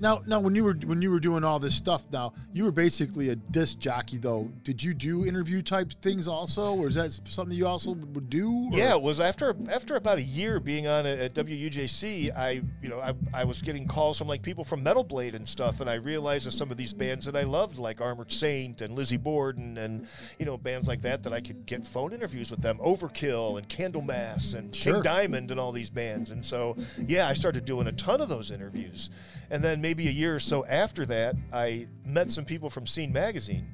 Now, 0.00 0.22
now, 0.26 0.40
when 0.40 0.54
you 0.56 0.64
were 0.64 0.74
when 0.84 1.00
you 1.00 1.10
were 1.10 1.20
doing 1.20 1.44
all 1.44 1.58
this 1.60 1.74
stuff, 1.76 2.06
now 2.12 2.32
you 2.52 2.64
were 2.64 2.72
basically 2.72 3.28
a 3.28 3.36
disc 3.36 3.78
jockey, 3.78 4.18
though. 4.18 4.50
Did 4.64 4.82
you 4.82 4.94
do 4.94 5.24
interview 5.24 5.62
type 5.62 5.92
things 6.02 6.26
also, 6.26 6.74
or 6.74 6.88
is 6.88 6.94
that 6.96 7.18
something 7.28 7.56
you 7.56 7.66
also 7.68 7.92
would 7.92 8.28
do? 8.28 8.70
or- 8.72 8.76
Yeah, 8.78 8.94
it 8.96 9.02
was 9.02 9.20
after 9.20 9.54
after 9.70 9.94
about 9.96 10.18
a 10.18 10.22
year 10.22 10.58
being 10.58 10.86
on 10.88 11.06
at, 11.06 11.34
WUJC, 11.34 12.36
I 12.36 12.62
you 12.82 12.88
know 12.88 12.98
I, 13.00 13.14
I 13.32 13.44
was 13.44 13.62
getting 13.62 13.86
calls 13.86 14.18
from 14.18 14.28
like 14.28 14.42
people 14.42 14.64
from 14.64 14.82
Metal 14.82 15.04
Blade 15.04 15.34
and 15.34 15.46
stuff, 15.46 15.80
and 15.80 15.88
I 15.88 15.94
realized 15.94 16.46
that 16.46 16.52
some 16.52 16.70
of 16.70 16.76
these 16.76 16.92
bands 16.94 17.26
that 17.26 17.36
I 17.36 17.42
loved, 17.42 17.78
like 17.78 18.00
Armored 18.00 18.32
Saint 18.32 18.80
and 18.80 18.94
Lizzy 18.94 19.16
Borden, 19.16 19.78
and 19.78 20.06
you 20.38 20.46
know 20.46 20.56
bands 20.56 20.88
like 20.88 21.02
that, 21.02 21.22
that 21.24 21.32
I 21.32 21.40
could 21.40 21.66
get 21.66 21.86
phone 21.86 22.12
interviews 22.12 22.50
with 22.50 22.60
them, 22.60 22.78
Overkill 22.78 23.58
and 23.58 23.68
Candlemass 23.68 24.54
and 24.56 24.74
Sure. 24.74 24.94
King 24.94 25.02
Diamond 25.02 25.50
and 25.50 25.60
all 25.60 25.72
these 25.72 25.90
bands, 25.90 26.30
and 26.30 26.44
so 26.44 26.76
yeah, 26.98 27.28
I 27.28 27.34
started 27.34 27.64
doing 27.64 27.86
a 27.86 27.92
ton 27.92 28.20
of 28.20 28.28
those 28.28 28.50
interviews, 28.50 29.10
and 29.50 29.62
then 29.62 29.80
maybe 29.82 30.08
a 30.08 30.12
year 30.12 30.36
or 30.36 30.40
so 30.40 30.64
after 30.66 31.04
that, 31.06 31.36
I 31.52 31.88
met 32.06 32.30
some 32.30 32.44
people 32.44 32.70
from 32.70 32.86
Scene 32.86 33.12
Magazine 33.12 33.66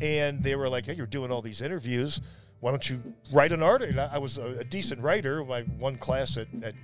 and 0.00 0.42
they 0.42 0.54
were 0.54 0.68
like, 0.68 0.86
"Hey, 0.86 0.94
you're 0.94 1.06
doing 1.06 1.30
all 1.30 1.42
these 1.42 1.60
interviews. 1.60 2.20
Why 2.60 2.70
don't 2.70 2.88
you 2.88 3.02
write 3.32 3.52
an 3.52 3.62
article?" 3.62 3.98
I 4.00 4.18
was 4.18 4.38
a, 4.38 4.58
a 4.58 4.64
decent 4.64 5.02
writer. 5.02 5.44
My 5.44 5.62
one 5.62 5.96
class 5.96 6.36
at, 6.36 6.48
at 6.62 6.74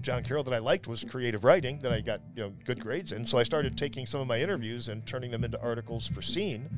John 0.00 0.22
Carroll 0.22 0.44
that 0.44 0.54
I 0.54 0.58
liked 0.58 0.86
was 0.86 1.04
creative 1.04 1.44
writing 1.44 1.78
that 1.80 1.92
I 1.92 2.00
got 2.00 2.20
you 2.34 2.42
know 2.44 2.52
good 2.64 2.80
grades 2.80 3.12
in. 3.12 3.24
So 3.24 3.38
I 3.38 3.42
started 3.42 3.76
taking 3.76 4.06
some 4.06 4.20
of 4.20 4.26
my 4.26 4.40
interviews 4.40 4.88
and 4.88 5.06
turning 5.06 5.30
them 5.30 5.44
into 5.44 5.60
articles 5.60 6.06
for 6.06 6.22
Scene. 6.22 6.68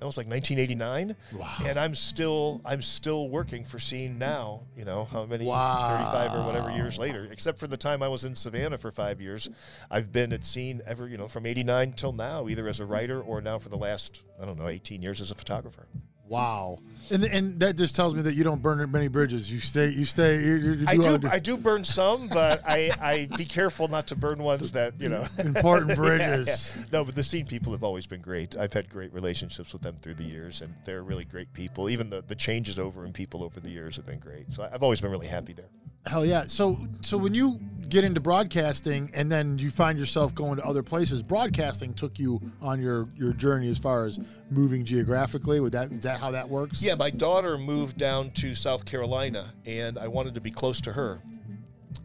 That 0.00 0.06
was 0.06 0.16
like 0.16 0.26
1989, 0.26 1.16
Wow. 1.38 1.48
and 1.64 1.78
I'm 1.78 1.94
still 1.94 2.60
I'm 2.64 2.82
still 2.82 3.28
working 3.28 3.64
for 3.64 3.78
Scene 3.78 4.18
now. 4.18 4.62
You 4.76 4.84
know 4.84 5.04
how 5.06 5.24
many 5.24 5.46
Wow. 5.46 5.88
35 6.12 6.34
or 6.38 6.44
whatever 6.46 6.70
years 6.76 6.98
later, 6.98 7.26
except 7.30 7.58
for 7.58 7.66
the 7.66 7.76
time 7.76 8.02
I 8.02 8.08
was 8.08 8.24
in 8.24 8.34
Savannah 8.34 8.76
for 8.78 8.90
five 8.90 9.20
years. 9.20 9.48
I've 9.90 10.12
been 10.12 10.32
at 10.32 10.44
Scene 10.44 10.82
ever 10.86 11.08
you 11.08 11.16
know 11.16 11.28
from 11.28 11.46
89 11.46 11.92
till 11.92 12.12
now, 12.12 12.48
either 12.48 12.66
as 12.68 12.80
a 12.80 12.86
writer 12.86 13.20
or 13.20 13.40
now 13.40 13.58
for 13.58 13.68
the 13.70 13.76
last 13.78 14.22
I 14.40 14.44
don't 14.44 14.58
know 14.58 14.68
18 14.68 15.00
years 15.00 15.20
as 15.20 15.30
a 15.30 15.34
photographer. 15.34 15.86
Wow. 16.28 16.78
And 17.10 17.22
and 17.24 17.60
that 17.60 17.76
just 17.76 17.94
tells 17.94 18.14
me 18.14 18.22
that 18.22 18.34
you 18.34 18.44
don't 18.44 18.62
burn 18.62 18.90
many 18.90 19.08
bridges. 19.08 19.52
You 19.52 19.60
stay. 19.60 19.88
You 19.90 20.06
stay. 20.06 20.36
You, 20.42 20.54
you 20.56 20.76
do 20.76 20.84
I 20.88 20.96
all 20.96 21.18
do, 21.18 21.28
I 21.28 21.38
do 21.38 21.58
burn 21.58 21.84
some, 21.84 22.28
but 22.28 22.62
I, 22.66 22.92
I 22.98 23.36
be 23.36 23.44
careful 23.44 23.88
not 23.88 24.06
to 24.06 24.16
burn 24.16 24.38
ones 24.42 24.72
that 24.72 24.98
you 24.98 25.10
know. 25.10 25.26
important 25.38 25.88
Yeah, 25.90 25.94
bridges. 25.96 26.74
yeah. 26.76 26.84
No, 26.92 27.04
but 27.04 27.14
the 27.14 27.22
scene 27.22 27.44
people 27.46 27.72
have 27.72 27.84
always 27.84 28.06
been 28.06 28.22
great. 28.22 28.56
I've 28.56 28.72
had 28.72 28.88
great 28.88 29.12
relationships 29.12 29.72
with 29.74 29.82
them 29.82 29.96
through 30.00 30.14
the 30.14 30.24
years, 30.24 30.62
and 30.62 30.74
they're 30.86 31.02
really 31.02 31.26
great 31.26 31.52
people. 31.52 31.90
Even 31.90 32.08
the, 32.08 32.22
the 32.26 32.34
changes 32.34 32.78
over 32.78 33.04
in 33.04 33.12
people 33.12 33.44
over 33.44 33.60
the 33.60 33.70
years 33.70 33.96
have 33.96 34.06
been 34.06 34.18
great. 34.18 34.50
So 34.50 34.66
I've 34.72 34.82
always 34.82 35.02
been 35.02 35.10
really 35.10 35.26
happy 35.26 35.52
there. 35.52 35.68
Hell 36.06 36.24
yeah. 36.26 36.46
So 36.46 36.78
so 37.00 37.16
when 37.16 37.34
you 37.34 37.60
get 37.88 38.04
into 38.04 38.20
broadcasting 38.20 39.10
and 39.14 39.30
then 39.30 39.58
you 39.58 39.70
find 39.70 39.98
yourself 39.98 40.34
going 40.34 40.56
to 40.56 40.64
other 40.64 40.82
places, 40.82 41.22
broadcasting 41.22 41.94
took 41.94 42.18
you 42.18 42.40
on 42.60 42.80
your 42.80 43.08
your 43.16 43.32
journey 43.32 43.68
as 43.68 43.78
far 43.78 44.04
as 44.04 44.18
moving 44.50 44.84
geographically. 44.84 45.60
Would 45.60 45.72
that 45.72 45.92
is 45.92 46.00
that 46.00 46.18
how 46.18 46.30
that 46.32 46.48
works? 46.48 46.82
Yeah, 46.82 46.94
my 46.94 47.10
daughter 47.10 47.56
moved 47.56 47.96
down 47.96 48.30
to 48.32 48.54
South 48.54 48.84
Carolina, 48.84 49.52
and 49.64 49.98
I 49.98 50.08
wanted 50.08 50.34
to 50.34 50.40
be 50.40 50.50
close 50.50 50.80
to 50.82 50.92
her. 50.92 51.20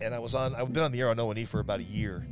And 0.02 0.14
I 0.16 0.20
was 0.20 0.36
on. 0.36 0.56
I've 0.56 0.72
been 0.72 0.84
on 0.84 0.92
the 0.92 1.02
air 1.02 1.10
on 1.10 1.20
O 1.20 1.30
and 1.30 1.40
E 1.40 1.46
for 1.46 1.60
about 1.60 1.80
a 1.80 1.84
year, 1.84 2.26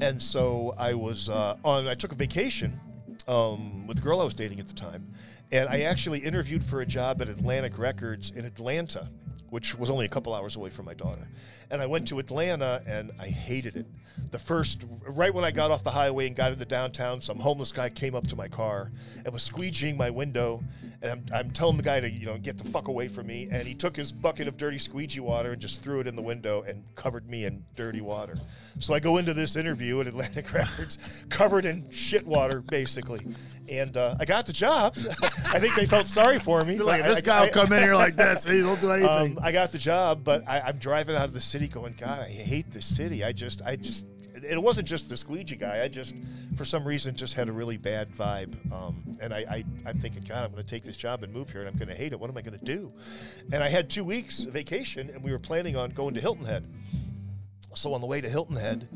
and 0.00 0.22
so 0.22 0.74
I 0.78 0.94
was 0.94 1.28
uh, 1.28 1.56
on. 1.64 1.88
I 1.88 1.94
took 1.94 2.12
a 2.12 2.14
vacation 2.14 2.78
um, 3.26 3.86
with 3.86 3.96
the 3.96 4.02
girl 4.02 4.20
I 4.20 4.24
was 4.24 4.34
dating 4.34 4.60
at 4.60 4.68
the 4.68 4.74
time, 4.74 5.08
and 5.50 5.68
I 5.68 5.80
actually 5.80 6.20
interviewed 6.20 6.62
for 6.62 6.80
a 6.80 6.86
job 6.86 7.20
at 7.22 7.28
Atlantic 7.28 7.78
Records 7.78 8.30
in 8.30 8.44
Atlanta, 8.44 9.08
which 9.50 9.78
was 9.78 9.90
only 9.90 10.06
a 10.06 10.08
couple 10.08 10.34
hours 10.34 10.56
away 10.56 10.70
from 10.70 10.86
my 10.86 10.94
daughter. 10.94 11.28
And 11.70 11.82
I 11.82 11.86
went 11.86 12.08
to 12.08 12.18
Atlanta, 12.18 12.82
and 12.86 13.10
I 13.18 13.26
hated 13.26 13.76
it. 13.76 13.86
The 14.30 14.38
first, 14.38 14.84
right 15.06 15.32
when 15.32 15.44
I 15.44 15.50
got 15.50 15.70
off 15.70 15.84
the 15.84 15.90
highway 15.90 16.26
and 16.26 16.34
got 16.34 16.52
into 16.52 16.64
downtown, 16.64 17.20
some 17.20 17.38
homeless 17.38 17.72
guy 17.72 17.88
came 17.88 18.14
up 18.14 18.26
to 18.28 18.36
my 18.36 18.48
car 18.48 18.90
and 19.24 19.32
was 19.32 19.48
squeegeeing 19.48 19.96
my 19.96 20.10
window, 20.10 20.62
and 21.02 21.12
I'm, 21.12 21.24
I'm 21.32 21.50
telling 21.50 21.76
the 21.76 21.82
guy 21.82 22.00
to 22.00 22.10
you 22.10 22.26
know 22.26 22.38
get 22.38 22.58
the 22.58 22.64
fuck 22.64 22.88
away 22.88 23.08
from 23.08 23.26
me, 23.26 23.48
and 23.50 23.66
he 23.66 23.74
took 23.74 23.96
his 23.96 24.12
bucket 24.12 24.48
of 24.48 24.56
dirty 24.56 24.78
squeegee 24.78 25.20
water 25.20 25.52
and 25.52 25.60
just 25.60 25.82
threw 25.82 26.00
it 26.00 26.06
in 26.06 26.16
the 26.16 26.22
window 26.22 26.62
and 26.62 26.82
covered 26.94 27.28
me 27.28 27.44
in 27.44 27.64
dirty 27.76 28.00
water. 28.00 28.36
So 28.80 28.94
I 28.94 29.00
go 29.00 29.18
into 29.18 29.34
this 29.34 29.56
interview 29.56 30.00
at 30.00 30.06
Atlantic 30.06 30.52
Records, 30.52 30.98
covered 31.28 31.64
in 31.64 31.90
shit 31.90 32.26
water 32.26 32.60
basically, 32.60 33.26
and 33.70 33.96
uh, 33.96 34.14
I 34.18 34.24
got 34.24 34.46
the 34.46 34.52
job. 34.52 34.96
I 35.22 35.58
think 35.58 35.74
they 35.76 35.86
felt 35.86 36.06
sorry 36.06 36.38
for 36.38 36.60
me. 36.62 36.78
Like, 36.78 37.02
this 37.04 37.18
I- 37.18 37.20
guy 37.20 37.40
will 37.40 37.46
I- 37.48 37.50
come 37.50 37.72
in 37.72 37.82
here 37.82 37.94
like 37.94 38.16
this. 38.16 38.46
And 38.46 38.54
he 38.54 38.62
won't 38.62 38.80
do 38.80 38.90
anything. 38.92 39.36
um, 39.36 39.44
I 39.44 39.52
got 39.52 39.72
the 39.72 39.78
job, 39.78 40.22
but 40.24 40.44
I, 40.48 40.60
I'm 40.60 40.78
driving 40.78 41.16
out 41.16 41.24
of 41.24 41.32
the 41.32 41.40
city 41.40 41.68
going, 41.68 41.94
God, 41.98 42.20
I 42.20 42.28
hate 42.28 42.70
this 42.70 42.86
city. 42.86 43.24
I 43.24 43.32
just, 43.32 43.62
I 43.64 43.76
just, 43.76 44.06
it 44.34 44.62
wasn't 44.62 44.86
just 44.86 45.08
the 45.08 45.16
squeegee 45.16 45.56
guy. 45.56 45.82
I 45.82 45.88
just, 45.88 46.14
for 46.56 46.64
some 46.64 46.86
reason, 46.86 47.14
just 47.16 47.34
had 47.34 47.48
a 47.48 47.52
really 47.52 47.76
bad 47.76 48.08
vibe. 48.10 48.54
Um, 48.72 49.18
and 49.20 49.34
I, 49.34 49.38
I, 49.38 49.64
I'm 49.86 49.98
thinking, 49.98 50.22
God, 50.22 50.44
I'm 50.44 50.52
going 50.52 50.62
to 50.62 50.68
take 50.68 50.84
this 50.84 50.96
job 50.96 51.22
and 51.24 51.32
move 51.32 51.50
here, 51.50 51.60
and 51.60 51.68
I'm 51.68 51.76
going 51.76 51.88
to 51.88 51.94
hate 51.94 52.12
it. 52.12 52.20
What 52.20 52.30
am 52.30 52.36
I 52.36 52.42
going 52.42 52.58
to 52.58 52.64
do? 52.64 52.92
And 53.52 53.62
I 53.64 53.68
had 53.68 53.90
two 53.90 54.04
weeks 54.04 54.44
vacation, 54.44 55.10
and 55.10 55.22
we 55.24 55.32
were 55.32 55.38
planning 55.38 55.76
on 55.76 55.90
going 55.90 56.14
to 56.14 56.20
Hilton 56.20 56.44
Head. 56.44 56.64
So 57.74 57.92
on 57.94 58.00
the 58.00 58.06
way 58.06 58.20
to 58.20 58.28
Hilton 58.28 58.56
Head, 58.56 58.88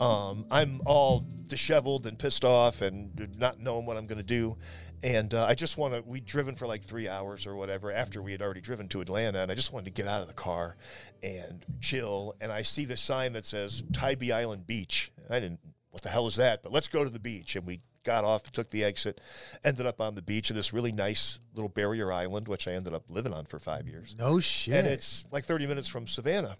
um, 0.00 0.46
I'm 0.50 0.80
all 0.86 1.24
disheveled 1.46 2.06
and 2.06 2.18
pissed 2.18 2.44
off 2.44 2.80
and 2.80 3.36
not 3.38 3.60
knowing 3.60 3.86
what 3.86 3.96
I'm 3.96 4.06
going 4.06 4.18
to 4.18 4.24
do. 4.24 4.56
And 5.02 5.32
uh, 5.32 5.46
I 5.46 5.54
just 5.54 5.78
want 5.78 5.94
to, 5.94 6.02
we'd 6.02 6.26
driven 6.26 6.54
for 6.54 6.66
like 6.66 6.82
three 6.82 7.08
hours 7.08 7.46
or 7.46 7.56
whatever 7.56 7.90
after 7.90 8.20
we 8.20 8.32
had 8.32 8.42
already 8.42 8.60
driven 8.60 8.88
to 8.88 9.00
Atlanta. 9.00 9.40
And 9.40 9.50
I 9.50 9.54
just 9.54 9.72
wanted 9.72 9.94
to 9.94 10.02
get 10.02 10.08
out 10.08 10.20
of 10.20 10.26
the 10.26 10.34
car 10.34 10.76
and 11.22 11.64
chill. 11.80 12.34
And 12.40 12.52
I 12.52 12.62
see 12.62 12.84
the 12.84 12.96
sign 12.96 13.32
that 13.32 13.46
says 13.46 13.82
Tybee 13.92 14.32
Island 14.32 14.66
Beach. 14.66 15.12
I 15.28 15.40
didn't, 15.40 15.60
what 15.90 16.02
the 16.02 16.10
hell 16.10 16.26
is 16.26 16.36
that? 16.36 16.62
But 16.62 16.72
let's 16.72 16.88
go 16.88 17.02
to 17.02 17.10
the 17.10 17.18
beach. 17.18 17.56
And 17.56 17.66
we 17.66 17.80
got 18.04 18.24
off, 18.24 18.50
took 18.52 18.70
the 18.70 18.84
exit, 18.84 19.20
ended 19.64 19.86
up 19.86 20.00
on 20.00 20.14
the 20.14 20.22
beach 20.22 20.50
of 20.50 20.56
this 20.56 20.72
really 20.72 20.92
nice 20.92 21.38
little 21.54 21.68
barrier 21.70 22.12
island, 22.12 22.46
which 22.46 22.68
I 22.68 22.72
ended 22.72 22.94
up 22.94 23.04
living 23.08 23.32
on 23.32 23.46
for 23.46 23.58
five 23.58 23.88
years. 23.88 24.14
No 24.18 24.38
shit. 24.40 24.74
And 24.74 24.86
it's 24.86 25.24
like 25.30 25.44
30 25.44 25.66
minutes 25.66 25.88
from 25.88 26.06
Savannah. 26.06 26.56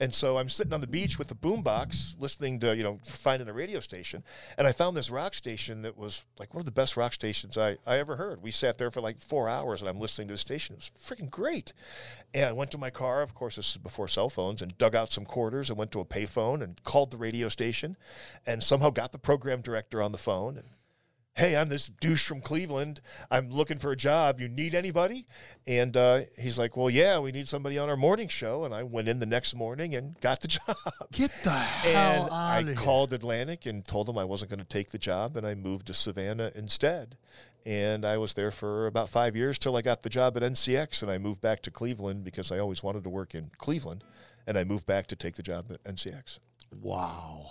And 0.00 0.14
so 0.14 0.38
I'm 0.38 0.48
sitting 0.48 0.72
on 0.72 0.80
the 0.80 0.86
beach 0.86 1.18
with 1.18 1.28
the 1.28 1.34
boombox, 1.34 2.18
listening 2.18 2.58
to, 2.60 2.74
you 2.74 2.82
know, 2.82 2.98
finding 3.04 3.48
a 3.48 3.52
radio 3.52 3.80
station. 3.80 4.24
And 4.56 4.66
I 4.66 4.72
found 4.72 4.96
this 4.96 5.10
rock 5.10 5.34
station 5.34 5.82
that 5.82 5.98
was 5.98 6.24
like 6.38 6.54
one 6.54 6.62
of 6.62 6.64
the 6.64 6.72
best 6.72 6.96
rock 6.96 7.12
stations 7.12 7.58
I, 7.58 7.76
I 7.86 7.98
ever 7.98 8.16
heard. 8.16 8.42
We 8.42 8.50
sat 8.50 8.78
there 8.78 8.90
for 8.90 9.02
like 9.02 9.20
four 9.20 9.46
hours 9.46 9.82
and 9.82 9.90
I'm 9.90 10.00
listening 10.00 10.28
to 10.28 10.34
the 10.34 10.38
station. 10.38 10.74
It 10.74 10.78
was 10.78 10.92
freaking 11.04 11.30
great. 11.30 11.74
And 12.32 12.46
I 12.46 12.52
went 12.52 12.70
to 12.70 12.78
my 12.78 12.88
car, 12.88 13.20
of 13.20 13.34
course, 13.34 13.56
this 13.56 13.72
is 13.72 13.76
before 13.76 14.08
cell 14.08 14.30
phones, 14.30 14.62
and 14.62 14.76
dug 14.78 14.94
out 14.94 15.12
some 15.12 15.26
quarters 15.26 15.68
and 15.68 15.78
went 15.78 15.92
to 15.92 16.00
a 16.00 16.04
payphone 16.06 16.62
and 16.62 16.82
called 16.82 17.10
the 17.10 17.18
radio 17.18 17.50
station 17.50 17.98
and 18.46 18.62
somehow 18.62 18.88
got 18.88 19.12
the 19.12 19.18
program 19.18 19.60
director 19.60 20.00
on 20.00 20.12
the 20.12 20.18
phone. 20.18 20.56
And 20.56 20.68
hey, 21.40 21.56
I'm 21.56 21.70
this 21.70 21.86
douche 21.86 22.26
from 22.26 22.42
Cleveland. 22.42 23.00
I'm 23.30 23.48
looking 23.48 23.78
for 23.78 23.92
a 23.92 23.96
job. 23.96 24.40
You 24.42 24.48
need 24.48 24.74
anybody? 24.74 25.24
And 25.66 25.96
uh, 25.96 26.20
he's 26.38 26.58
like, 26.58 26.76
well, 26.76 26.90
yeah, 26.90 27.18
we 27.18 27.32
need 27.32 27.48
somebody 27.48 27.78
on 27.78 27.88
our 27.88 27.96
morning 27.96 28.28
show. 28.28 28.64
And 28.64 28.74
I 28.74 28.82
went 28.82 29.08
in 29.08 29.20
the 29.20 29.26
next 29.26 29.54
morning 29.54 29.94
and 29.94 30.20
got 30.20 30.42
the 30.42 30.48
job. 30.58 30.76
Get 31.12 31.30
the 31.42 31.50
hell 31.50 32.24
and 32.24 32.30
out 32.30 32.32
I 32.32 32.58
of 32.58 32.66
here. 32.66 32.74
called 32.74 33.14
Atlantic 33.14 33.64
and 33.64 33.82
told 33.86 34.06
them 34.06 34.18
I 34.18 34.24
wasn't 34.24 34.50
going 34.50 34.60
to 34.60 34.66
take 34.66 34.90
the 34.90 34.98
job, 34.98 35.34
and 35.34 35.46
I 35.46 35.54
moved 35.54 35.86
to 35.86 35.94
Savannah 35.94 36.52
instead. 36.54 37.16
And 37.64 38.04
I 38.04 38.18
was 38.18 38.34
there 38.34 38.50
for 38.50 38.86
about 38.86 39.08
five 39.08 39.34
years 39.34 39.58
till 39.58 39.76
I 39.76 39.82
got 39.82 40.02
the 40.02 40.10
job 40.10 40.36
at 40.36 40.42
NCX, 40.42 41.00
and 41.00 41.10
I 41.10 41.16
moved 41.16 41.40
back 41.40 41.62
to 41.62 41.70
Cleveland 41.70 42.22
because 42.22 42.52
I 42.52 42.58
always 42.58 42.82
wanted 42.82 43.02
to 43.04 43.10
work 43.10 43.34
in 43.34 43.50
Cleveland, 43.56 44.04
and 44.46 44.58
I 44.58 44.64
moved 44.64 44.84
back 44.84 45.06
to 45.06 45.16
take 45.16 45.36
the 45.36 45.42
job 45.42 45.72
at 45.72 45.82
NCX. 45.84 46.38
Wow. 46.82 47.46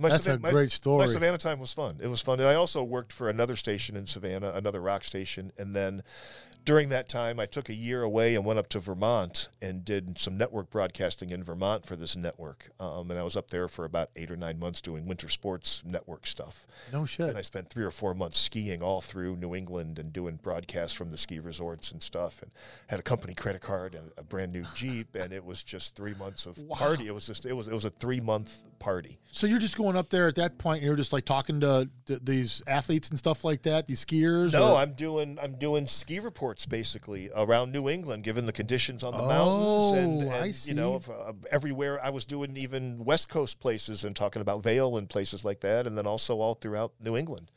My 0.00 0.08
That's 0.08 0.26
a 0.26 0.30
Savan- 0.30 0.42
my- 0.42 0.50
great 0.50 0.72
story. 0.72 1.06
My 1.06 1.12
Savannah 1.12 1.38
time 1.38 1.58
was 1.58 1.72
fun. 1.72 1.98
It 2.02 2.08
was 2.08 2.20
fun. 2.20 2.40
And 2.40 2.48
I 2.48 2.54
also 2.54 2.82
worked 2.82 3.12
for 3.12 3.28
another 3.28 3.56
station 3.56 3.96
in 3.96 4.06
Savannah, 4.06 4.50
another 4.54 4.80
rock 4.80 5.04
station. 5.04 5.52
And 5.58 5.74
then 5.74 6.02
during 6.64 6.90
that 6.90 7.08
time, 7.08 7.40
I 7.40 7.46
took 7.46 7.68
a 7.68 7.74
year 7.74 8.02
away 8.02 8.34
and 8.34 8.44
went 8.44 8.58
up 8.58 8.68
to 8.70 8.80
Vermont 8.80 9.48
and 9.62 9.84
did 9.84 10.18
some 10.18 10.36
network 10.36 10.70
broadcasting 10.70 11.30
in 11.30 11.42
Vermont 11.42 11.86
for 11.86 11.96
this 11.96 12.16
network. 12.16 12.70
Um, 12.78 13.10
and 13.10 13.18
I 13.18 13.22
was 13.22 13.36
up 13.36 13.48
there 13.48 13.66
for 13.66 13.84
about 13.84 14.10
eight 14.14 14.30
or 14.30 14.36
nine 14.36 14.58
months 14.58 14.80
doing 14.80 15.06
winter 15.06 15.28
sports 15.28 15.82
network 15.86 16.26
stuff. 16.26 16.66
No 16.92 17.06
shit. 17.06 17.28
And 17.28 17.38
I 17.38 17.42
spent 17.42 17.70
three 17.70 17.84
or 17.84 17.90
four 17.90 18.14
months 18.14 18.38
skiing 18.38 18.82
all 18.82 19.00
through 19.00 19.36
New 19.36 19.54
England 19.54 19.98
and 19.98 20.12
doing 20.12 20.38
broadcasts 20.42 20.94
from 20.94 21.10
the 21.10 21.18
ski 21.18 21.38
resorts 21.38 21.92
and 21.92 22.02
stuff. 22.02 22.42
And 22.42 22.50
had 22.88 22.98
a 23.00 23.02
company 23.02 23.34
credit 23.34 23.62
card 23.62 23.94
and 23.94 24.10
a 24.18 24.22
brand 24.22 24.52
new 24.52 24.64
Jeep. 24.74 25.14
And 25.14 25.32
it 25.32 25.44
was 25.44 25.62
just 25.62 25.94
three 25.94 26.14
months 26.14 26.46
of 26.46 26.68
party. 26.68 27.06
It 27.06 27.14
was 27.14 27.26
just 27.26 27.46
it 27.46 27.54
was 27.54 27.68
it 27.68 27.74
was 27.74 27.84
a 27.84 27.90
three 27.90 28.20
month 28.20 28.62
party. 28.80 29.18
So 29.30 29.46
you're 29.46 29.60
just 29.60 29.76
going 29.76 29.96
up 29.96 30.08
there 30.08 30.26
at 30.26 30.34
that 30.34 30.58
point. 30.58 30.78
And 30.78 30.86
you're 30.86 30.96
just 30.96 31.12
like 31.12 31.24
talking 31.24 31.60
to 31.60 31.88
th- 32.06 32.18
these 32.24 32.62
athletes 32.66 33.10
and 33.10 33.18
stuff 33.18 33.44
like 33.44 33.62
that. 33.62 33.86
These 33.86 34.04
skiers. 34.04 34.52
No, 34.52 34.72
or- 34.72 34.76
I'm 34.78 34.94
doing 34.94 35.38
I'm 35.40 35.54
doing 35.56 35.86
ski 35.86 36.18
reports 36.18 36.66
basically 36.66 37.30
around 37.36 37.70
New 37.70 37.88
England, 37.88 38.24
given 38.24 38.46
the 38.46 38.52
conditions 38.52 39.04
on 39.04 39.12
the 39.12 39.20
Oh, 39.22 39.28
mountains 39.94 40.22
and, 40.22 40.30
I 40.32 40.46
and 40.46 40.66
you 40.66 40.74
know 40.74 40.98
see. 40.98 41.12
of, 41.12 41.28
uh, 41.28 41.32
everywhere. 41.52 42.04
I 42.04 42.10
was 42.10 42.24
doing 42.24 42.56
even 42.56 43.04
West 43.04 43.28
Coast 43.28 43.60
places 43.60 44.02
and 44.02 44.16
talking 44.16 44.42
about 44.42 44.64
Vail 44.64 44.96
and 44.96 45.08
places 45.08 45.44
like 45.44 45.60
that, 45.60 45.86
and 45.86 45.96
then 45.96 46.06
also 46.06 46.40
all 46.40 46.54
throughout 46.54 46.94
New 47.00 47.16
England. 47.16 47.52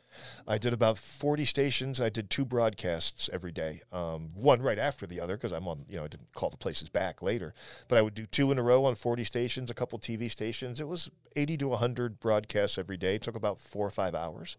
I 0.47 0.57
did 0.57 0.73
about 0.73 0.97
40 0.97 1.45
stations. 1.45 2.01
I 2.01 2.09
did 2.09 2.29
two 2.29 2.45
broadcasts 2.45 3.29
every 3.31 3.51
day, 3.51 3.81
um, 3.91 4.31
one 4.35 4.61
right 4.61 4.79
after 4.79 5.05
the 5.05 5.19
other 5.19 5.35
because 5.35 5.51
I'm 5.51 5.67
on, 5.67 5.85
you 5.87 5.97
know, 5.97 6.03
I 6.03 6.07
didn't 6.07 6.33
call 6.33 6.49
the 6.49 6.57
places 6.57 6.89
back 6.89 7.21
later. 7.21 7.53
But 7.87 7.97
I 7.97 8.01
would 8.01 8.13
do 8.13 8.25
two 8.25 8.51
in 8.51 8.59
a 8.59 8.63
row 8.63 8.85
on 8.85 8.95
40 8.95 9.23
stations, 9.23 9.69
a 9.69 9.73
couple 9.73 9.99
TV 9.99 10.29
stations. 10.29 10.79
It 10.79 10.87
was 10.87 11.09
80 11.35 11.57
to 11.57 11.67
100 11.69 12.19
broadcasts 12.19 12.77
every 12.77 12.97
day. 12.97 13.15
It 13.15 13.21
took 13.21 13.35
about 13.35 13.59
four 13.59 13.87
or 13.87 13.91
five 13.91 14.15
hours. 14.15 14.57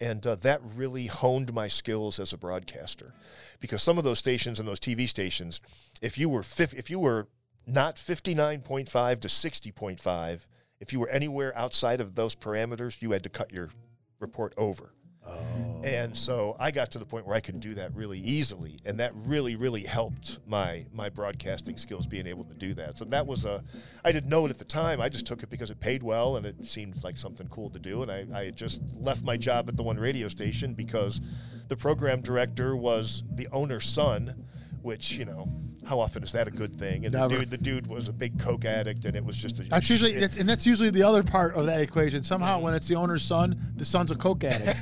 And 0.00 0.26
uh, 0.26 0.34
that 0.36 0.60
really 0.62 1.06
honed 1.06 1.54
my 1.54 1.68
skills 1.68 2.18
as 2.18 2.32
a 2.32 2.38
broadcaster 2.38 3.14
because 3.60 3.82
some 3.82 3.98
of 3.98 4.04
those 4.04 4.18
stations 4.18 4.58
and 4.58 4.68
those 4.68 4.80
TV 4.80 5.08
stations, 5.08 5.60
if 6.02 6.18
you 6.18 6.28
were, 6.28 6.44
if 6.58 6.90
you 6.90 6.98
were 6.98 7.28
not 7.66 7.96
59.5 7.96 9.20
to 9.20 9.28
60.5, 9.28 10.46
if 10.80 10.92
you 10.92 11.00
were 11.00 11.08
anywhere 11.08 11.56
outside 11.56 12.00
of 12.00 12.14
those 12.14 12.34
parameters, 12.34 13.00
you 13.00 13.12
had 13.12 13.22
to 13.22 13.28
cut 13.28 13.52
your 13.52 13.70
report 14.24 14.54
over. 14.56 14.94
And 15.84 16.16
so 16.16 16.56
I 16.58 16.70
got 16.70 16.90
to 16.92 16.98
the 16.98 17.04
point 17.04 17.26
where 17.26 17.36
I 17.36 17.40
could 17.40 17.60
do 17.60 17.74
that 17.74 17.94
really 17.94 18.18
easily, 18.18 18.80
and 18.86 18.98
that 19.00 19.12
really, 19.14 19.54
really 19.54 19.82
helped 19.82 20.38
my 20.46 20.86
my 20.92 21.10
broadcasting 21.10 21.76
skills 21.76 22.06
being 22.06 22.26
able 22.26 22.44
to 22.44 22.54
do 22.54 22.72
that. 22.74 22.96
So 22.96 23.04
that 23.06 23.26
was 23.26 23.44
a, 23.44 23.62
I 24.04 24.12
didn't 24.12 24.30
know 24.30 24.46
it 24.46 24.50
at 24.50 24.58
the 24.58 24.64
time. 24.64 25.00
I 25.00 25.10
just 25.10 25.26
took 25.26 25.42
it 25.42 25.50
because 25.50 25.70
it 25.70 25.80
paid 25.80 26.02
well 26.02 26.36
and 26.36 26.46
it 26.46 26.64
seemed 26.64 27.04
like 27.04 27.18
something 27.18 27.48
cool 27.48 27.68
to 27.70 27.78
do. 27.78 28.02
And 28.02 28.10
I, 28.10 28.26
I 28.34 28.44
had 28.46 28.56
just 28.56 28.80
left 28.94 29.24
my 29.24 29.36
job 29.36 29.68
at 29.68 29.76
the 29.76 29.82
one 29.82 29.98
radio 29.98 30.28
station 30.28 30.72
because 30.72 31.20
the 31.68 31.76
program 31.76 32.22
director 32.22 32.76
was 32.76 33.22
the 33.34 33.48
owner's 33.52 33.86
son, 33.86 34.46
which 34.82 35.12
you 35.12 35.26
know. 35.26 35.48
How 35.86 36.00
often 36.00 36.22
is 36.22 36.32
that 36.32 36.48
a 36.48 36.50
good 36.50 36.76
thing? 36.78 37.04
And 37.04 37.14
the 37.14 37.18
Never. 37.20 37.38
dude, 37.40 37.50
the 37.50 37.58
dude 37.58 37.86
was 37.86 38.08
a 38.08 38.12
big 38.12 38.38
coke 38.38 38.64
addict, 38.64 39.04
and 39.04 39.14
it 39.16 39.24
was 39.24 39.36
just 39.36 39.58
a. 39.60 39.64
That's 39.64 39.90
usually, 39.90 40.14
that's, 40.18 40.38
and 40.38 40.48
that's 40.48 40.64
usually 40.66 40.90
the 40.90 41.02
other 41.02 41.22
part 41.22 41.54
of 41.54 41.66
that 41.66 41.80
equation. 41.80 42.22
Somehow, 42.24 42.60
when 42.60 42.74
it's 42.74 42.88
the 42.88 42.94
owner's 42.94 43.22
son, 43.22 43.58
the 43.76 43.84
son's 43.84 44.10
a 44.10 44.14
coke 44.16 44.44
addict. 44.44 44.78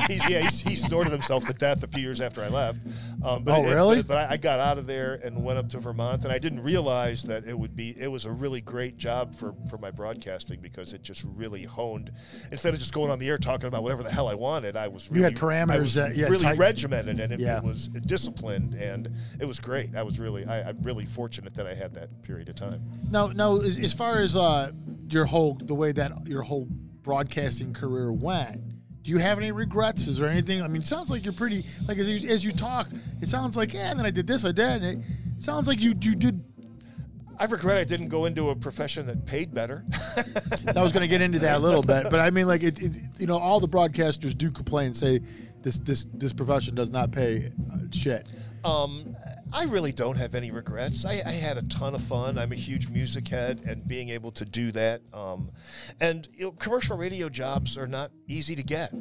he's, 0.08 0.28
yeah, 0.28 0.40
he's, 0.40 0.60
he 0.60 0.74
snorted 0.76 1.12
himself 1.12 1.44
to 1.46 1.52
death 1.52 1.82
a 1.82 1.86
few 1.88 2.02
years 2.02 2.20
after 2.20 2.42
I 2.42 2.48
left. 2.48 2.80
Um, 3.22 3.44
but 3.44 3.58
Oh, 3.58 3.64
it- 3.66 3.74
really? 3.74 3.96
But, 3.98 4.08
but 4.08 4.16
I, 4.30 4.34
I 4.34 4.36
got 4.38 4.60
out 4.60 4.78
of 4.78 4.86
there 4.86 5.20
and 5.22 5.44
went 5.44 5.58
up 5.58 5.68
to 5.70 5.78
Vermont, 5.78 6.24
and 6.24 6.32
I 6.32 6.38
didn't 6.38 6.62
realize 6.62 7.22
that 7.24 7.46
it 7.46 7.58
would 7.58 7.76
be. 7.76 7.94
It 7.98 8.08
was 8.08 8.24
a 8.24 8.30
really 8.32 8.60
great 8.60 8.96
job 8.96 9.34
for 9.34 9.54
for 9.68 9.78
my 9.78 9.90
broadcasting 9.90 10.60
because 10.60 10.92
it 10.94 11.02
just 11.02 11.24
really 11.34 11.64
honed. 11.64 12.10
Instead 12.50 12.72
of 12.72 12.80
just 12.80 12.94
going 12.94 13.10
on 13.10 13.18
the 13.18 13.28
air 13.28 13.36
talking 13.38 13.66
about 13.66 13.82
whatever 13.82 14.02
the 14.02 14.10
hell 14.10 14.28
I 14.28 14.34
wanted, 14.34 14.76
I 14.76 14.88
was 14.88 15.10
really, 15.10 15.18
You 15.20 15.24
had 15.24 15.34
parameters 15.36 15.80
was 15.80 15.94
that- 15.94 16.16
yeah, 16.16 16.26
really 16.28 16.44
tight- 16.44 16.58
regimented, 16.58 17.20
and 17.20 17.32
it, 17.32 17.40
Yeah. 17.40 17.58
it 17.58 17.64
was 17.64 17.88
disciplined, 17.88 18.74
and 18.74 19.10
it 19.40 19.44
was 19.46 19.60
great. 19.60 19.94
I 19.94 20.02
was 20.02 20.18
really, 20.18 20.45
I, 20.48 20.62
I'm 20.62 20.80
really 20.80 21.06
fortunate 21.06 21.54
that 21.54 21.66
I 21.66 21.74
had 21.74 21.94
that 21.94 22.22
period 22.22 22.48
of 22.48 22.56
time. 22.56 22.80
now, 23.10 23.28
now, 23.28 23.56
as, 23.56 23.78
as 23.78 23.92
far 23.92 24.18
as 24.18 24.36
uh, 24.36 24.72
your 25.08 25.24
whole 25.24 25.54
the 25.54 25.74
way 25.74 25.92
that 25.92 26.26
your 26.26 26.42
whole 26.42 26.66
broadcasting 27.02 27.72
career 27.72 28.12
went, 28.12 28.60
do 29.06 29.12
you 29.12 29.18
have 29.18 29.38
any 29.38 29.52
regrets? 29.52 30.08
Is 30.08 30.18
there 30.18 30.28
anything? 30.28 30.62
I 30.62 30.68
mean, 30.68 30.82
it 30.82 30.88
sounds 30.88 31.10
like 31.10 31.24
you're 31.24 31.32
pretty 31.32 31.64
like 31.86 31.96
as 31.98 32.10
you, 32.10 32.28
as 32.28 32.44
you 32.44 32.50
talk, 32.50 32.88
it 33.20 33.28
sounds 33.28 33.56
like 33.56 33.72
yeah. 33.72 33.90
And 33.90 33.98
then 34.00 34.06
I 34.06 34.10
did 34.10 34.26
this, 34.26 34.44
I 34.44 34.50
did. 34.50 34.82
And 34.82 35.04
it 35.04 35.40
sounds 35.40 35.68
like 35.68 35.80
you 35.80 35.94
you 36.00 36.16
did. 36.16 36.42
I 37.38 37.44
regret 37.44 37.76
I 37.76 37.84
didn't 37.84 38.08
go 38.08 38.24
into 38.24 38.50
a 38.50 38.56
profession 38.56 39.06
that 39.06 39.24
paid 39.24 39.54
better. 39.54 39.84
I 40.74 40.82
was 40.82 40.90
going 40.90 41.02
to 41.02 41.06
get 41.06 41.20
into 41.20 41.38
that 41.40 41.58
a 41.58 41.60
little 41.60 41.82
bit, 41.82 42.04
but 42.10 42.18
I 42.18 42.30
mean, 42.30 42.48
like 42.48 42.62
it, 42.62 42.80
it, 42.80 42.98
you 43.18 43.26
know, 43.26 43.36
all 43.38 43.60
the 43.60 43.68
broadcasters 43.68 44.36
do 44.36 44.50
complain, 44.50 44.86
and 44.86 44.96
say 44.96 45.20
this 45.62 45.78
this 45.78 46.06
this 46.14 46.32
profession 46.32 46.74
does 46.74 46.90
not 46.90 47.12
pay 47.12 47.52
uh, 47.72 47.76
shit. 47.92 48.28
Um, 48.64 49.14
I 49.52 49.64
really 49.64 49.92
don't 49.92 50.16
have 50.16 50.34
any 50.34 50.50
regrets. 50.50 51.04
I, 51.04 51.22
I 51.24 51.32
had 51.32 51.56
a 51.56 51.62
ton 51.62 51.94
of 51.94 52.02
fun. 52.02 52.36
I'm 52.36 52.52
a 52.52 52.56
huge 52.56 52.88
music 52.88 53.28
head, 53.28 53.62
and 53.66 53.86
being 53.86 54.08
able 54.08 54.32
to 54.32 54.44
do 54.44 54.72
that, 54.72 55.02
um, 55.12 55.50
and 56.00 56.28
you 56.34 56.46
know, 56.46 56.50
commercial 56.52 56.96
radio 56.96 57.28
jobs 57.28 57.78
are 57.78 57.86
not 57.86 58.10
easy 58.26 58.56
to 58.56 58.62
get. 58.62 58.92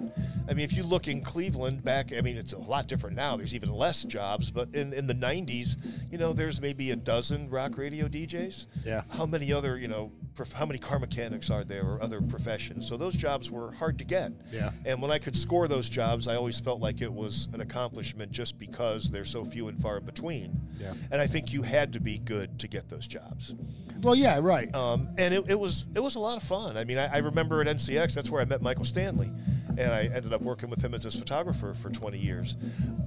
I 0.48 0.54
mean, 0.54 0.64
if 0.64 0.74
you 0.74 0.84
look 0.84 1.08
in 1.08 1.22
Cleveland 1.22 1.84
back, 1.84 2.14
I 2.14 2.22
mean, 2.22 2.38
it's 2.38 2.54
a 2.54 2.60
lot 2.60 2.88
different 2.88 3.16
now. 3.16 3.36
There's 3.38 3.56
even 3.56 3.72
less 3.72 4.04
jobs, 4.04 4.52
but 4.52 4.70
in, 4.74 4.94
in 4.94 5.08
the 5.08 5.16
'90s, 5.16 5.78
you 6.12 6.18
know, 6.18 6.34
there's 6.34 6.62
maybe 6.62 6.92
a 6.92 6.96
dozen 6.96 7.50
rock 7.50 7.78
radio 7.78 8.08
DJs. 8.08 8.68
Yeah. 8.86 9.04
How 9.10 9.26
many 9.26 9.52
other, 9.52 9.78
you 9.78 9.88
know, 9.88 10.12
how 10.54 10.66
many 10.66 10.80
car 10.80 11.00
mechanics 11.00 11.50
are 11.50 11.64
there 11.64 11.84
or 11.86 12.02
other 12.02 12.22
professions? 12.22 12.88
So 12.88 12.98
those 12.98 13.16
jobs 13.16 13.50
were 13.50 13.72
hard 13.72 13.98
to 14.00 14.04
get. 14.04 14.32
Yeah. 14.52 14.72
And 14.86 15.02
when 15.02 15.12
I 15.12 15.18
could 15.18 15.36
score 15.36 15.68
those 15.68 15.90
jobs, 15.90 16.28
I 16.28 16.36
always 16.36 16.60
felt 16.60 16.82
like 16.82 17.02
it 17.02 17.12
was 17.12 17.48
an 17.54 17.62
accomplishment 17.62 18.32
just 18.32 18.58
because 18.60 19.10
they're 19.10 19.26
so 19.26 19.46
few 19.46 19.68
and 19.68 19.82
far 19.82 20.00
between. 20.00 20.60
Yeah. 20.80 20.94
And 21.12 21.22
I 21.22 21.28
think 21.28 21.54
you 21.54 21.64
had 21.64 21.94
to 21.94 22.00
be 22.00 22.18
good 22.18 22.60
to 22.60 22.68
get 22.68 22.90
those 22.90 23.08
jobs. 23.08 23.54
Well, 24.02 24.16
yeah, 24.16 24.40
right. 24.42 24.74
Um, 24.76 25.10
and 25.18 25.34
it, 25.34 25.50
it 25.50 25.60
was 25.60 25.86
it 25.96 26.02
was 26.02 26.16
a 26.16 26.20
lot 26.20 26.38
of 26.38 26.44
fun. 26.44 26.78
I 26.78 26.84
mean, 26.84 26.98
I, 26.98 27.16
I 27.16 27.18
remember 27.20 27.62
at 27.62 27.68
NCX, 27.68 28.14
that's 28.14 28.30
where 28.30 28.42
I 28.42 28.46
met 28.46 28.62
Michael 28.62 28.86
Stanley, 28.86 29.32
and 29.78 29.92
I 29.92 30.04
ended 30.04 30.34
up 30.34 30.42
working 30.42 30.70
with 30.70 30.84
him 30.84 30.94
as 30.94 31.04
his 31.04 31.16
photographer 31.16 31.74
for 31.74 31.90
20 31.90 32.18
years. 32.18 32.56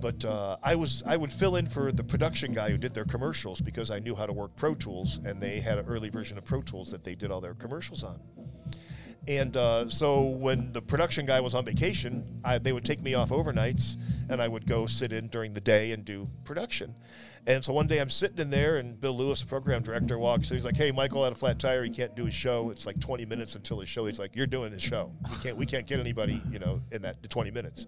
But 0.00 0.24
uh, 0.24 0.56
I 0.62 0.74
was 0.74 1.02
I 1.06 1.16
would 1.16 1.32
fill 1.32 1.56
in 1.56 1.66
for 1.66 1.92
the 1.92 2.04
production 2.04 2.52
guy 2.52 2.70
who 2.70 2.78
did 2.78 2.94
their 2.94 3.04
commercials 3.04 3.60
because 3.60 3.90
I 3.90 3.98
knew 3.98 4.14
how 4.14 4.26
to 4.26 4.32
work 4.32 4.56
Pro 4.56 4.74
Tools, 4.74 5.18
and 5.24 5.40
they 5.40 5.60
had 5.60 5.78
an 5.78 5.86
early 5.86 6.08
version 6.08 6.38
of 6.38 6.44
Pro 6.44 6.62
Tools 6.62 6.90
that 6.90 7.04
they 7.04 7.14
did 7.14 7.30
all 7.30 7.40
their 7.40 7.54
commercials 7.54 8.04
on. 8.04 8.20
And 9.26 9.56
uh, 9.56 9.88
so 9.90 10.22
when 10.22 10.72
the 10.72 10.80
production 10.80 11.26
guy 11.26 11.40
was 11.40 11.54
on 11.54 11.64
vacation, 11.64 12.40
I, 12.44 12.58
they 12.58 12.72
would 12.72 12.84
take 12.84 13.02
me 13.02 13.14
off 13.14 13.28
overnights, 13.28 13.96
and 14.28 14.40
I 14.42 14.48
would 14.48 14.66
go 14.66 14.86
sit 14.86 15.12
in 15.12 15.28
during 15.28 15.52
the 15.52 15.60
day 15.60 15.92
and 15.92 16.04
do 16.04 16.26
production. 16.44 16.94
And 17.46 17.64
so 17.64 17.72
one 17.72 17.86
day 17.86 17.98
I'm 17.98 18.10
sitting 18.10 18.38
in 18.38 18.50
there, 18.50 18.76
and 18.76 19.00
Bill 19.00 19.16
Lewis, 19.16 19.40
the 19.40 19.46
program 19.46 19.82
director, 19.82 20.18
walks 20.18 20.50
in. 20.50 20.56
He's 20.58 20.66
like, 20.66 20.76
"Hey, 20.76 20.90
Michael 20.90 21.24
had 21.24 21.32
a 21.32 21.36
flat 21.36 21.58
tire. 21.58 21.82
He 21.82 21.88
can't 21.88 22.14
do 22.14 22.26
his 22.26 22.34
show. 22.34 22.68
It's 22.70 22.84
like 22.84 23.00
20 23.00 23.24
minutes 23.24 23.54
until 23.54 23.80
his 23.80 23.88
show." 23.88 24.04
He's 24.06 24.18
like, 24.18 24.36
"You're 24.36 24.46
doing 24.46 24.70
his 24.72 24.82
show. 24.82 25.12
We 25.30 25.36
can't 25.42 25.56
we 25.56 25.64
can't 25.64 25.86
get 25.86 25.98
anybody, 25.98 26.42
you 26.50 26.58
know, 26.58 26.82
in 26.92 27.00
that 27.02 27.28
20 27.30 27.50
minutes." 27.50 27.86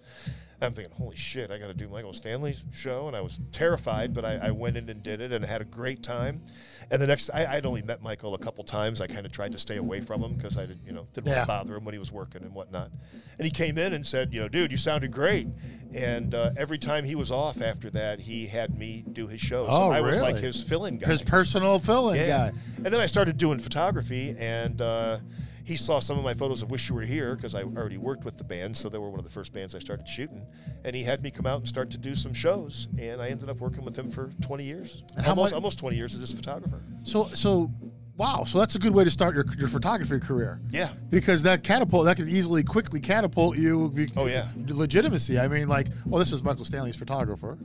And 0.62 0.66
I'm 0.68 0.72
thinking, 0.72 0.94
"Holy 0.96 1.16
shit, 1.16 1.50
I 1.50 1.59
got 1.59 1.66
to 1.66 1.74
do 1.74 1.88
Michael 1.88 2.14
Stanley's 2.14 2.64
show," 2.72 3.07
and 3.07 3.14
I 3.14 3.20
was 3.20 3.38
terrified, 3.53 4.14
but 4.14 4.24
I, 4.24 4.37
I 4.37 4.50
went 4.50 4.79
in 4.79 4.88
and 4.88 5.03
did 5.03 5.20
it, 5.20 5.31
and 5.33 5.44
had 5.44 5.61
a 5.61 5.66
great 5.66 6.03
time. 6.03 6.42
And 6.90 7.00
the 7.03 7.07
next, 7.07 7.29
I, 7.35 7.44
I'd 7.57 7.66
only 7.66 7.83
met 7.83 8.03
Michael 8.03 8.35
a 8.35 8.38
couple 8.38 8.64
times. 8.64 9.03
I 9.03 9.07
kind 9.09 9.26
of 9.26 9.33
tried 9.33 9.53
to 9.53 9.59
stay 9.59 9.76
away 9.76 10.00
from 10.00 10.22
him 10.22 10.35
because 10.37 10.57
I 10.57 10.64
didn't, 10.64 10.87
you 10.87 10.92
know, 10.92 11.07
didn't 11.12 11.26
Yeah. 11.29 11.37
want 11.38 11.42
to 11.42 11.48
bother 11.48 11.76
him 11.76 11.85
when 11.85 11.92
he 11.92 11.98
was 11.98 12.11
working 12.12 12.42
and 12.44 12.55
whatnot. 12.55 12.90
And 13.37 13.44
he 13.44 13.50
came 13.50 13.76
in 13.76 13.92
and 13.92 14.07
said, 14.07 14.33
"You 14.33 14.40
know, 14.40 14.48
dude, 14.48 14.72
you 14.72 14.79
sounded 14.79 15.11
great." 15.12 15.48
And 15.92 16.30
uh, 16.35 16.51
every 16.57 16.79
time 16.79 17.05
he 17.05 17.14
was 17.14 17.31
off 17.31 17.61
after 17.61 17.90
that, 17.90 18.21
he 18.21 18.47
had 18.47 18.77
me 18.79 19.05
do 19.12 19.27
his 19.27 19.40
show. 19.40 19.66
So 19.66 19.73
Oh, 19.73 19.90
I 19.90 20.01
was 20.01 20.21
like 20.21 20.37
his 20.37 20.62
fill-in 20.62 20.99
guy. 20.99 21.09
His 21.09 21.23
personal 21.23 21.79
fill-in 21.79 22.16
Yeah. 22.16 22.51
guy. 22.51 22.53
And 22.77 22.87
then 22.87 23.01
I 23.01 23.07
started 23.07 23.37
doing 23.37 23.59
photography, 23.59 24.35
and 24.38 24.81
uh, 24.81 25.19
he 25.64 25.77
saw 25.77 26.01
some 26.01 26.19
of 26.19 26.25
my 26.25 26.35
photos 26.35 26.62
of 26.62 26.71
Wish 26.71 26.88
You 26.88 26.95
Were 26.97 27.03
Here 27.03 27.37
because 27.37 27.55
I 27.55 27.62
already 27.62 27.99
worked 27.99 28.25
with 28.25 28.37
the 28.38 28.45
band, 28.45 28.77
so 28.77 28.88
they 28.88 28.99
were 28.99 29.11
one 29.11 29.19
of 29.21 29.25
the 29.25 29.31
first 29.31 29.53
bands 29.53 29.75
I 29.75 29.79
started 29.79 30.09
shooting. 30.09 30.45
And 30.85 30.97
he 30.97 31.03
had 31.03 31.23
me 31.23 31.31
come 31.31 31.47
out 31.47 31.59
and 31.61 31.69
start 31.69 31.90
to 31.90 31.99
do 31.99 32.14
some 32.14 32.33
shows, 32.35 32.88
and 32.99 33.21
I 33.23 33.29
ended 33.29 33.49
up 33.49 33.59
working 33.61 33.85
with 33.85 33.97
him 33.97 34.11
for 34.11 34.31
20 34.43 34.64
years. 34.64 35.03
And 35.16 35.25
how 35.25 35.31
almost, 35.33 35.53
much- 35.53 35.57
almost 35.57 35.79
20 35.79 35.97
years 35.97 36.14
as 36.14 36.21
his 36.21 36.33
photographer. 36.33 36.81
So 37.03 37.29
so 37.35 37.71
wow, 38.20 38.44
so 38.44 38.59
that's 38.59 38.74
a 38.74 38.78
good 38.78 38.92
way 38.92 39.02
to 39.02 39.11
start 39.11 39.35
your, 39.35 39.46
your 39.59 39.66
photography 39.66 40.20
career. 40.20 40.61
Yeah. 40.68 40.90
Because 41.09 41.42
that 41.44 41.64
catapult 41.64 42.04
that 42.04 42.18
could 42.18 42.28
easily 42.28 42.62
quickly 42.62 43.00
catapult 43.00 43.56
you 43.56 43.90
Oh, 44.14 44.26
yeah. 44.26 44.46
legitimacy. 44.68 45.38
I 45.40 45.48
mean 45.48 45.68
like, 45.68 45.87
well 46.04 46.18
this 46.18 46.30
is 46.30 46.42
Michael 46.42 46.66
Stanley's 46.66 46.96
photographer. 46.96 47.56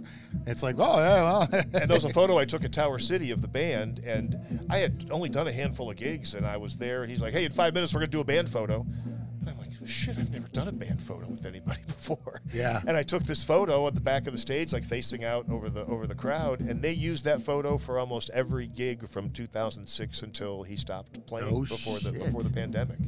It's 0.48 0.64
like, 0.64 0.78
oh 0.80 0.98
yeah, 0.98 1.22
well 1.24 1.50
and 1.52 1.72
there 1.90 1.98
was 1.98 2.06
a 2.06 2.14
photo 2.14 2.38
I 2.38 2.46
took 2.46 2.64
at 2.64 2.72
Tower 2.72 3.00
City 3.00 3.32
of 3.32 3.42
the 3.42 3.50
band, 3.50 4.00
and 4.06 4.66
I 4.70 4.78
had 4.78 5.08
only 5.12 5.28
done 5.28 5.48
a 5.48 5.52
handful 5.52 5.90
of 5.90 5.98
gigs, 5.98 6.34
and 6.36 6.48
I 6.48 6.56
was 6.56 6.78
there, 6.78 7.02
and 7.02 7.12
he's 7.12 7.22
like, 7.22 7.34
"Hey, 7.34 7.44
in 7.44 7.52
five 7.52 7.74
minutes, 7.74 7.94
we're 7.94 8.00
gonna 8.00 8.12
do 8.12 8.22
a 8.22 8.26
band 8.26 8.50
photo." 8.50 8.86
And 9.86 9.92
I'm 10.02 10.08
like, 10.08 10.16
"Shit, 10.16 10.18
I've 10.18 10.32
never 10.32 10.48
done 10.50 10.68
a 10.68 10.72
band 10.72 11.02
photo 11.02 11.28
with 11.28 11.46
anybody 11.46 11.80
before." 11.88 12.42
Yeah. 12.54 12.82
And 12.88 12.98
I 12.98 13.04
took 13.04 13.24
this 13.24 13.44
photo 13.44 13.88
at 13.88 13.96
the 13.96 14.02
back 14.02 14.28
of 14.28 14.34
the 14.34 14.40
stage, 14.40 14.74
like 14.74 14.84
facing 14.84 15.24
out 15.24 15.46
over 15.50 15.70
the 15.70 15.86
over 15.86 16.08
the 16.08 16.16
crowd, 16.16 16.60
and 16.62 16.82
they 16.82 16.92
used 16.94 17.26
that 17.26 17.42
photo 17.42 17.78
for 17.78 18.00
almost 18.00 18.30
every 18.32 18.68
gig 18.68 19.08
from 19.10 19.30
2006 19.32 20.22
until 20.24 20.64
he 20.64 20.76
stopped 20.76 21.26
playing 21.28 21.48
Oh, 21.52 21.62
before 21.62 22.00
the 22.00 22.12
before 22.12 22.44
the 22.44 22.50
pandemic. 22.52 23.00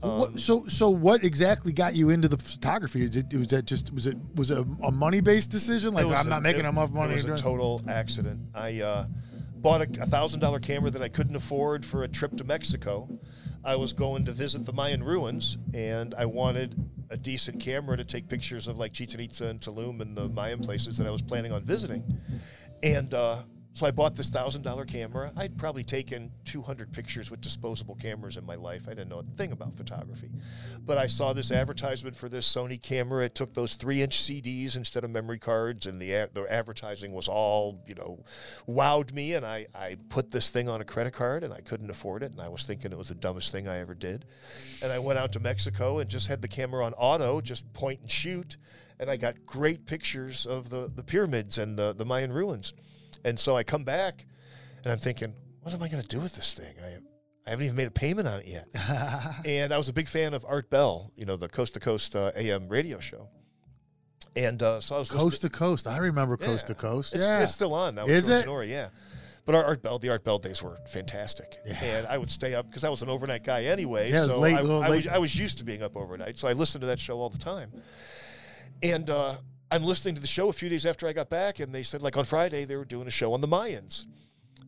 What, 0.00 0.38
so 0.40 0.66
so 0.66 0.90
what 0.90 1.22
exactly 1.24 1.72
got 1.72 1.94
you 1.94 2.10
into 2.10 2.28
the 2.28 2.36
photography? 2.36 3.04
It, 3.04 3.32
was 3.32 3.48
that 3.48 3.64
just 3.64 3.92
was 3.94 4.06
it 4.06 4.16
was 4.34 4.50
it 4.50 4.58
a, 4.82 4.90
money 4.90 5.20
based 5.20 5.50
decision? 5.50 5.94
Like 5.94 6.06
I'm 6.06 6.26
a- 6.26 6.30
not 6.30 6.42
making 6.42 6.64
it- 6.64 6.68
enough 6.68 6.90
money. 6.90 7.12
It 7.12 7.28
was 7.28 7.40
a 7.40 7.42
total 7.42 7.80
accident. 7.88 8.40
I 8.54 8.80
uh, 8.80 9.06
bought 9.56 9.82
a 9.82 10.06
thousand 10.06 10.40
dollar 10.40 10.58
camera 10.58 10.90
that 10.90 11.00
I 11.02 11.08
couldn't 11.08 11.36
afford 11.36 11.86
for 11.86 12.02
a 12.02 12.08
trip 12.08 12.36
to 12.38 12.44
Mexico. 12.44 13.08
I 13.64 13.76
was 13.76 13.92
going 13.92 14.26
to 14.26 14.32
visit 14.32 14.66
the 14.66 14.72
Mayan 14.72 15.02
ruins, 15.02 15.56
and 15.72 16.14
I 16.14 16.26
wanted 16.26 16.74
a 17.10 17.16
decent 17.16 17.60
camera 17.60 17.96
to 17.96 18.04
take 18.04 18.28
pictures 18.28 18.68
of 18.68 18.76
like 18.76 18.92
Chichen 18.92 19.20
Itza 19.20 19.46
and 19.46 19.60
Tulum 19.60 20.00
and 20.00 20.16
the 20.16 20.28
Mayan 20.28 20.60
places 20.60 20.98
that 20.98 21.06
I 21.06 21.10
was 21.10 21.22
planning 21.22 21.52
on 21.52 21.62
visiting. 21.62 22.20
And 22.82 23.14
uh, 23.14 23.42
so 23.74 23.86
I 23.86 23.90
bought 23.90 24.14
this 24.14 24.30
thousand 24.30 24.62
dollar 24.62 24.84
camera. 24.84 25.32
I'd 25.36 25.58
probably 25.58 25.82
taken 25.82 26.30
200 26.44 26.92
pictures 26.92 27.28
with 27.28 27.40
disposable 27.40 27.96
cameras 27.96 28.36
in 28.36 28.46
my 28.46 28.54
life. 28.54 28.86
I 28.86 28.90
didn't 28.90 29.08
know 29.08 29.18
a 29.18 29.36
thing 29.36 29.50
about 29.50 29.74
photography, 29.74 30.30
but 30.86 30.96
I 30.96 31.08
saw 31.08 31.32
this 31.32 31.50
advertisement 31.50 32.14
for 32.14 32.28
this 32.28 32.50
Sony 32.50 32.80
camera. 32.80 33.24
It 33.24 33.34
took 33.34 33.52
those 33.52 33.74
three 33.74 34.00
inch 34.00 34.16
CDs 34.18 34.76
instead 34.76 35.02
of 35.02 35.10
memory 35.10 35.40
cards, 35.40 35.86
and 35.86 36.00
the 36.00 36.28
the 36.32 36.46
advertising 36.48 37.12
was 37.12 37.26
all 37.26 37.82
you 37.88 37.96
know, 37.96 38.24
wowed 38.68 39.12
me. 39.12 39.34
And 39.34 39.44
I 39.44 39.66
I 39.74 39.96
put 40.08 40.30
this 40.30 40.50
thing 40.50 40.68
on 40.68 40.80
a 40.80 40.84
credit 40.84 41.12
card, 41.12 41.42
and 41.42 41.52
I 41.52 41.60
couldn't 41.60 41.90
afford 41.90 42.22
it, 42.22 42.30
and 42.30 42.40
I 42.40 42.48
was 42.48 42.62
thinking 42.62 42.92
it 42.92 42.98
was 42.98 43.08
the 43.08 43.16
dumbest 43.16 43.50
thing 43.50 43.66
I 43.66 43.78
ever 43.78 43.94
did. 43.94 44.24
And 44.84 44.92
I 44.92 45.00
went 45.00 45.18
out 45.18 45.32
to 45.32 45.40
Mexico 45.40 45.98
and 45.98 46.08
just 46.08 46.28
had 46.28 46.42
the 46.42 46.48
camera 46.48 46.84
on 46.84 46.92
auto, 46.92 47.40
just 47.40 47.72
point 47.72 48.02
and 48.02 48.10
shoot, 48.10 48.56
and 49.00 49.10
I 49.10 49.16
got 49.16 49.44
great 49.44 49.84
pictures 49.84 50.46
of 50.46 50.70
the 50.70 50.88
the 50.94 51.02
pyramids 51.02 51.58
and 51.58 51.76
the 51.76 51.92
the 51.92 52.04
Mayan 52.04 52.32
ruins. 52.32 52.72
And 53.24 53.38
so 53.38 53.56
I 53.56 53.62
come 53.62 53.84
back 53.84 54.26
and 54.84 54.92
I'm 54.92 54.98
thinking, 54.98 55.34
what 55.62 55.74
am 55.74 55.82
I 55.82 55.88
going 55.88 56.02
to 56.02 56.08
do 56.08 56.20
with 56.20 56.34
this 56.34 56.54
thing? 56.54 56.74
I, 56.82 56.98
I 57.46 57.50
haven't 57.50 57.64
even 57.64 57.76
made 57.76 57.88
a 57.88 57.92
payment 57.92 58.28
on 58.28 58.40
it 58.40 58.46
yet. 58.46 58.68
and 59.46 59.72
I 59.72 59.78
was 59.78 59.88
a 59.88 59.92
big 59.92 60.08
fan 60.08 60.34
of 60.34 60.44
Art 60.46 60.70
Bell, 60.70 61.10
you 61.16 61.24
know, 61.24 61.36
the 61.36 61.48
Coast 61.48 61.74
to 61.74 61.80
Coast 61.80 62.14
uh, 62.14 62.32
AM 62.36 62.68
radio 62.68 63.00
show. 63.00 63.28
And 64.36 64.62
uh, 64.62 64.80
so 64.80 64.96
I 64.96 64.98
was 64.98 65.10
Coast 65.10 65.42
to 65.42 65.48
coast. 65.48 65.86
I 65.86 65.98
remember 65.98 66.36
coast 66.36 66.66
to 66.66 66.74
coast. 66.74 67.14
It's, 67.14 67.24
yeah. 67.24 67.42
it's 67.42 67.54
still 67.54 67.72
on 67.72 67.94
now. 67.94 68.06
Is 68.06 68.28
it? 68.28 68.46
Noory, 68.46 68.68
yeah. 68.68 68.88
But 69.46 69.54
our 69.54 69.64
Art 69.64 69.82
Bell, 69.82 69.98
the 69.98 70.08
Art 70.08 70.24
Bell 70.24 70.38
days 70.38 70.62
were 70.62 70.78
fantastic, 70.88 71.58
Yeah. 71.66 71.84
and 71.84 72.06
I 72.06 72.16
would 72.16 72.30
stay 72.30 72.54
up 72.54 72.66
because 72.66 72.82
I 72.82 72.88
was 72.88 73.02
an 73.02 73.10
overnight 73.10 73.44
guy 73.44 73.64
anyway. 73.64 74.10
Yeah, 74.10 74.20
it 74.20 74.22
was 74.22 74.30
so 74.32 74.40
late, 74.40 74.56
I, 74.56 74.60
I 74.60 74.88
was. 74.88 75.06
I 75.06 75.18
was 75.18 75.36
used 75.38 75.58
to 75.58 75.64
being 75.64 75.82
up 75.82 75.96
overnight, 75.96 76.38
so 76.38 76.48
I 76.48 76.54
listened 76.54 76.80
to 76.80 76.86
that 76.86 76.98
show 76.98 77.20
all 77.20 77.28
the 77.28 77.38
time. 77.38 77.70
And 78.82 79.08
uh, 79.10 79.36
I'm 79.74 79.82
listening 79.82 80.14
to 80.14 80.20
the 80.20 80.28
show 80.28 80.48
a 80.48 80.52
few 80.52 80.68
days 80.68 80.86
after 80.86 81.08
I 81.08 81.12
got 81.12 81.28
back, 81.28 81.58
and 81.58 81.74
they 81.74 81.82
said 81.82 82.00
like 82.00 82.16
on 82.16 82.22
Friday 82.22 82.64
they 82.64 82.76
were 82.76 82.84
doing 82.84 83.08
a 83.08 83.10
show 83.10 83.32
on 83.32 83.40
the 83.40 83.48
Mayans. 83.48 84.06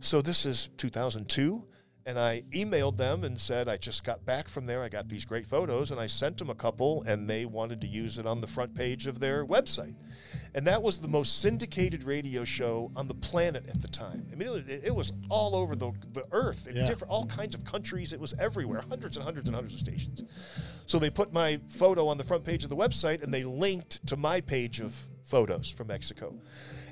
So 0.00 0.20
this 0.20 0.44
is 0.44 0.68
2002, 0.78 1.64
and 2.04 2.18
I 2.18 2.42
emailed 2.50 2.96
them 2.96 3.22
and 3.22 3.38
said 3.38 3.68
I 3.68 3.76
just 3.76 4.02
got 4.02 4.24
back 4.26 4.48
from 4.48 4.66
there. 4.66 4.82
I 4.82 4.88
got 4.88 5.08
these 5.08 5.24
great 5.24 5.46
photos, 5.46 5.92
and 5.92 6.00
I 6.00 6.08
sent 6.08 6.38
them 6.38 6.50
a 6.50 6.56
couple, 6.56 7.04
and 7.06 7.30
they 7.30 7.44
wanted 7.46 7.82
to 7.82 7.86
use 7.86 8.18
it 8.18 8.26
on 8.26 8.40
the 8.40 8.48
front 8.48 8.74
page 8.74 9.06
of 9.06 9.20
their 9.20 9.46
website. 9.46 9.94
And 10.54 10.66
that 10.66 10.82
was 10.82 10.98
the 10.98 11.08
most 11.08 11.40
syndicated 11.40 12.04
radio 12.04 12.44
show 12.44 12.90
on 12.96 13.08
the 13.08 13.14
planet 13.14 13.64
at 13.68 13.82
the 13.82 13.88
time. 13.88 14.26
I 14.32 14.36
mean, 14.36 14.64
it, 14.68 14.82
it 14.84 14.94
was 14.94 15.12
all 15.28 15.54
over 15.54 15.76
the, 15.76 15.92
the 16.14 16.24
earth 16.32 16.66
in 16.66 16.76
Yeah. 16.76 16.86
different, 16.86 17.10
all 17.10 17.26
kinds 17.26 17.54
of 17.54 17.64
countries. 17.64 18.12
It 18.12 18.20
was 18.20 18.34
everywhere, 18.38 18.82
hundreds 18.88 19.16
and 19.16 19.24
hundreds 19.24 19.48
and 19.48 19.54
hundreds 19.54 19.74
of 19.74 19.80
stations. 19.80 20.22
So 20.86 20.98
they 20.98 21.10
put 21.10 21.32
my 21.32 21.60
photo 21.68 22.08
on 22.08 22.16
the 22.16 22.24
front 22.24 22.44
page 22.44 22.64
of 22.64 22.70
the 22.70 22.76
website, 22.76 23.22
and 23.22 23.34
they 23.34 23.44
linked 23.44 24.06
to 24.06 24.16
my 24.16 24.40
page 24.40 24.80
of 24.80 24.94
photos 25.24 25.68
from 25.68 25.88
Mexico. 25.88 26.34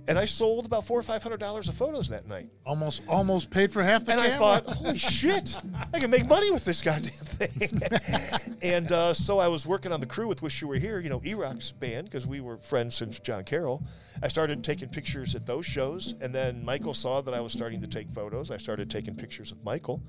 And 0.07 0.19
I 0.19 0.27
sold 0.27 0.67
about 0.67 0.87
four 0.87 0.99
or 0.99 1.03
five 1.03 1.23
hundred 1.23 1.41
dollars 1.41 1.69
of 1.69 1.75
photos 1.75 2.09
that 2.09 2.27
night. 2.29 2.49
almost 2.67 3.03
almost 3.09 3.51
paid 3.51 3.73
for 3.73 3.83
half 3.83 4.05
the 4.05 4.13
And 4.13 4.21
I 4.21 4.37
thought, 4.37 4.65
holy 4.69 4.99
shit, 4.99 5.57
I 5.93 5.99
can 5.99 6.11
make 6.11 6.27
money 6.27 6.51
with 6.51 6.65
this 6.65 6.83
goddamn 6.83 7.13
thing. 7.13 8.59
and 8.63 8.93
uh, 8.93 9.15
so 9.15 9.39
I 9.39 9.49
was 9.49 9.67
working 9.67 9.93
on 9.93 10.01
the 10.01 10.07
crew 10.07 10.29
with 10.29 10.43
Wish 10.43 10.61
You 10.61 10.69
Were 10.69 10.77
Here, 10.77 11.01
you 11.01 11.09
know, 11.09 11.23
E-Rock's 11.25 11.73
band, 11.73 12.07
because 12.07 12.27
we 12.27 12.41
were 12.41 12.59
friends 12.59 12.95
since 12.95 13.19
John 13.19 13.45
Carroll. 13.45 13.83
I 14.23 14.29
started 14.29 14.63
taking 14.63 14.89
pictures 14.89 15.35
at 15.35 15.47
those 15.47 15.67
shows, 15.67 16.15
and 16.21 16.35
then 16.35 16.65
Michael 16.65 16.95
saw 16.95 17.21
that 17.23 17.35
I 17.35 17.41
was 17.41 17.53
starting 17.53 17.81
to 17.81 17.87
take 17.87 18.09
photos. 18.11 18.51
I 18.51 18.59
started 18.59 18.91
taking 18.91 19.15
pictures 19.17 19.53
of 19.53 19.65
Michael. 19.65 20.03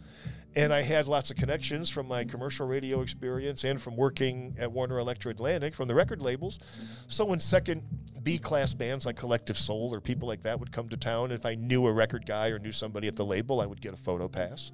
And 0.55 0.71
I 0.73 0.83
had 0.83 1.07
lots 1.07 1.31
of 1.31 1.37
connections 1.37 1.89
from 1.89 2.07
my 2.07 2.23
commercial 2.23 2.65
radio 2.65 3.01
experience 3.01 3.63
and 3.65 3.81
from 3.81 3.97
working 3.97 4.55
at 4.57 4.71
Warner 4.71 4.99
Elektra 4.99 5.31
Atlantic 5.31 5.75
from 5.75 5.87
the 5.89 5.95
record 5.95 6.21
labels. 6.21 6.59
So 7.07 7.25
when 7.25 7.41
second 7.41 7.83
B 8.23 8.37
class 8.37 8.73
bands 8.73 9.05
like 9.05 9.17
Collective 9.17 9.57
Soul 9.57 9.93
or 9.93 9.99
people 9.99 10.27
like 10.27 10.43
that 10.43 10.59
would 10.59 10.71
come 10.71 10.87
to 10.89 10.97
town, 10.97 11.31
if 11.31 11.45
I 11.45 11.55
knew 11.55 11.85
a 11.87 11.93
record 11.93 12.25
guy 12.25 12.49
or 12.49 12.59
knew 12.59 12.71
somebody 12.71 13.07
at 13.07 13.17
the 13.17 13.25
label, 13.25 13.59
I 13.59 13.65
would 13.65 13.81
get 13.81 13.93
a 13.93 13.97
photo 13.97 14.29
pass. 14.29 14.71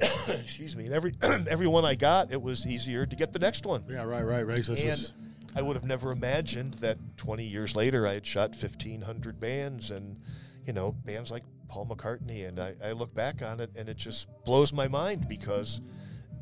Excuse 0.28 0.76
me. 0.76 0.86
And 0.86 0.94
every 0.94 1.14
every 1.22 1.66
one 1.66 1.84
I 1.84 1.94
got, 1.94 2.32
it 2.32 2.40
was 2.40 2.66
easier 2.66 3.06
to 3.06 3.16
get 3.16 3.32
the 3.32 3.38
next 3.38 3.66
one. 3.66 3.84
yeah, 3.88 4.04
right, 4.04 4.24
right, 4.24 4.46
right. 4.46 4.64
So 4.64 4.74
And 4.74 5.12
I 5.56 5.62
would 5.62 5.76
have 5.76 5.84
never 5.84 6.10
imagined 6.10 6.74
that 6.74 6.98
20 7.16 7.44
years 7.44 7.76
later 7.76 8.06
I 8.06 8.14
had 8.14 8.26
shot 8.26 8.50
1,500 8.50 9.38
bands 9.40 9.90
and, 9.90 10.20
you 10.66 10.72
know, 10.72 10.92
bands 10.92 11.30
like 11.30 11.44
Paul 11.68 11.86
McCartney. 11.86 12.46
And 12.46 12.58
I, 12.60 12.74
I 12.82 12.92
look 12.92 13.14
back 13.14 13.42
on 13.42 13.60
it 13.60 13.70
and 13.76 13.88
it 13.88 13.96
just 13.96 14.28
blows 14.44 14.72
my 14.72 14.88
mind 14.88 15.28
because 15.28 15.80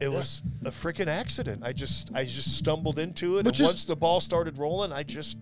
it 0.00 0.10
was 0.10 0.42
a 0.64 0.70
freaking 0.70 1.06
accident. 1.06 1.62
I 1.64 1.72
just 1.72 2.12
I 2.14 2.24
just 2.24 2.56
stumbled 2.58 2.98
into 2.98 3.38
it. 3.38 3.44
Which 3.44 3.60
and 3.60 3.66
is- 3.66 3.72
once 3.74 3.84
the 3.84 3.96
ball 3.96 4.20
started 4.20 4.58
rolling, 4.58 4.92
I 4.92 5.02
just 5.02 5.36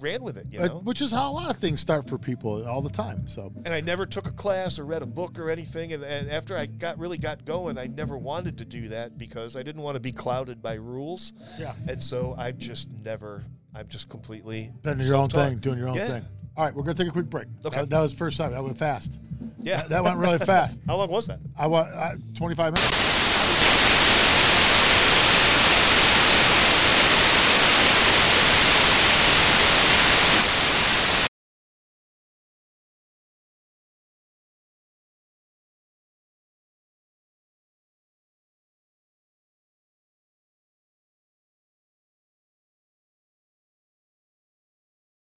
ran 0.00 0.22
with 0.22 0.38
it, 0.38 0.46
you 0.50 0.58
uh, 0.60 0.66
know? 0.66 0.78
which 0.78 1.02
is 1.02 1.10
how 1.10 1.30
a 1.30 1.34
lot 1.34 1.50
of 1.50 1.58
things 1.58 1.78
start 1.78 2.08
for 2.08 2.16
people 2.16 2.66
all 2.66 2.80
the 2.80 2.88
time. 2.88 3.28
So 3.28 3.52
and 3.64 3.74
I 3.74 3.80
never 3.80 4.06
took 4.06 4.26
a 4.26 4.32
class 4.32 4.78
or 4.78 4.86
read 4.86 5.02
a 5.02 5.06
book 5.06 5.38
or 5.38 5.50
anything. 5.50 5.92
And, 5.92 6.02
and 6.02 6.30
after 6.30 6.56
I 6.56 6.66
got 6.66 6.98
really 6.98 7.18
got 7.18 7.44
going, 7.44 7.76
I 7.76 7.86
never 7.86 8.16
wanted 8.16 8.58
to 8.58 8.64
do 8.64 8.88
that 8.88 9.18
because 9.18 9.56
I 9.56 9.62
didn't 9.62 9.82
want 9.82 9.96
to 9.96 10.00
be 10.00 10.12
clouded 10.12 10.62
by 10.62 10.74
rules. 10.74 11.34
Yeah. 11.58 11.74
And 11.86 12.02
so 12.02 12.34
I 12.38 12.52
just 12.52 12.88
never. 13.04 13.44
I'm 13.72 13.86
just 13.86 14.08
completely 14.08 14.72
doing 14.82 14.98
your 15.00 15.14
own 15.14 15.28
thing, 15.28 15.58
doing 15.58 15.78
your 15.78 15.88
own 15.88 15.94
Yeah. 15.94 16.08
thing. 16.08 16.24
All 16.60 16.66
right, 16.66 16.74
we're 16.74 16.82
gonna 16.82 16.94
take 16.94 17.08
a 17.08 17.10
quick 17.10 17.30
break. 17.30 17.46
Okay. 17.64 17.74
That, 17.74 17.88
that 17.88 18.00
was 18.00 18.12
first 18.12 18.36
time. 18.36 18.50
That 18.52 18.62
went 18.62 18.76
fast. 18.76 19.18
Yeah, 19.62 19.82
That 19.84 20.04
went 20.04 20.18
really 20.18 20.36
fast. 20.44 20.78
How 20.86 20.96
long 20.96 21.08
was 21.10 21.26
that? 21.28 21.38
I 21.56 21.66
want 21.66 21.90
uh, 21.94 22.16
25 22.34 22.74
minutes. 22.74 22.90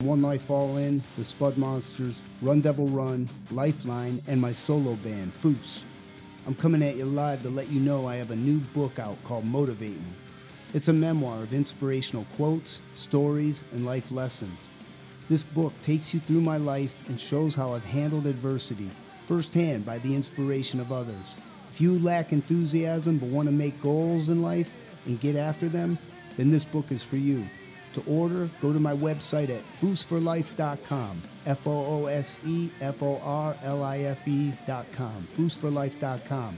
One 0.03 0.21
Life 0.21 0.51
All 0.51 0.75
In, 0.77 1.01
The 1.17 1.23
Spud 1.23 1.57
Monsters, 1.57 2.21
Run 2.41 2.59
Devil 2.59 2.87
Run, 2.89 3.29
Lifeline, 3.51 4.21
and 4.27 4.41
my 4.41 4.51
solo 4.51 4.95
band, 4.95 5.31
Foos. 5.33 5.83
I'm 6.45 6.55
coming 6.55 6.83
at 6.83 6.97
you 6.97 7.05
live 7.05 7.41
to 7.43 7.49
let 7.49 7.69
you 7.69 7.79
know 7.79 8.05
I 8.05 8.17
have 8.17 8.31
a 8.31 8.35
new 8.35 8.59
book 8.59 8.99
out 8.99 9.17
called 9.23 9.45
Motivate 9.45 9.95
Me. 9.95 10.13
It's 10.73 10.89
a 10.89 10.93
memoir 10.93 11.43
of 11.43 11.53
inspirational 11.53 12.25
quotes, 12.35 12.81
stories, 12.93 13.63
and 13.71 13.85
life 13.85 14.11
lessons. 14.11 14.71
This 15.29 15.43
book 15.43 15.73
takes 15.81 16.13
you 16.13 16.19
through 16.19 16.41
my 16.41 16.57
life 16.57 17.07
and 17.07 17.19
shows 17.19 17.55
how 17.55 17.73
I've 17.73 17.85
handled 17.85 18.25
adversity 18.25 18.89
firsthand 19.25 19.85
by 19.85 19.99
the 19.99 20.13
inspiration 20.13 20.81
of 20.81 20.91
others. 20.91 21.35
If 21.71 21.79
you 21.79 21.97
lack 21.97 22.33
enthusiasm 22.33 23.19
but 23.19 23.29
want 23.29 23.47
to 23.47 23.53
make 23.53 23.81
goals 23.81 24.27
in 24.27 24.41
life 24.41 24.75
and 25.05 25.19
get 25.19 25.37
after 25.37 25.69
them, 25.69 25.97
then 26.35 26.51
this 26.51 26.65
book 26.65 26.91
is 26.91 27.03
for 27.03 27.17
you. 27.17 27.47
To 27.93 28.03
order, 28.07 28.49
go 28.61 28.73
to 28.73 28.79
my 28.79 28.93
website 28.93 29.49
at 29.49 29.63
foosforlife.com. 29.69 31.21
F 31.45 31.67
O 31.67 31.71
O 31.71 32.05
S 32.07 32.39
E 32.45 32.69
F 32.81 33.03
O 33.03 33.19
R 33.23 33.55
L 33.63 33.83
I 33.83 33.99
F 33.99 34.27
E.com. 34.27 35.23
Foosforlife.com. 35.27 36.57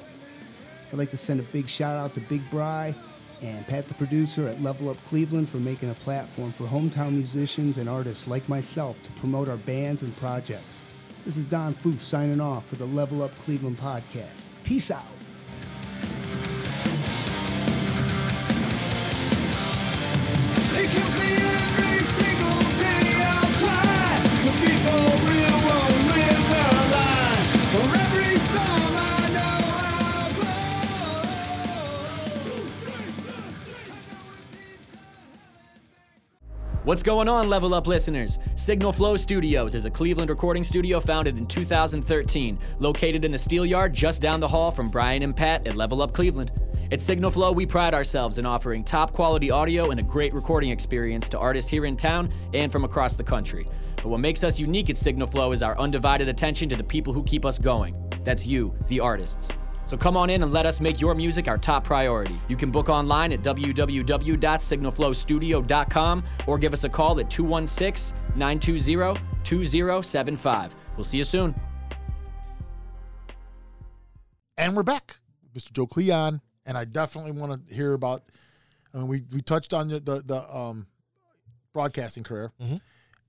I'd 0.91 0.97
like 0.97 1.11
to 1.11 1.17
send 1.17 1.39
a 1.39 1.43
big 1.43 1.67
shout 1.67 1.97
out 1.97 2.13
to 2.13 2.21
Big 2.21 2.49
Bri 2.49 2.95
and 3.41 3.67
Pat, 3.67 3.87
the 3.87 3.93
producer 3.95 4.47
at 4.47 4.61
Level 4.61 4.89
Up 4.89 4.97
Cleveland, 5.07 5.49
for 5.49 5.57
making 5.57 5.89
a 5.89 5.95
platform 5.95 6.51
for 6.51 6.65
hometown 6.65 7.11
musicians 7.11 7.77
and 7.77 7.89
artists 7.89 8.27
like 8.27 8.47
myself 8.47 9.01
to 9.03 9.11
promote 9.13 9.49
our 9.49 9.57
bands 9.57 10.03
and 10.03 10.15
projects. 10.17 10.81
This 11.25 11.37
is 11.37 11.45
Don 11.45 11.73
Foos 11.73 11.99
signing 11.99 12.39
off 12.39 12.67
for 12.67 12.75
the 12.75 12.85
Level 12.85 13.23
Up 13.23 13.35
Cleveland 13.39 13.77
podcast. 13.77 14.45
Peace 14.63 14.91
out. 14.91 15.14
What's 36.95 37.03
going 37.03 37.27
on, 37.27 37.49
Level 37.49 37.73
Up 37.73 37.87
listeners? 37.87 38.39
Signal 38.55 38.93
Flow 38.93 39.17
Studios 39.17 39.75
is 39.75 39.83
a 39.83 39.89
Cleveland 39.89 40.29
recording 40.29 40.63
studio 40.63 41.01
founded 41.01 41.37
in 41.37 41.45
2013, 41.45 42.57
located 42.79 43.25
in 43.25 43.33
the 43.33 43.37
Steel 43.37 43.65
Yard 43.65 43.93
just 43.93 44.21
down 44.21 44.39
the 44.39 44.47
hall 44.47 44.71
from 44.71 44.89
Brian 44.89 45.21
and 45.21 45.35
Pat 45.35 45.67
at 45.67 45.75
Level 45.75 46.01
Up 46.01 46.13
Cleveland. 46.13 46.53
At 46.93 47.01
Signal 47.01 47.31
Flow, 47.31 47.51
we 47.51 47.65
pride 47.65 47.93
ourselves 47.93 48.37
in 48.37 48.45
offering 48.45 48.81
top 48.81 49.11
quality 49.11 49.51
audio 49.51 49.91
and 49.91 49.99
a 49.99 50.03
great 50.03 50.33
recording 50.33 50.69
experience 50.69 51.27
to 51.27 51.37
artists 51.37 51.69
here 51.69 51.83
in 51.83 51.97
town 51.97 52.31
and 52.53 52.71
from 52.71 52.85
across 52.85 53.17
the 53.17 53.25
country. 53.25 53.65
But 53.97 54.07
what 54.07 54.21
makes 54.21 54.45
us 54.45 54.57
unique 54.57 54.89
at 54.89 54.95
Signal 54.95 55.27
Flow 55.27 55.51
is 55.51 55.61
our 55.61 55.77
undivided 55.77 56.29
attention 56.29 56.69
to 56.69 56.77
the 56.77 56.83
people 56.85 57.11
who 57.11 57.25
keep 57.25 57.43
us 57.43 57.59
going. 57.59 57.93
That's 58.23 58.47
you, 58.47 58.73
the 58.87 59.01
artists. 59.01 59.49
So 59.85 59.95
come 59.95 60.17
on 60.17 60.29
in 60.31 60.43
and 60.43 60.51
let 60.51 60.65
us 60.65 60.81
make 60.81 60.99
your 60.99 61.13
music 61.13 61.47
our 61.47 61.59
top 61.59 61.83
priority. 61.83 62.41
You 62.47 62.57
can 62.57 62.71
book 62.71 62.89
online 62.89 63.31
at 63.31 63.43
www.signalflowstudio.com 63.43 66.23
or 66.47 66.57
give 66.57 66.73
us 66.73 66.83
a 66.83 66.89
call 66.89 67.19
at 67.19 67.29
216 67.29 68.17
920 68.35 69.21
2075. 69.43 70.75
We'll 70.97 71.03
see 71.03 71.19
you 71.19 71.23
soon. 71.23 71.53
And 74.57 74.75
we're 74.75 74.81
back, 74.83 75.17
Mr. 75.53 75.71
Joe 75.71 75.85
Kleon, 75.85 76.41
and 76.65 76.77
I 76.77 76.85
definitely 76.85 77.33
want 77.33 77.67
to 77.67 77.73
hear 77.73 77.93
about. 77.93 78.23
I 78.93 78.99
mean, 78.99 79.07
we 79.07 79.23
we 79.33 79.41
touched 79.41 79.73
on 79.73 79.89
the 79.89 79.99
the, 79.99 80.23
the 80.25 80.55
um, 80.55 80.87
broadcasting 81.73 82.23
career, 82.23 82.53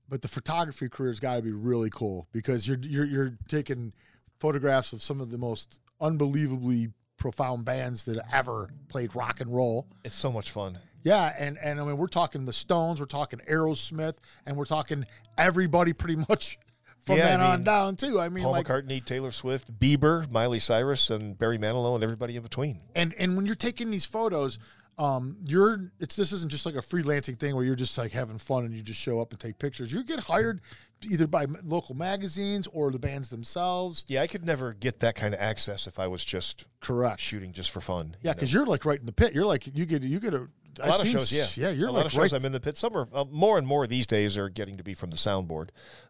but 0.07 0.21
the 0.21 0.29
photography 0.29 0.87
career 0.87 1.09
has 1.09 1.19
got 1.19 1.35
to 1.35 1.41
be 1.41 1.51
really 1.51 1.89
cool 1.89 2.29
because 2.31 2.65
you're 2.67 2.77
you're 2.79 3.05
you're 3.05 3.33
taking 3.49 3.91
photographs 4.39 4.93
of 4.93 5.03
some 5.03 5.19
of 5.19 5.31
the 5.31 5.37
most 5.37 5.81
unbelievably 5.99 6.89
profound 7.17 7.65
bands 7.65 8.05
that 8.05 8.23
ever 8.31 8.69
played 8.89 9.15
rock 9.15 9.41
and 9.41 9.53
roll. 9.53 9.87
It's 10.03 10.15
so 10.15 10.31
much 10.31 10.51
fun. 10.51 10.79
Yeah, 11.03 11.33
and 11.37 11.57
and 11.61 11.79
I 11.79 11.83
mean 11.85 11.97
we're 11.97 12.07
talking 12.07 12.45
the 12.45 12.53
Stones, 12.53 12.99
we're 12.99 13.05
talking 13.05 13.39
Aerosmith, 13.49 14.17
and 14.45 14.57
we're 14.57 14.65
talking 14.65 15.05
everybody 15.37 15.93
pretty 15.93 16.15
much 16.29 16.57
from 16.99 17.17
Yeah, 17.17 17.25
I 17.25 17.29
then 17.29 17.41
on 17.41 17.63
down 17.63 17.95
too. 17.95 18.19
I 18.19 18.29
mean, 18.29 18.43
Paul 18.43 18.53
like, 18.53 18.67
McCartney, 18.67 19.03
Taylor 19.03 19.31
Swift, 19.31 19.79
Bieber, 19.79 20.29
Miley 20.29 20.59
Cyrus, 20.59 21.09
and 21.09 21.37
Barry 21.37 21.57
Manilow, 21.57 21.95
and 21.95 22.03
everybody 22.03 22.35
in 22.35 22.43
between. 22.43 22.81
and 22.95 23.13
and 23.17 23.37
when 23.37 23.45
you're 23.45 23.55
taking 23.55 23.89
these 23.89 24.05
photos 24.05 24.59
um 24.97 25.37
you're 25.45 25.91
it's 25.99 26.15
this 26.15 26.31
isn't 26.31 26.49
just 26.51 26.65
like 26.65 26.75
a 26.75 26.79
freelancing 26.79 27.37
thing 27.37 27.55
where 27.55 27.63
you're 27.63 27.75
just 27.75 27.97
like 27.97 28.11
having 28.11 28.37
fun 28.39 28.65
and 28.65 28.73
you 28.73 28.81
just 28.81 28.99
show 28.99 29.19
up 29.19 29.31
and 29.31 29.39
take 29.39 29.59
pictures 29.59 29.91
you 29.93 30.03
get 30.03 30.19
hired 30.19 30.59
either 31.07 31.27
by 31.27 31.45
local 31.63 31.93
magazines 31.93 32.65
or 32.73 32.91
the 32.91 32.97
bands 32.97 33.29
themselves 33.29 34.03
Yeah, 34.07 34.21
I 34.23 34.27
could 34.27 34.43
never 34.43 34.73
get 34.73 34.99
that 35.01 35.13
kind 35.13 35.35
of 35.35 35.39
access 35.39 35.85
if 35.85 35.99
I 35.99 36.07
was 36.07 36.25
just 36.25 36.65
correct 36.81 37.19
shooting 37.19 37.51
just 37.53 37.69
for 37.69 37.81
fun. 37.81 38.15
yeah 38.23 38.33
because 38.33 38.51
you're 38.51 38.65
like 38.65 38.85
right 38.85 38.99
in 38.99 39.05
the 39.05 39.11
pit 39.13 39.33
you're 39.35 39.45
like 39.45 39.67
you 39.75 39.85
get 39.85 40.01
you 40.03 40.19
get 40.19 40.33
a 40.33 40.47
a 40.79 40.89
lot 40.89 41.01
of 41.01 41.07
shows, 41.07 41.31
yeah, 41.31 41.69
yeah 41.69 41.71
you're 41.73 41.87
a 41.87 41.91
like 41.91 41.97
lot 41.97 42.05
of 42.07 42.11
shows. 42.11 42.31
right 42.31 42.39
I'm 42.39 42.45
in 42.45 42.51
the 42.51 42.59
pit. 42.59 42.77
Some 42.77 42.95
are 42.95 43.07
uh, 43.11 43.25
more 43.31 43.57
and 43.57 43.65
more 43.65 43.87
these 43.87 44.05
days 44.05 44.37
are 44.37 44.47
getting 44.47 44.77
to 44.77 44.83
be 44.83 44.93
from 44.93 45.09
the 45.09 45.17
soundboard, 45.17 45.69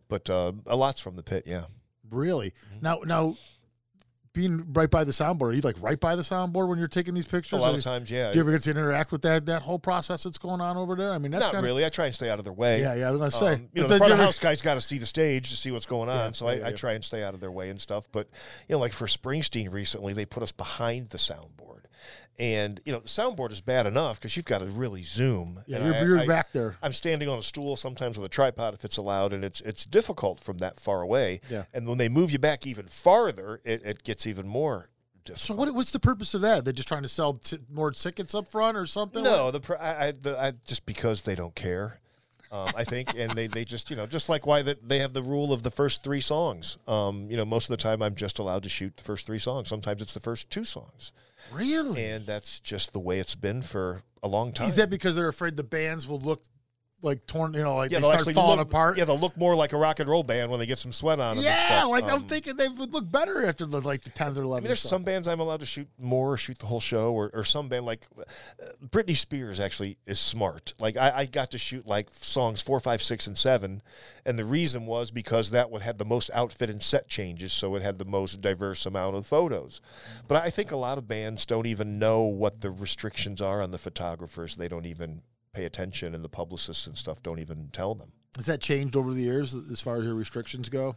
but 0.10 0.30
uh, 0.30 0.52
a 0.66 0.76
lot's 0.76 1.00
from 1.00 1.16
the 1.16 1.24
pit. 1.24 1.44
Yeah, 1.48 1.66
really 2.10 2.50
Mm-hmm. 2.52 2.80
now 2.82 3.00
now 3.06 3.36
being 4.38 4.72
right 4.74 4.90
by 4.92 5.04
the 5.04 5.12
soundboard 5.12 5.50
are 5.50 5.54
you 5.54 5.62
like 5.62 5.76
right 5.82 6.00
by 6.00 6.16
the 6.16 6.22
soundboard 6.22 6.70
when 6.70 6.78
you're 6.78 6.88
taking 6.88 7.16
these 7.16 7.28
pictures 7.28 7.60
a 7.60 7.62
lot 7.62 7.74
of 7.74 7.84
times, 7.84 8.12
yeah. 8.12 8.30
do 8.32 8.36
you 8.36 8.42
ever 8.42 8.52
get 8.52 8.62
to 8.62 8.70
interact 8.72 9.12
with 9.12 9.24
that 9.24 9.48
that 9.48 9.64
whole 9.64 9.80
process 9.80 10.24
that's 10.24 10.38
going 10.38 10.62
on 10.62 10.78
over 10.78 10.96
there 10.96 11.12
i 11.12 11.18
mean 11.18 11.32
that's 11.32 11.46
Not 11.46 11.54
kind 11.54 11.66
really. 11.66 11.84
I 11.84 11.90
try 11.90 12.06
and 12.06 12.14
stay 12.14 12.30
out 12.30 12.38
of 12.38 12.46
their 12.46 12.54
way. 12.54 12.82
yeah 12.82 12.94
yeah 12.94 13.08
i 13.08 13.12
was 13.12 13.20
gonna 13.20 13.32
say 13.32 13.54
Um, 13.56 13.70
you 13.74 13.82
know, 13.82 13.88
the 13.88 13.98
front 13.98 14.14
of 14.14 14.20
house 14.20 14.38
guys 14.38 14.62
got 14.62 14.76
to 14.76 14.82
see 14.82 15.00
the 15.00 15.06
stage 15.08 15.50
to 15.50 15.58
see 15.58 15.72
what's 15.72 15.88
going 15.88 16.08
on, 16.10 16.16
Yeah, 16.28 16.32
so 16.34 16.48
I, 16.48 16.54
yeah, 16.54 16.68
I 16.68 16.72
try 16.74 16.94
and 16.94 17.04
stay 17.04 17.24
out 17.24 17.34
of 17.34 17.40
their 17.40 17.52
way 17.52 17.70
and 17.70 17.82
stuff. 17.82 18.08
But 18.12 18.30
you 18.68 18.76
know, 18.76 18.80
like 18.80 18.94
for 18.94 19.08
Springsteen 19.08 19.72
recently, 19.72 20.14
they 20.14 20.26
put 20.26 20.44
us 20.44 20.52
behind 20.52 21.10
the 21.10 21.18
soundboard, 21.18 21.57
and 22.40 22.80
you 22.86 22.92
know, 22.92 23.00
the 23.00 23.08
soundboard 23.08 23.52
is 23.52 23.62
bad 23.62 23.86
enough 23.88 24.20
because 24.20 24.36
you've 24.38 24.46
got 24.46 24.60
to 24.60 24.66
really 24.66 25.02
zoom. 25.04 25.62
yeah 25.68 25.78
And 25.78 25.86
you're, 25.86 25.96
I- 25.96 26.02
you're 26.04 26.28
back 26.28 26.52
there 26.54 26.78
I'm 26.84 26.94
standing 26.94 27.28
on 27.30 27.40
a 27.40 27.44
stool 27.44 27.76
sometimes 27.76 28.18
with 28.18 28.26
a 28.26 28.30
tripod 28.30 28.74
if 28.74 28.86
it's 28.86 28.98
allowed, 28.98 29.34
and 29.34 29.44
it's 29.44 29.62
it's 29.62 29.86
difficult 29.86 30.40
from 30.40 30.58
that 30.60 30.80
far 30.80 31.02
away. 31.02 31.42
Yeah. 31.50 31.64
And 31.74 31.88
when 31.88 31.98
they 31.98 32.10
move 32.10 32.32
you 32.32 32.40
back 32.40 32.66
even 32.68 32.86
farther, 32.88 33.62
it, 33.64 33.82
it 33.86 34.04
gets 34.04 34.28
even 34.28 34.48
more 34.48 34.90
So 35.36 35.54
what? 35.56 35.74
What's 35.74 35.92
the 35.92 36.00
purpose 36.00 36.34
of 36.34 36.42
that? 36.42 36.64
They're 36.64 36.74
just 36.74 36.88
trying 36.88 37.04
to 37.04 37.10
sell 37.10 37.34
t- 37.34 37.58
more 37.70 37.92
tickets 37.92 38.34
up 38.36 38.48
front 38.48 38.78
or 38.78 38.86
something? 38.86 39.24
No, 39.24 39.52
the, 39.52 39.60
pr- 39.60 39.76
I, 39.78 40.08
I, 40.08 40.12
the 40.12 40.40
I 40.40 40.54
just 40.66 40.86
because 40.86 41.24
they 41.24 41.36
don't 41.36 41.56
care. 41.56 42.00
Um, 42.52 42.70
I 42.76 42.84
think, 42.84 43.14
and 43.18 43.32
they, 43.32 43.48
they 43.48 43.66
just 43.66 43.90
you 43.90 43.96
know 43.96 44.06
just 44.06 44.30
like 44.30 44.46
why 44.46 44.62
that 44.62 44.88
they 44.88 45.00
have 45.00 45.14
the 45.14 45.24
rule 45.24 45.52
of 45.52 45.64
the 45.64 45.72
first 45.72 46.04
three 46.04 46.22
songs. 46.22 46.78
Um, 46.88 47.28
you 47.30 47.38
know, 47.38 47.46
most 47.46 47.66
of 47.66 47.78
the 47.78 47.82
time 47.82 48.02
I'm 48.02 48.16
just 48.16 48.40
allowed 48.40 48.64
to 48.64 48.70
shoot 48.70 48.96
the 48.98 49.04
first 49.04 49.26
three 49.26 49.40
songs. 49.40 49.68
Sometimes 49.68 50.02
it's 50.02 50.14
the 50.14 50.20
first 50.20 50.50
two 50.50 50.64
songs, 50.64 51.12
really? 51.52 52.04
and 52.04 52.26
that's 52.26 52.60
just 52.60 52.94
the 52.94 53.00
way 53.00 53.20
it's 53.20 53.36
been 53.36 53.62
for 53.62 54.04
a 54.24 54.28
long 54.28 54.54
time. 54.54 54.68
Is 54.68 54.76
that 54.78 54.90
because 54.90 55.16
they're 55.16 55.28
afraid 55.28 55.58
the 55.58 55.64
bands 55.64 56.08
will 56.08 56.20
look 56.20 56.44
like 57.02 57.26
torn? 57.28 57.54
You 57.54 57.62
know, 57.62 57.76
like 57.76 57.92
yeah, 57.92 58.00
they 58.00 58.08
start 58.10 58.34
falling 58.34 58.58
look, 58.60 58.68
apart. 58.68 58.98
Yeah, 58.98 59.06
they'll 59.06 59.20
look 59.20 59.38
more 59.38 59.56
like 59.56 59.74
a 59.74 59.78
rock 59.78 60.00
and 60.00 60.10
roll 60.10 60.24
band 60.24 60.50
when 60.50 60.60
they 60.60 60.66
get 60.66 60.80
some 60.80 60.92
sweat 60.92 61.20
on 61.20 61.36
them. 61.36 61.46
Yeah, 61.46 61.84
like 61.86 62.06
I'm 62.06 62.16
Um, 62.16 62.24
thinking 62.24 62.56
they 62.58 62.68
would 62.68 62.92
look 62.94 63.10
better 63.12 63.46
after 63.46 63.66
the 63.66 63.82
like 63.82 64.02
the 64.02 64.10
tenth 64.10 64.38
or 64.38 64.42
I 64.42 64.46
eleventh. 64.46 64.64
mean, 64.64 64.70
there's 64.70 64.82
some 64.82 65.04
bands 65.04 65.28
I'm 65.28 65.40
allowed 65.40 65.60
to 65.60 65.66
shoot 65.66 65.88
more, 66.00 66.34
or 66.34 66.38
shoot 66.38 66.58
the 66.60 66.66
whole 66.66 66.80
show, 66.80 67.14
or, 67.14 67.30
or 67.34 67.44
some 67.44 67.70
band 67.70 67.86
like 67.86 68.06
uh, 68.20 68.24
Britney 68.86 69.16
Spears 69.16 69.60
actually 69.60 69.98
is 70.06 70.20
smart. 70.20 70.74
Like 70.80 70.98
I, 70.98 71.12
I 71.20 71.26
got 71.26 71.52
to 71.52 71.58
shoot 71.58 71.86
like 71.88 72.10
songs 72.22 72.62
four, 72.62 72.80
five, 72.80 73.02
six, 73.02 73.28
and 73.28 73.38
seven, 73.38 73.82
and 74.26 74.38
the 74.40 74.46
reason 74.46 74.86
was 74.86 75.12
because 75.12 75.52
that 75.52 75.70
one 75.70 75.82
had 75.82 75.98
the 76.00 76.06
most 76.06 76.30
outfit 76.34 76.70
and 76.70 76.82
set 76.82 77.08
changes, 77.08 77.54
so 77.54 77.76
it 77.76 77.82
had 77.84 78.00
the 78.00 78.06
most 78.06 78.42
diverse 78.42 78.86
amount 78.86 79.16
of 79.16 79.28
photos. 79.28 79.82
But 80.28 80.44
I 80.44 80.50
think 80.50 80.72
a 80.72 80.78
lot 80.78 80.98
of 80.98 81.08
bands 81.08 81.46
don't 81.46 81.68
even 81.68 82.00
know 82.00 82.24
what 82.24 82.62
the 82.62 82.72
restrictions 82.72 83.42
are 83.42 83.62
on 83.62 83.72
the 83.72 83.78
photographers. 83.78 84.56
They 84.56 84.68
don't 84.68 84.86
even 84.86 85.22
pay 85.58 85.66
attention, 85.66 86.14
and 86.14 86.24
the 86.24 86.30
publicists 86.30 86.86
and 86.86 86.96
stuff 86.96 87.24
don't 87.24 87.40
even 87.40 87.70
tell 87.74 87.96
them. 87.96 88.10
Has 88.36 88.46
that 88.46 88.62
changed 88.62 88.96
over 88.96 89.12
the 89.14 89.24
years 89.24 89.56
as 89.56 89.82
far 89.82 89.98
as 89.98 90.06
your 90.06 90.14
restrictions 90.14 90.70
go? 90.70 90.96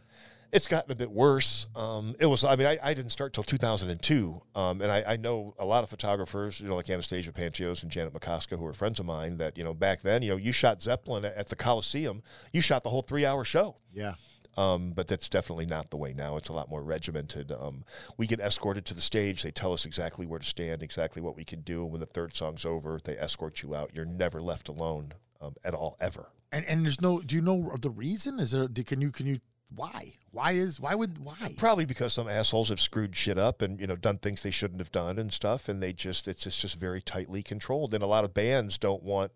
It's 0.51 0.67
gotten 0.67 0.91
a 0.91 0.95
bit 0.95 1.09
worse. 1.09 1.65
Um, 1.75 2.13
it 2.19 2.27
was, 2.27 2.43
I 2.43 2.55
mean, 2.57 2.67
I, 2.67 2.77
I 2.83 2.93
didn't 2.93 3.11
start 3.11 3.33
till 3.33 3.43
2002. 3.43 4.41
Um, 4.53 4.81
and 4.81 4.91
I, 4.91 5.03
I 5.07 5.15
know 5.15 5.55
a 5.57 5.65
lot 5.65 5.83
of 5.83 5.89
photographers, 5.89 6.59
you 6.59 6.67
know, 6.67 6.75
like 6.75 6.89
Anastasia 6.89 7.31
Pantsios 7.31 7.81
and 7.81 7.91
Janet 7.91 8.13
Macoska, 8.13 8.59
who 8.59 8.67
are 8.67 8.73
friends 8.73 8.99
of 8.99 9.05
mine, 9.05 9.37
that, 9.37 9.57
you 9.57 9.63
know, 9.63 9.73
back 9.73 10.01
then, 10.01 10.21
you 10.21 10.31
know, 10.31 10.35
you 10.35 10.51
shot 10.51 10.81
Zeppelin 10.81 11.25
at, 11.25 11.35
at 11.35 11.49
the 11.49 11.55
Coliseum, 11.55 12.21
you 12.51 12.61
shot 12.61 12.83
the 12.83 12.89
whole 12.89 13.01
three 13.01 13.25
hour 13.25 13.43
show. 13.45 13.77
Yeah. 13.93 14.15
Um, 14.57 14.91
but 14.91 15.07
that's 15.07 15.29
definitely 15.29 15.65
not 15.65 15.89
the 15.91 15.97
way 15.97 16.13
now. 16.13 16.35
It's 16.35 16.49
a 16.49 16.53
lot 16.53 16.69
more 16.69 16.83
regimented. 16.83 17.51
Um, 17.51 17.85
we 18.17 18.27
get 18.27 18.39
escorted 18.41 18.85
to 18.85 18.93
the 18.93 19.01
stage. 19.01 19.43
They 19.43 19.51
tell 19.51 19.71
us 19.71 19.85
exactly 19.85 20.25
where 20.25 20.39
to 20.39 20.45
stand, 20.45 20.83
exactly 20.83 21.21
what 21.21 21.37
we 21.37 21.45
can 21.45 21.61
do. 21.61 21.83
And 21.83 21.91
when 21.91 22.01
the 22.01 22.05
third 22.05 22.35
song's 22.35 22.65
over, 22.65 22.99
they 23.03 23.17
escort 23.17 23.61
you 23.63 23.73
out. 23.75 23.91
You're 23.93 24.05
never 24.05 24.41
left 24.41 24.67
alone 24.67 25.13
um, 25.41 25.55
at 25.63 25.73
all, 25.73 25.95
ever. 26.01 26.29
And 26.51 26.65
and 26.65 26.83
there's 26.83 26.99
no. 26.99 27.21
Do 27.21 27.35
you 27.35 27.41
know 27.41 27.73
the 27.79 27.89
reason? 27.89 28.39
Is 28.39 28.51
there? 28.51 28.67
do- 28.67 28.83
Can 28.83 28.99
you 28.99 29.11
can 29.11 29.25
you? 29.25 29.39
Why? 29.73 30.11
Why 30.31 30.51
is? 30.51 30.81
Why 30.81 30.95
would? 30.95 31.17
Why? 31.19 31.53
Probably 31.57 31.85
because 31.85 32.11
some 32.13 32.27
assholes 32.27 32.67
have 32.67 32.81
screwed 32.81 33.15
shit 33.15 33.37
up 33.37 33.61
and 33.61 33.79
you 33.79 33.87
know 33.87 33.95
done 33.95 34.17
things 34.17 34.43
they 34.43 34.51
shouldn't 34.51 34.81
have 34.81 34.91
done 34.91 35.17
and 35.17 35.31
stuff, 35.31 35.69
and 35.69 35.81
they 35.81 35.93
just 35.93 36.27
it's 36.27 36.43
just, 36.43 36.59
just 36.59 36.77
very 36.77 37.01
tightly 37.01 37.41
controlled. 37.41 37.93
And 37.93 38.03
a 38.03 38.07
lot 38.07 38.25
of 38.25 38.33
bands 38.33 38.77
don't 38.77 39.01
want, 39.01 39.31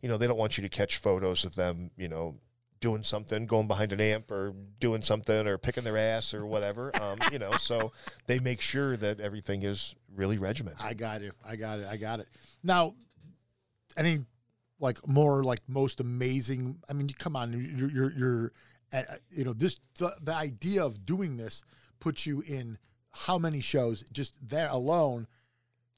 you 0.00 0.08
know, 0.08 0.16
they 0.16 0.26
don't 0.26 0.38
want 0.38 0.56
you 0.56 0.62
to 0.62 0.70
catch 0.70 0.96
photos 0.96 1.44
of 1.44 1.54
them, 1.54 1.90
you 1.98 2.08
know, 2.08 2.36
doing 2.80 3.02
something, 3.02 3.46
going 3.46 3.66
behind 3.66 3.92
an 3.92 4.00
amp 4.00 4.30
or 4.30 4.54
doing 4.78 5.02
something 5.02 5.46
or 5.46 5.56
picking 5.58 5.84
their 5.84 5.96
ass 5.96 6.34
or 6.34 6.46
whatever. 6.46 6.92
Um, 7.00 7.18
you 7.32 7.38
know, 7.38 7.52
so 7.52 7.92
they 8.26 8.38
make 8.38 8.60
sure 8.60 8.96
that 8.96 9.20
everything 9.20 9.62
is 9.62 9.94
really 10.14 10.38
regimented. 10.38 10.80
I 10.82 10.94
got 10.94 11.22
it. 11.22 11.32
I 11.46 11.56
got 11.56 11.78
it. 11.78 11.86
I 11.86 11.96
got 11.96 12.20
it. 12.20 12.28
Now, 12.62 12.94
any 13.96 14.20
like 14.80 15.06
more 15.08 15.44
like 15.44 15.60
most 15.66 16.00
amazing? 16.00 16.78
I 16.88 16.92
mean, 16.92 17.08
come 17.08 17.36
on, 17.36 17.52
you're 17.52 17.90
you're, 17.90 18.12
you're 18.12 18.52
uh, 18.92 19.02
you 19.30 19.44
know 19.44 19.52
this 19.52 19.78
the, 19.98 20.14
the 20.22 20.34
idea 20.34 20.84
of 20.84 21.04
doing 21.06 21.36
this 21.36 21.64
puts 22.00 22.26
you 22.26 22.42
in 22.46 22.78
how 23.12 23.38
many 23.38 23.60
shows? 23.60 24.04
Just 24.12 24.36
there 24.42 24.68
alone 24.68 25.26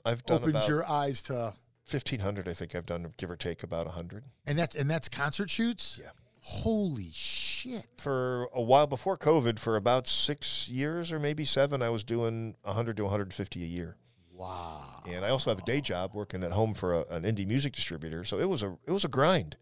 I've 0.04 0.24
done 0.24 0.42
opens 0.42 0.68
your 0.68 0.88
eyes 0.88 1.22
to, 1.22 1.54
fifteen 1.84 2.20
hundred. 2.20 2.48
I 2.48 2.52
think 2.52 2.74
I've 2.74 2.86
done 2.86 3.12
give 3.16 3.30
or 3.30 3.36
take 3.36 3.62
about 3.62 3.88
hundred. 3.88 4.24
and 4.46 4.58
that's 4.58 4.76
and 4.76 4.90
that's 4.90 5.08
concert 5.08 5.50
shoots. 5.50 5.98
Yeah. 6.00 6.10
Holy 6.48 7.10
shit! 7.12 7.88
For 7.98 8.48
a 8.54 8.62
while 8.62 8.86
before 8.86 9.18
COVID, 9.18 9.58
for 9.58 9.74
about 9.74 10.06
six 10.06 10.68
years 10.68 11.10
or 11.10 11.18
maybe 11.18 11.44
seven, 11.44 11.82
I 11.82 11.90
was 11.90 12.04
doing 12.04 12.54
100 12.62 12.96
to 12.98 13.02
150 13.02 13.64
a 13.64 13.66
year. 13.66 13.96
Wow. 14.32 15.02
and 15.08 15.24
I 15.24 15.30
also 15.30 15.50
have 15.50 15.58
a 15.58 15.64
day 15.64 15.80
job 15.80 16.12
working 16.14 16.44
at 16.44 16.52
home 16.52 16.72
for 16.72 16.94
a, 16.94 17.00
an 17.10 17.24
indie 17.24 17.48
music 17.48 17.72
distributor. 17.72 18.22
So 18.22 18.38
it 18.38 18.48
was 18.48 18.62
a 18.62 18.76
it 18.86 18.92
was 18.92 19.04
a 19.04 19.08
grind. 19.08 19.56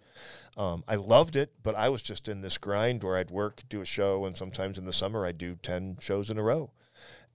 Um, 0.59 0.85
I 0.87 0.97
loved 0.97 1.37
it, 1.37 1.53
but 1.63 1.75
I 1.75 1.89
was 1.89 2.03
just 2.03 2.29
in 2.29 2.43
this 2.43 2.59
grind 2.59 3.03
where 3.03 3.17
I'd 3.17 3.31
work, 3.31 3.63
do 3.71 3.81
a 3.81 3.87
show, 3.87 4.27
and 4.27 4.37
sometimes 4.37 4.77
in 4.77 4.85
the 4.85 4.93
summer 4.93 5.25
I'd 5.25 5.39
do 5.39 5.55
ten 5.55 5.97
shows 6.01 6.29
in 6.29 6.37
a 6.37 6.43
row, 6.43 6.71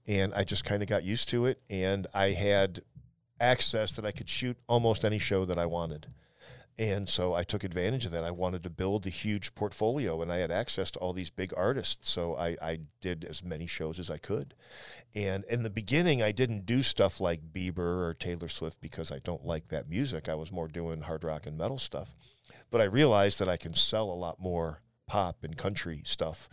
and 0.06 0.32
I 0.32 0.44
just 0.44 0.64
kind 0.64 0.80
of 0.80 0.88
got 0.88 1.02
used 1.02 1.28
to 1.30 1.46
it. 1.46 1.60
And 1.68 2.06
I 2.14 2.30
had 2.30 2.82
access 3.40 3.96
that 3.96 4.06
I 4.06 4.12
could 4.12 4.28
shoot 4.28 4.58
almost 4.68 5.04
any 5.04 5.18
show 5.18 5.44
that 5.44 5.58
I 5.58 5.66
wanted. 5.66 6.06
And 6.78 7.08
so 7.08 7.34
I 7.34 7.44
took 7.44 7.62
advantage 7.62 8.06
of 8.06 8.12
that. 8.12 8.24
I 8.24 8.30
wanted 8.30 8.62
to 8.62 8.70
build 8.70 9.06
a 9.06 9.10
huge 9.10 9.54
portfolio, 9.54 10.22
and 10.22 10.32
I 10.32 10.38
had 10.38 10.50
access 10.50 10.90
to 10.92 10.98
all 10.98 11.12
these 11.12 11.28
big 11.28 11.52
artists. 11.54 12.10
So 12.10 12.36
I, 12.36 12.56
I 12.62 12.78
did 13.02 13.24
as 13.24 13.44
many 13.44 13.66
shows 13.66 13.98
as 13.98 14.08
I 14.08 14.16
could. 14.16 14.54
And 15.14 15.44
in 15.44 15.62
the 15.62 15.68
beginning, 15.68 16.22
I 16.22 16.32
didn't 16.32 16.64
do 16.64 16.82
stuff 16.82 17.20
like 17.20 17.52
Bieber 17.52 17.78
or 17.78 18.16
Taylor 18.18 18.48
Swift 18.48 18.80
because 18.80 19.12
I 19.12 19.18
don't 19.18 19.44
like 19.44 19.68
that 19.68 19.90
music. 19.90 20.28
I 20.28 20.34
was 20.34 20.50
more 20.50 20.68
doing 20.68 21.02
hard 21.02 21.22
rock 21.22 21.46
and 21.46 21.58
metal 21.58 21.78
stuff. 21.78 22.14
But 22.70 22.80
I 22.80 22.84
realized 22.84 23.40
that 23.40 23.48
I 23.48 23.56
can 23.58 23.74
sell 23.74 24.10
a 24.10 24.14
lot 24.14 24.40
more 24.40 24.80
pop 25.06 25.42
and 25.42 25.56
country 25.58 26.02
stuff. 26.04 26.48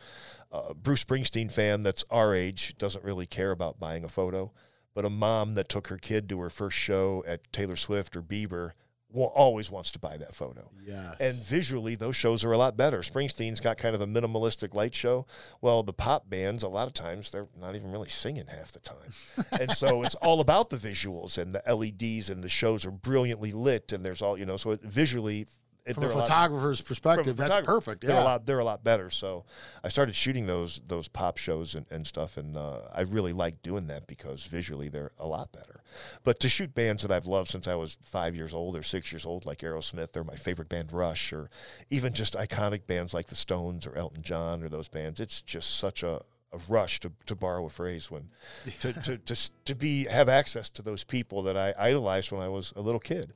Uh, 0.52 0.74
Bruce 0.74 1.04
Springsteen 1.04 1.52
fan 1.52 1.84
that's 1.84 2.04
our 2.10 2.34
age 2.34 2.76
doesn't 2.78 3.04
really 3.04 3.28
care 3.28 3.52
about 3.52 3.80
buying 3.80 4.04
a 4.04 4.10
photo, 4.10 4.52
but 4.96 5.06
a 5.06 5.10
mom 5.10 5.54
that 5.54 5.70
took 5.70 5.88
her 5.88 5.98
kid 5.98 6.28
to 6.30 6.40
her 6.42 6.50
first 6.50 6.76
show 6.76 7.24
at 7.28 7.54
Taylor 7.54 7.76
Swift 7.76 8.16
or 8.16 8.22
Bieber 8.22 8.72
always 9.14 9.72
wants 9.72 9.92
to 9.92 10.00
buy 10.00 10.18
that 10.18 10.36
photo. 10.36 10.70
Yes. 10.86 11.16
And 11.20 11.36
visually, 11.36 11.96
those 11.96 12.16
shows 12.16 12.44
are 12.44 12.52
a 12.52 12.58
lot 12.58 12.76
better. 12.76 13.00
Springsteen's 13.00 13.60
got 13.60 13.78
kind 13.78 13.96
of 13.96 14.02
a 14.02 14.08
minimalistic 14.08 14.74
light 14.74 14.94
show. 14.94 15.26
Well, 15.62 15.84
the 15.84 15.94
pop 15.94 16.30
bands, 16.30 16.64
a 16.64 16.68
lot 16.68 16.88
of 16.88 16.94
times, 16.94 17.30
they're 17.30 17.48
not 17.60 17.76
even 17.76 17.92
really 17.92 18.10
singing 18.10 18.48
half 18.48 18.72
the 18.72 18.80
time. 18.80 19.14
and 19.60 19.72
so 19.72 20.04
it's 20.04 20.16
all 20.16 20.42
about 20.42 20.70
the 20.70 20.78
visuals 20.78 21.38
and 21.38 21.54
the 21.54 21.64
LEDs, 21.74 22.30
and 22.30 22.44
the 22.44 22.50
shows 22.50 22.86
are 22.86 22.92
brilliantly 22.92 23.52
lit, 23.52 23.92
and 23.94 24.04
there's 24.04 24.22
all, 24.22 24.38
you 24.38 24.46
know, 24.46 24.58
so 24.58 24.72
it, 24.72 24.82
visually, 24.82 25.48
it, 25.88 25.94
from 25.94 26.04
a 26.04 26.08
lot- 26.08 26.28
photographer's 26.28 26.80
a 26.80 26.84
perspective, 26.84 27.38
that's 27.38 27.56
photographer, 27.56 27.92
perfect. 27.92 28.06
They're 28.06 28.20
a 28.20 28.24
lot. 28.24 28.46
They're 28.46 28.60
a 28.60 28.64
lot 28.64 28.84
better. 28.84 29.10
So 29.10 29.46
I 29.84 29.90
started 29.90 30.16
shooting 30.16 30.48
those 30.48 30.82
those 30.88 31.08
pop 31.08 31.38
shows 31.38 31.76
and, 31.76 31.86
and 31.90 32.06
stuff, 32.06 32.38
and 32.38 32.58
uh, 32.58 32.82
I 32.94 33.02
really 33.02 33.34
like 33.34 33.62
doing 33.64 33.88
that 33.88 34.08
because 34.08 34.46
visually 34.46 34.90
they're 34.90 35.12
a 35.18 35.28
lot 35.28 35.52
better. 35.52 35.82
But 36.24 36.40
to 36.42 36.50
shoot 36.50 36.76
bands 36.76 37.02
that 37.04 37.12
I've 37.12 37.26
loved 37.26 37.50
since 37.50 37.68
I 37.68 37.76
was 37.76 37.98
five 38.02 38.36
years 38.36 38.54
old 38.54 38.76
or 38.76 38.84
six 38.84 39.12
years 39.12 39.26
old, 39.26 39.46
like 39.46 39.60
Aerosmith 39.60 40.16
or 40.16 40.24
my 40.24 40.36
favorite 40.36 40.70
band 40.70 40.92
Rush, 40.92 41.32
or 41.32 41.50
even 41.90 42.14
just 42.14 42.34
iconic 42.34 42.86
bands 42.86 43.14
like 43.14 43.28
the 43.28 43.36
Stones 43.36 43.88
or 43.88 43.96
Elton 43.98 44.24
John 44.24 44.64
or 44.64 44.70
those 44.70 44.88
bands, 44.90 45.20
it's 45.20 45.42
just 45.42 45.78
such 45.78 46.04
a 46.04 46.22
a 46.54 46.60
rush 46.70 47.02
to, 47.02 47.12
to 47.26 47.36
borrow 47.36 47.66
a 47.66 47.70
phrase 47.70 48.10
when 48.10 48.30
to, 48.80 48.94
to, 48.94 49.18
to, 49.18 49.52
to 49.66 49.76
be 49.76 50.06
have 50.06 50.30
access 50.30 50.70
to 50.70 50.82
those 50.82 51.04
people 51.04 51.42
that 51.44 51.58
I 51.58 51.74
idolized 51.78 52.32
when 52.32 52.42
I 52.42 52.48
was 52.48 52.72
a 52.76 52.82
little 52.82 53.02
kid. 53.02 53.34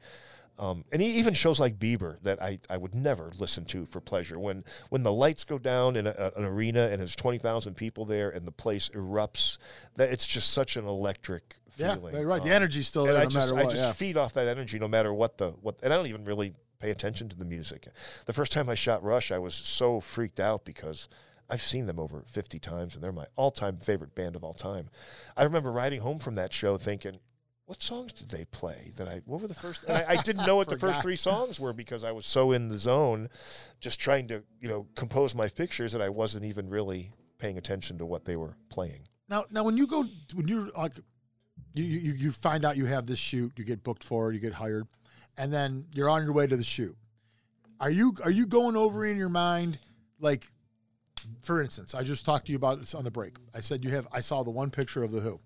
Um, 0.59 0.85
and 0.91 1.01
even 1.01 1.33
shows 1.33 1.59
like 1.59 1.79
Bieber 1.79 2.21
that 2.21 2.41
I, 2.41 2.59
I 2.69 2.77
would 2.77 2.93
never 2.93 3.31
listen 3.39 3.65
to 3.65 3.85
for 3.87 3.99
pleasure. 3.99 4.37
When 4.37 4.63
when 4.89 5.01
the 5.01 5.11
lights 5.11 5.43
go 5.43 5.57
down 5.57 5.95
in 5.95 6.05
a, 6.05 6.31
an 6.35 6.45
arena 6.45 6.87
and 6.87 6.99
there's 6.99 7.15
twenty 7.15 7.39
thousand 7.39 7.75
people 7.75 8.05
there 8.05 8.29
and 8.29 8.45
the 8.45 8.51
place 8.51 8.89
erupts, 8.89 9.57
that 9.95 10.09
it's 10.11 10.27
just 10.27 10.51
such 10.51 10.75
an 10.77 10.85
electric 10.85 11.55
feeling. 11.69 12.13
Yeah, 12.13 12.19
right, 12.19 12.25
right. 12.27 12.43
The 12.43 12.49
Um, 12.49 12.55
energy's 12.57 12.87
still 12.87 13.05
there 13.05 13.17
I 13.17 13.23
no 13.23 13.29
just, 13.29 13.35
matter 13.47 13.55
what. 13.55 13.65
I 13.65 13.69
just 13.75 13.83
yeah. 13.83 13.93
feed 13.93 14.17
off 14.17 14.33
that 14.35 14.47
energy 14.47 14.77
no 14.77 14.87
matter 14.87 15.13
what 15.13 15.37
the 15.39 15.51
what. 15.61 15.77
And 15.81 15.91
I 15.91 15.97
don't 15.97 16.07
even 16.07 16.25
really 16.25 16.53
pay 16.79 16.91
attention 16.91 17.27
to 17.29 17.37
the 17.37 17.45
music. 17.45 17.87
The 18.25 18.33
first 18.33 18.51
time 18.51 18.69
I 18.69 18.75
shot 18.75 19.03
Rush, 19.03 19.31
I 19.31 19.39
was 19.39 19.55
so 19.55 19.99
freaked 19.99 20.39
out 20.39 20.63
because. 20.65 21.07
I've 21.49 21.61
seen 21.61 21.85
them 21.85 21.99
over 21.99 22.23
50 22.27 22.59
times, 22.59 22.95
and 22.95 23.03
they're 23.03 23.11
my 23.11 23.25
all-time 23.35 23.75
favorite 23.75 24.15
band 24.15 24.37
of 24.37 24.43
all 24.45 24.53
time. 24.53 24.87
I 25.35 25.43
remember 25.43 25.69
riding 25.69 25.99
home 25.99 26.19
from 26.19 26.35
that 26.35 26.53
show 26.53 26.77
thinking, 26.77 27.19
what 27.71 27.81
songs 27.81 28.11
did 28.11 28.27
they 28.27 28.43
play 28.43 28.91
that 28.97 29.07
I 29.07 29.21
what 29.23 29.39
were 29.39 29.47
the 29.47 29.53
first 29.53 29.85
and 29.85 29.97
I, 29.97 30.05
I 30.09 30.15
didn't 30.17 30.45
know 30.45 30.57
what 30.57 30.67
the 30.67 30.77
first 30.85 31.01
three 31.01 31.15
songs 31.15 31.57
were 31.57 31.71
because 31.71 32.03
I 32.03 32.11
was 32.11 32.25
so 32.25 32.51
in 32.51 32.67
the 32.67 32.77
zone 32.77 33.29
just 33.79 33.97
trying 33.97 34.27
to 34.27 34.43
you 34.59 34.67
know 34.67 34.87
compose 34.95 35.33
my 35.33 35.47
pictures 35.47 35.93
that 35.93 36.01
I 36.01 36.09
wasn't 36.09 36.43
even 36.43 36.69
really 36.69 37.13
paying 37.37 37.57
attention 37.57 37.97
to 37.99 38.05
what 38.05 38.25
they 38.25 38.35
were 38.35 38.57
playing 38.67 39.07
Now, 39.29 39.45
now 39.49 39.63
when 39.63 39.77
you 39.77 39.87
go, 39.87 40.05
when 40.33 40.49
you're 40.49 40.69
like, 40.77 40.91
you, 41.73 41.85
you 41.85 42.11
you 42.11 42.31
find 42.33 42.65
out 42.65 42.75
you 42.75 42.85
have 42.87 43.05
this 43.05 43.19
shoot, 43.19 43.53
you 43.55 43.63
get 43.63 43.83
booked 43.83 44.03
for 44.03 44.29
it, 44.29 44.33
you 44.33 44.41
get 44.41 44.51
hired, 44.51 44.85
and 45.37 45.53
then 45.53 45.85
you're 45.93 46.09
on 46.09 46.23
your 46.23 46.33
way 46.33 46.45
to 46.47 46.57
the 46.57 46.65
shoot. 46.65 46.97
Are 47.79 47.89
you 47.89 48.13
are 48.21 48.31
you 48.31 48.47
going 48.47 48.75
over 48.75 49.05
in 49.05 49.15
your 49.15 49.29
mind 49.29 49.79
like, 50.19 50.45
for 51.41 51.61
instance, 51.61 51.95
I 51.95 52.03
just 52.03 52.25
talked 52.25 52.47
to 52.47 52.51
you 52.51 52.57
about 52.57 52.79
this 52.79 52.93
on 52.93 53.05
the 53.05 53.11
break. 53.11 53.37
I 53.55 53.61
said 53.61 53.85
you 53.85 53.91
have. 53.91 54.09
I 54.11 54.19
saw 54.19 54.43
the 54.43 54.51
one 54.51 54.71
picture 54.71 55.03
of 55.03 55.11
the 55.13 55.21
Who, 55.21 55.39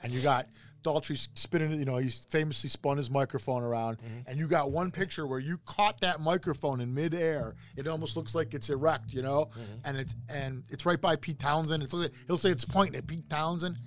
and 0.00 0.12
you 0.12 0.20
got 0.20 0.46
Daltrey 0.82 1.28
spinning. 1.34 1.78
You 1.78 1.84
know, 1.84 1.96
he's 1.96 2.24
famously 2.26 2.68
spun 2.68 2.96
his 2.96 3.10
microphone 3.10 3.62
around, 3.62 3.98
mm-hmm. 3.98 4.30
and 4.30 4.38
you 4.38 4.46
got 4.46 4.70
one 4.70 4.90
picture 4.90 5.26
where 5.26 5.38
you 5.38 5.58
caught 5.64 6.00
that 6.00 6.20
microphone 6.20 6.80
in 6.80 6.92
midair. 6.92 7.54
It 7.76 7.86
almost 7.86 8.16
looks 8.16 8.34
like 8.34 8.54
it's 8.54 8.70
erect, 8.70 9.12
you 9.12 9.22
know, 9.22 9.46
mm-hmm. 9.46 9.62
and 9.84 9.96
it's 9.96 10.14
and 10.28 10.64
it's 10.70 10.86
right 10.86 11.00
by 11.00 11.16
Pete 11.16 11.38
Townshend. 11.38 11.82
It's 11.82 11.92
he'll 12.26 12.38
say 12.38 12.50
it's 12.50 12.64
pointing 12.64 12.96
at 12.96 13.06
Pete 13.06 13.28
Townshend. 13.28 13.78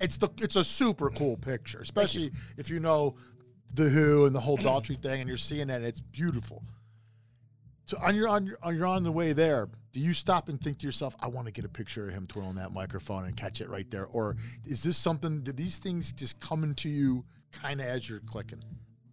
It's 0.00 0.18
the 0.18 0.28
it's 0.38 0.56
a 0.56 0.64
super 0.64 1.10
cool 1.10 1.36
picture, 1.36 1.80
especially 1.80 2.32
if 2.56 2.68
you 2.70 2.80
know 2.80 3.14
the 3.74 3.88
Who 3.88 4.26
and 4.26 4.34
the 4.34 4.40
whole 4.40 4.58
Daltrey 4.58 5.00
thing, 5.00 5.20
and 5.20 5.28
you're 5.28 5.38
seeing 5.38 5.70
it. 5.70 5.82
It's 5.82 6.00
beautiful. 6.00 6.62
So 7.86 7.98
on 8.02 8.14
your 8.14 8.28
on 8.28 8.46
your 8.46 8.58
on 8.62 8.76
you're 8.76 8.86
on 8.86 9.02
the 9.02 9.12
way 9.12 9.32
there, 9.32 9.68
do 9.92 10.00
you 10.00 10.14
stop 10.14 10.48
and 10.48 10.60
think 10.60 10.78
to 10.78 10.86
yourself, 10.86 11.14
I 11.20 11.28
want 11.28 11.46
to 11.46 11.52
get 11.52 11.64
a 11.64 11.68
picture 11.68 12.08
of 12.08 12.14
him 12.14 12.26
twirling 12.26 12.54
that 12.56 12.72
microphone 12.72 13.24
and 13.24 13.36
catch 13.36 13.60
it 13.60 13.68
right 13.68 13.90
there? 13.90 14.06
Or 14.06 14.36
is 14.64 14.82
this 14.82 14.96
something 14.96 15.42
did 15.42 15.56
these 15.56 15.78
things 15.78 16.12
just 16.12 16.40
come 16.40 16.64
into 16.64 16.88
you 16.88 17.24
kind 17.52 17.80
of 17.80 17.86
as 17.86 18.08
you're 18.08 18.20
clicking? 18.20 18.62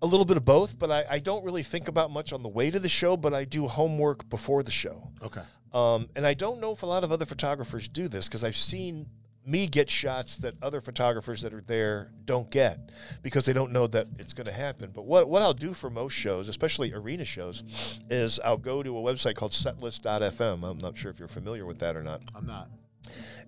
a 0.01 0.07
little 0.07 0.23
bit 0.23 0.37
of 0.37 0.45
both 0.45 0.79
but 0.79 0.89
I, 0.89 1.03
I 1.09 1.19
don't 1.19 1.43
really 1.43 1.61
think 1.61 1.89
about 1.89 2.09
much 2.09 2.31
on 2.31 2.41
the 2.41 2.47
way 2.47 2.71
to 2.71 2.79
the 2.79 2.87
show 2.87 3.17
but 3.17 3.33
I 3.33 3.43
do 3.43 3.67
homework 3.67 4.29
before 4.29 4.63
the 4.63 4.71
show 4.71 5.09
Okay. 5.21 5.41
Um, 5.73 6.07
and 6.15 6.25
I 6.25 6.33
don't 6.33 6.61
know 6.61 6.71
if 6.71 6.83
a 6.83 6.85
lot 6.85 7.03
of 7.03 7.11
other 7.11 7.25
photographers 7.25 7.89
do 7.89 8.07
this 8.07 8.29
because 8.29 8.41
I've 8.41 8.55
seen 8.55 9.07
me 9.45 9.67
get 9.67 9.89
shots 9.89 10.37
that 10.37 10.55
other 10.61 10.81
photographers 10.81 11.41
that 11.41 11.53
are 11.53 11.61
there 11.61 12.11
don't 12.25 12.49
get 12.49 12.91
because 13.21 13.45
they 13.45 13.53
don't 13.53 13.71
know 13.71 13.87
that 13.87 14.07
it's 14.17 14.33
going 14.33 14.45
to 14.45 14.53
happen. 14.53 14.91
But 14.93 15.05
what, 15.05 15.29
what 15.29 15.41
I'll 15.41 15.53
do 15.53 15.73
for 15.73 15.89
most 15.89 16.13
shows, 16.13 16.49
especially 16.49 16.93
arena 16.93 17.25
shows, 17.25 17.63
is 18.09 18.39
I'll 18.43 18.57
go 18.57 18.83
to 18.83 18.97
a 18.97 19.01
website 19.01 19.35
called 19.35 19.51
setlist.fm. 19.51 20.63
I'm 20.63 20.77
not 20.77 20.97
sure 20.97 21.09
if 21.09 21.19
you're 21.19 21.27
familiar 21.27 21.65
with 21.65 21.79
that 21.79 21.95
or 21.95 22.03
not. 22.03 22.21
I'm 22.35 22.45
not. 22.45 22.69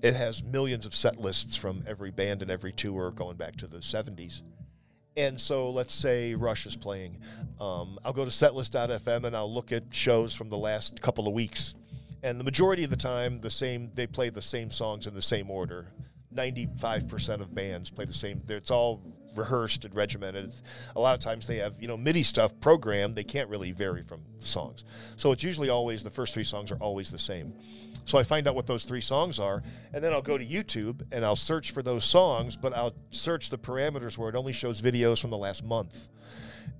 It 0.01 0.15
has 0.15 0.41
millions 0.41 0.85
of 0.85 0.95
set 0.95 1.19
lists 1.19 1.55
from 1.55 1.83
every 1.85 2.09
band 2.09 2.41
and 2.41 2.49
every 2.49 2.71
tour 2.71 3.11
going 3.11 3.37
back 3.37 3.55
to 3.57 3.67
the 3.67 3.77
70s. 3.77 4.41
And 5.17 5.39
so 5.39 5.69
let's 5.69 5.93
say 5.93 6.35
Rush 6.35 6.65
is 6.65 6.75
playing. 6.75 7.17
Um, 7.59 7.99
I'll 8.03 8.13
go 8.13 8.25
to 8.25 8.31
setlist.fm 8.31 9.25
and 9.25 9.35
I'll 9.35 9.53
look 9.53 9.71
at 9.71 9.83
shows 9.91 10.33
from 10.33 10.49
the 10.49 10.57
last 10.57 11.01
couple 11.01 11.27
of 11.27 11.33
weeks. 11.33 11.75
And 12.23 12.39
the 12.39 12.43
majority 12.43 12.83
of 12.83 12.89
the 12.89 12.95
time, 12.95 13.41
the 13.41 13.49
same 13.49 13.91
they 13.95 14.07
play 14.07 14.29
the 14.29 14.41
same 14.41 14.71
songs 14.71 15.07
in 15.07 15.13
the 15.13 15.21
same 15.21 15.49
order. 15.49 15.87
95% 16.33 17.41
of 17.41 17.53
bands 17.53 17.89
play 17.89 18.05
the 18.05 18.13
same. 18.13 18.41
It's 18.47 18.71
all 18.71 19.01
rehearsed 19.35 19.85
and 19.85 19.93
regimented. 19.95 20.53
A 20.95 20.99
lot 20.99 21.13
of 21.13 21.19
times 21.19 21.47
they 21.47 21.57
have, 21.57 21.73
you 21.79 21.87
know, 21.87 21.97
MIDI 21.97 22.23
stuff 22.23 22.53
programmed. 22.61 23.15
They 23.15 23.23
can't 23.23 23.49
really 23.49 23.71
vary 23.71 24.03
from 24.03 24.21
the 24.39 24.45
songs. 24.45 24.83
So 25.17 25.31
it's 25.31 25.43
usually 25.43 25.69
always, 25.69 26.03
the 26.03 26.09
first 26.09 26.33
three 26.33 26.43
songs 26.43 26.71
are 26.71 26.77
always 26.77 27.11
the 27.11 27.19
same. 27.19 27.53
So 28.05 28.17
I 28.17 28.23
find 28.23 28.47
out 28.47 28.55
what 28.55 28.67
those 28.67 28.83
three 28.83 29.01
songs 29.01 29.39
are, 29.39 29.63
and 29.93 30.03
then 30.03 30.11
I'll 30.11 30.21
go 30.21 30.37
to 30.37 30.45
YouTube 30.45 31.03
and 31.11 31.23
I'll 31.23 31.35
search 31.35 31.71
for 31.71 31.81
those 31.81 32.03
songs, 32.03 32.57
but 32.57 32.75
I'll 32.75 32.93
search 33.11 33.49
the 33.49 33.57
parameters 33.57 34.17
where 34.17 34.29
it 34.29 34.35
only 34.35 34.53
shows 34.53 34.81
videos 34.81 35.21
from 35.21 35.29
the 35.29 35.37
last 35.37 35.63
month. 35.63 36.07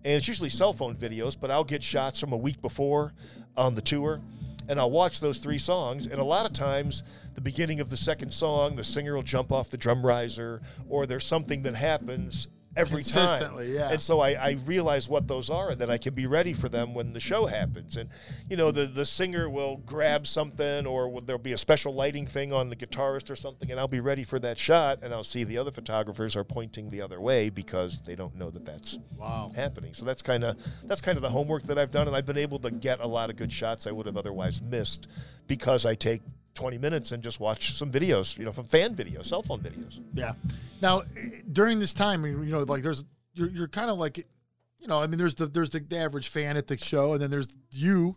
And 0.03 0.13
it's 0.13 0.27
usually 0.27 0.49
cell 0.49 0.73
phone 0.73 0.95
videos, 0.95 1.37
but 1.39 1.51
I'll 1.51 1.63
get 1.63 1.83
shots 1.83 2.19
from 2.19 2.33
a 2.33 2.37
week 2.37 2.61
before 2.61 3.13
on 3.55 3.75
the 3.75 3.81
tour, 3.81 4.21
and 4.67 4.79
I'll 4.79 4.91
watch 4.91 5.19
those 5.19 5.37
three 5.37 5.57
songs. 5.57 6.07
And 6.07 6.19
a 6.19 6.23
lot 6.23 6.45
of 6.45 6.53
times, 6.53 7.03
the 7.35 7.41
beginning 7.41 7.79
of 7.79 7.89
the 7.89 7.97
second 7.97 8.33
song, 8.33 8.75
the 8.75 8.83
singer 8.83 9.15
will 9.15 9.23
jump 9.23 9.51
off 9.51 9.69
the 9.69 9.77
drum 9.77 10.05
riser, 10.05 10.61
or 10.89 11.05
there's 11.05 11.25
something 11.25 11.63
that 11.63 11.75
happens 11.75 12.47
every 12.75 13.03
time. 13.03 13.53
Yeah. 13.67 13.89
And 13.91 14.01
so 14.01 14.19
I, 14.19 14.31
I 14.31 14.57
realize 14.65 15.09
what 15.09 15.27
those 15.27 15.49
are, 15.49 15.69
and 15.71 15.79
then 15.81 15.89
I 15.89 15.97
can 15.97 16.13
be 16.13 16.27
ready 16.27 16.53
for 16.53 16.69
them 16.69 16.93
when 16.93 17.13
the 17.13 17.19
show 17.19 17.45
happens. 17.45 17.97
And 17.97 18.09
you 18.49 18.57
know, 18.57 18.71
the 18.71 18.85
the 18.85 19.05
singer 19.05 19.49
will 19.49 19.77
grab 19.77 20.25
something, 20.27 20.85
or 20.85 21.21
there'll 21.21 21.41
be 21.41 21.53
a 21.53 21.57
special 21.57 21.93
lighting 21.93 22.27
thing 22.27 22.53
on 22.53 22.69
the 22.69 22.75
guitarist 22.75 23.29
or 23.29 23.35
something, 23.35 23.69
and 23.71 23.79
I'll 23.79 23.87
be 23.87 23.99
ready 23.99 24.23
for 24.23 24.39
that 24.39 24.57
shot, 24.57 24.99
and 25.01 25.13
I'll 25.13 25.23
see 25.23 25.43
the 25.43 25.57
other 25.57 25.71
photographers 25.71 26.35
are 26.35 26.43
pointing 26.43 26.89
the 26.89 27.01
other 27.01 27.19
way 27.19 27.49
because 27.49 28.01
they 28.01 28.15
don't 28.15 28.35
know 28.35 28.49
that 28.49 28.65
that's 28.65 28.97
Wow. 29.17 29.51
happening. 29.55 29.93
So 29.93 30.05
that's 30.05 30.21
kind 30.21 30.43
of 30.43 30.57
that's 30.83 31.01
kind 31.01 31.17
of 31.17 31.21
the 31.21 31.29
homework 31.29 31.63
that 31.63 31.77
I've 31.77 31.91
done, 31.91 32.07
and 32.07 32.15
I've 32.15 32.25
been 32.25 32.37
able 32.37 32.59
to 32.59 32.71
get 32.71 32.99
a 32.99 33.07
lot 33.07 33.29
of 33.29 33.35
good 33.35 33.51
shots 33.51 33.87
I 33.87 33.91
would 33.91 34.05
have 34.05 34.17
otherwise 34.17 34.61
missed 34.61 35.07
because 35.47 35.85
I 35.85 35.95
take 35.95 36.21
20 36.55 36.77
minutes 36.77 37.11
and 37.11 37.23
just 37.23 37.39
watch 37.39 37.73
some 37.73 37.91
videos, 37.91 38.37
you 38.37 38.45
know, 38.45 38.51
from 38.51 38.65
fan 38.65 38.95
videos, 38.95 39.25
cell 39.25 39.41
phone 39.41 39.59
videos. 39.59 39.99
Yeah. 40.13 40.33
Now, 40.81 41.03
during 41.51 41.79
this 41.79 41.93
time, 41.93 42.25
you 42.25 42.37
know, 42.37 42.59
like 42.59 42.83
there's 42.83 43.05
you're 43.33 43.49
you're 43.49 43.67
kind 43.67 43.89
of 43.89 43.97
like, 43.97 44.17
you 44.17 44.87
know, 44.87 44.99
I 44.99 45.07
mean, 45.07 45.17
there's 45.17 45.35
the 45.35 45.47
there's 45.47 45.69
the, 45.69 45.79
the 45.79 45.97
average 45.97 46.29
fan 46.29 46.57
at 46.57 46.67
the 46.67 46.77
show, 46.77 47.13
and 47.13 47.21
then 47.21 47.31
there's 47.31 47.47
you, 47.71 48.15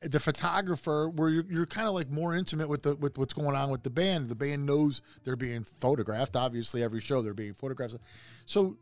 the 0.00 0.20
photographer, 0.20 1.10
where 1.10 1.28
you're, 1.28 1.44
you're 1.50 1.66
kind 1.66 1.88
of 1.88 1.94
like 1.94 2.08
more 2.08 2.34
intimate 2.34 2.68
with 2.68 2.82
the 2.82 2.96
with 2.96 3.18
what's 3.18 3.32
going 3.32 3.56
on 3.56 3.70
with 3.70 3.82
the 3.82 3.90
band. 3.90 4.28
The 4.28 4.34
band 4.34 4.64
knows 4.64 5.02
they're 5.24 5.36
being 5.36 5.64
photographed. 5.64 6.36
Obviously, 6.36 6.82
every 6.82 7.00
show 7.00 7.22
they're 7.22 7.34
being 7.34 7.54
photographed. 7.54 7.96
So. 8.46 8.76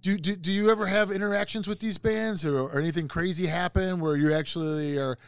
Do, 0.00 0.16
do, 0.16 0.36
do 0.36 0.52
you 0.52 0.70
ever 0.70 0.86
have 0.86 1.10
interactions 1.10 1.66
with 1.66 1.80
these 1.80 1.98
bands 1.98 2.44
or, 2.44 2.56
or 2.56 2.78
anything 2.78 3.08
crazy 3.08 3.46
happen 3.46 3.98
where 3.98 4.16
you 4.16 4.32
actually 4.32 4.96
are 4.96 5.18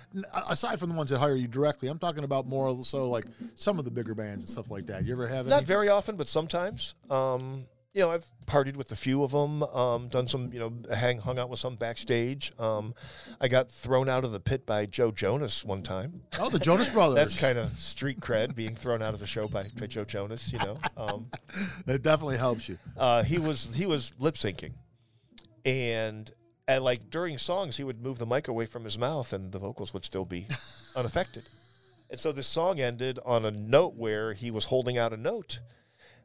aside 0.48 0.78
from 0.78 0.90
the 0.90 0.94
ones 0.94 1.10
that 1.10 1.18
hire 1.18 1.34
you 1.34 1.48
directly 1.48 1.88
i'm 1.88 1.98
talking 1.98 2.22
about 2.22 2.46
more 2.46 2.82
so 2.84 3.10
like 3.10 3.24
some 3.56 3.78
of 3.80 3.84
the 3.84 3.90
bigger 3.90 4.14
bands 4.14 4.44
and 4.44 4.50
stuff 4.50 4.70
like 4.70 4.86
that 4.86 5.04
you 5.04 5.12
ever 5.12 5.26
have 5.26 5.46
any? 5.46 5.50
Not 5.50 5.64
very 5.64 5.88
often, 5.88 6.16
but 6.16 6.28
sometimes. 6.28 6.94
Um, 7.10 7.64
you 7.92 8.00
know, 8.02 8.10
I've 8.12 8.24
partied 8.46 8.76
with 8.76 8.92
a 8.92 8.96
few 8.96 9.24
of 9.24 9.32
them, 9.32 9.62
um, 9.64 10.08
done 10.08 10.28
some, 10.28 10.52
you 10.52 10.60
know, 10.60 10.72
hang, 10.94 11.18
hung 11.18 11.38
out 11.38 11.48
with 11.50 11.58
some 11.58 11.74
backstage. 11.76 12.52
Um, 12.58 12.94
I 13.40 13.48
got 13.48 13.70
thrown 13.70 14.08
out 14.08 14.24
of 14.24 14.30
the 14.32 14.38
pit 14.40 14.64
by 14.64 14.86
Joe 14.86 15.10
Jonas 15.10 15.64
one 15.64 15.82
time. 15.82 16.22
oh 16.38 16.48
the 16.50 16.58
jonas 16.60 16.88
brothers 16.92 17.16
That's 17.16 17.38
kind 17.40 17.58
of 17.58 17.76
street 17.78 18.20
cred, 18.20 18.54
being 18.54 18.76
thrown 18.76 19.02
out 19.02 19.14
of 19.14 19.20
the 19.20 19.26
show 19.26 19.48
by, 19.48 19.66
by 19.78 19.86
Joe 19.86 20.04
Jonas. 20.04 20.52
You 20.52 20.58
know, 20.60 20.78
um, 20.96 21.26
It 21.86 22.02
definitely 22.02 22.38
helps 22.38 22.68
you. 22.68 22.78
uh, 22.96 23.24
he 23.24 23.38
was 23.38 23.68
he 23.74 23.86
was 23.86 24.12
lip 24.18 24.34
syncing, 24.36 24.72
and 25.64 26.30
and 26.68 26.84
like 26.84 27.10
during 27.10 27.38
songs, 27.38 27.76
he 27.76 27.84
would 27.84 28.00
move 28.00 28.18
the 28.18 28.26
mic 28.26 28.46
away 28.48 28.66
from 28.66 28.84
his 28.84 28.96
mouth, 28.98 29.32
and 29.32 29.50
the 29.52 29.58
vocals 29.58 29.92
would 29.92 30.04
still 30.04 30.24
be 30.24 30.46
unaffected. 30.96 31.42
And 32.08 32.18
so 32.18 32.30
this 32.32 32.46
song 32.46 32.80
ended 32.80 33.18
on 33.24 33.44
a 33.44 33.50
note 33.50 33.94
where 33.94 34.32
he 34.34 34.50
was 34.50 34.66
holding 34.66 34.98
out 34.98 35.12
a 35.12 35.16
note, 35.16 35.60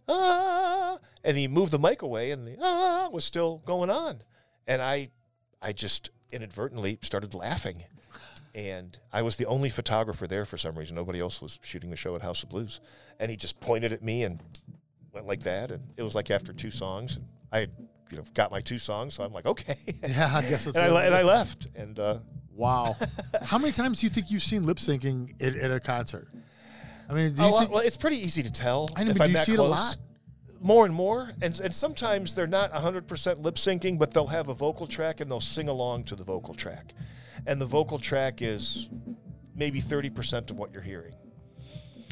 ah, 0.07 0.97
and 1.23 1.37
he 1.37 1.47
moved 1.47 1.71
the 1.71 1.79
mic 1.79 2.01
away, 2.01 2.31
and 2.31 2.47
the 2.47 2.57
ah 2.61 3.09
was 3.11 3.25
still 3.25 3.61
going 3.65 3.89
on, 3.89 4.21
and 4.67 4.81
I, 4.81 5.09
I 5.61 5.73
just 5.73 6.09
inadvertently 6.31 6.99
started 7.01 7.33
laughing. 7.33 7.83
And 8.53 8.97
I 9.11 9.21
was 9.21 9.35
the 9.35 9.45
only 9.47 9.69
photographer 9.69 10.27
there 10.27 10.45
for 10.45 10.57
some 10.57 10.77
reason. 10.77 10.95
Nobody 10.95 11.19
else 11.19 11.41
was 11.41 11.59
shooting 11.61 11.89
the 11.89 11.97
show 11.97 12.15
at 12.15 12.21
House 12.21 12.41
of 12.41 12.47
Blues. 12.47 12.79
And 13.19 13.29
he 13.29 13.35
just 13.35 13.59
pointed 13.59 13.91
at 13.91 14.01
me 14.01 14.23
and 14.23 14.41
went 15.11 15.27
like 15.27 15.41
that. 15.41 15.71
And 15.71 15.83
it 15.97 16.03
was 16.03 16.15
like 16.15 16.31
after 16.31 16.53
two 16.53 16.71
songs, 16.71 17.17
and 17.17 17.25
I 17.51 17.59
had, 17.59 17.71
you 18.09 18.17
know, 18.17 18.23
got 18.33 18.51
my 18.51 18.61
two 18.61 18.79
songs. 18.79 19.15
So 19.15 19.25
I'm 19.25 19.33
like, 19.33 19.45
okay. 19.45 19.75
Yeah, 20.07 20.31
I 20.33 20.41
guess 20.41 20.63
that's 20.65 20.77
and, 20.77 20.85
I, 20.85 20.87
what 20.87 20.93
le- 20.93 21.03
it 21.03 21.07
and 21.07 21.15
I 21.15 21.23
left. 21.23 21.67
And 21.75 21.99
uh, 21.99 22.19
Wow. 22.55 22.95
How 23.43 23.57
many 23.57 23.73
times 23.73 23.99
do 23.99 24.05
you 24.05 24.09
think 24.09 24.31
you've 24.31 24.43
seen 24.43 24.65
lip 24.65 24.77
syncing 24.77 25.41
at, 25.43 25.55
at 25.55 25.71
a 25.71 25.79
concert? 25.79 26.29
I 27.09 27.13
mean, 27.13 27.33
do 27.33 27.41
lot- 27.43 27.59
think, 27.59 27.71
well, 27.71 27.79
it's 27.85 27.97
pretty 27.97 28.17
easy 28.17 28.41
to 28.43 28.51
tell. 28.51 28.89
I 28.95 29.03
know, 29.03 29.11
if 29.11 29.17
but 29.17 29.23
I'm 29.25 29.29
do 29.29 29.31
you 29.31 29.37
that 29.37 29.45
see 29.45 29.51
it 29.53 29.55
a 29.55 29.57
close. 29.57 29.69
lot? 29.71 29.97
More 30.61 30.85
and 30.85 30.93
more, 30.95 31.31
and 31.41 31.59
and 31.59 31.75
sometimes 31.75 32.33
they're 32.33 32.47
not 32.47 32.71
100% 32.73 33.41
lip 33.43 33.55
syncing, 33.55 33.99
but 33.99 34.11
they'll 34.13 34.25
have 34.27 34.47
a 34.49 34.53
vocal 34.55 34.87
track 34.87 35.19
and 35.21 35.29
they'll 35.29 35.39
sing 35.39 35.67
along 35.67 36.05
to 36.05 36.15
the 36.15 36.23
vocal 36.23 36.55
track, 36.55 36.93
and 37.45 37.61
the 37.61 37.65
vocal 37.67 37.99
track 37.99 38.41
is 38.41 38.89
maybe 39.55 39.79
30% 39.81 40.49
of 40.49 40.57
what 40.57 40.73
you're 40.73 40.81
hearing. 40.81 41.13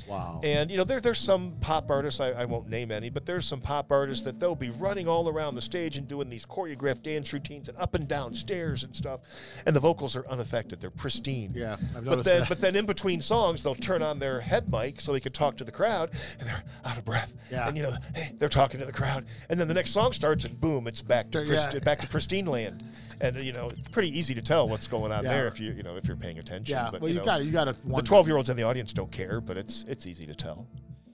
Wow. 0.08 0.40
And 0.44 0.70
you 0.72 0.78
know, 0.78 0.84
there 0.84 1.00
there's 1.00 1.20
some 1.20 1.54
pop 1.62 1.90
artists 1.90 2.20
I, 2.20 2.30
I 2.32 2.46
won't 2.46 2.70
name 2.70 2.92
any, 2.92 3.10
but 3.10 3.26
there's 3.26 3.46
some 3.46 3.62
pop 3.62 3.92
artists 3.92 4.24
that 4.26 4.40
they'll 4.40 4.56
be 4.56 4.70
running 4.72 5.08
all 5.08 5.30
around 5.30 5.56
the 5.56 5.62
stage 5.62 5.98
and 5.98 6.08
doing 6.08 6.30
these 6.30 6.46
choreographed 6.46 7.04
dance 7.04 7.32
routines 7.34 7.70
and 7.70 7.78
up 7.78 7.96
and 7.96 8.08
down 8.08 8.34
stairs 8.34 8.84
and 8.84 8.96
stuff, 8.96 9.22
and 9.66 9.76
the 9.76 9.80
vocals 9.80 10.16
are 10.16 10.28
unaffected. 10.28 10.82
They're 10.82 10.90
pristine. 10.90 11.52
Yeah, 11.54 11.74
I've 11.74 11.94
But 11.94 12.04
noticed 12.04 12.26
then, 12.26 12.40
that. 12.42 12.50
but 12.50 12.62
then 12.62 12.76
in 12.76 12.86
between 12.86 13.22
songs, 13.22 13.64
they'll 13.64 13.76
turn 13.76 14.02
on 14.02 14.20
their 14.20 14.42
head 14.42 14.72
mic 14.72 15.02
so 15.02 15.14
they 15.14 15.20
can 15.20 15.32
talk 15.32 15.58
to 15.58 15.64
the 15.64 15.72
crowd, 15.72 16.12
and 16.40 16.48
they're 16.48 16.64
out 16.86 16.98
of 16.98 17.06
breath. 17.06 17.34
Yeah. 17.52 17.68
And 17.68 17.78
you 17.78 17.84
know, 17.84 17.94
hey, 18.16 18.34
they're 18.40 18.50
talking 18.50 18.80
to 18.80 18.86
the 18.86 18.94
crowd, 18.94 19.26
and 19.50 19.60
then 19.60 19.68
the 19.68 19.74
next 19.74 19.92
song 19.92 20.14
starts, 20.14 20.44
and 20.44 20.60
boom, 20.60 20.88
it's 20.88 21.02
back 21.02 21.32
to 21.32 21.44
Yeah. 21.46 21.80
back 21.80 22.00
to 22.02 22.08
pristine 22.08 22.46
land. 22.46 22.84
And 23.22 23.42
you 23.42 23.54
know, 23.54 23.70
it's 23.70 23.90
pretty 23.90 24.18
easy 24.18 24.34
to 24.36 24.42
tell 24.42 24.68
what's 24.68 24.88
going 24.88 25.12
on 25.12 25.24
Yeah. 25.24 25.32
there 25.34 25.48
if 25.48 25.60
you 25.60 25.72
you 25.72 25.84
know 25.84 25.96
if 25.98 26.06
you're 26.08 26.18
paying 26.18 26.40
attention. 26.40 26.74
yeah, 26.74 26.90
but, 26.92 27.02
well, 27.02 27.12
you, 27.12 27.22
got. 27.22 27.44
You 27.46 27.52
got 27.52 27.66
to. 27.66 27.74
the 27.74 28.02
12 28.02 28.28
year 28.28 28.38
olds 28.38 28.50
in 28.50 28.58
the 28.58 28.64
audience 28.64 28.94
don't 28.94 29.12
care, 29.12 29.40
but 29.42 29.58
it's 29.58 29.84
it's 29.88 30.06
easy 30.06 30.26
to 30.26 30.36
tell. 30.36 30.68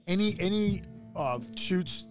Any 0.06 0.34
any 0.40 0.82
uh, 1.16 1.38
shoots 1.56 2.06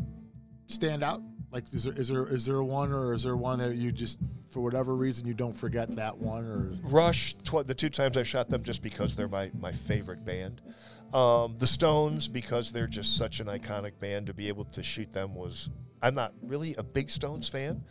stand 0.68 1.04
out? 1.04 1.22
Like, 1.52 1.66
is 1.74 1.84
there 1.84 1.94
is 1.94 2.08
there 2.08 2.28
is 2.28 2.46
there 2.46 2.64
one 2.64 2.92
or 2.92 3.14
is 3.14 3.24
there 3.24 3.36
one 3.36 3.60
that 3.60 3.76
you 3.76 3.92
just 3.92 4.20
for 4.50 4.62
whatever 4.62 4.96
reason 4.96 5.28
you 5.28 5.34
don't 5.34 5.56
forget 5.56 5.92
that 5.96 6.18
one 6.18 6.46
or? 6.46 6.78
Rush, 6.84 7.36
tw- 7.44 7.66
the 7.66 7.74
two 7.76 7.90
times 7.90 8.18
I've 8.18 8.28
shot 8.28 8.50
them 8.50 8.64
just 8.64 8.82
because 8.82 9.16
they're 9.16 9.28
my, 9.28 9.52
my 9.60 9.72
favorite 9.72 10.26
band. 10.26 10.62
Um, 11.14 11.56
the 11.58 11.68
Stones, 11.68 12.28
because 12.28 12.72
they're 12.72 12.88
just 12.88 13.18
such 13.18 13.40
an 13.40 13.48
iconic 13.48 14.00
band, 14.00 14.28
to 14.28 14.34
be 14.34 14.48
able 14.48 14.66
to 14.66 14.84
shoot 14.84 15.12
them 15.12 15.34
was. 15.36 15.70
I'm 16.02 16.16
not 16.16 16.34
really 16.42 16.76
a 16.76 16.84
big 16.84 17.10
Stones 17.10 17.50
fan, 17.50 17.84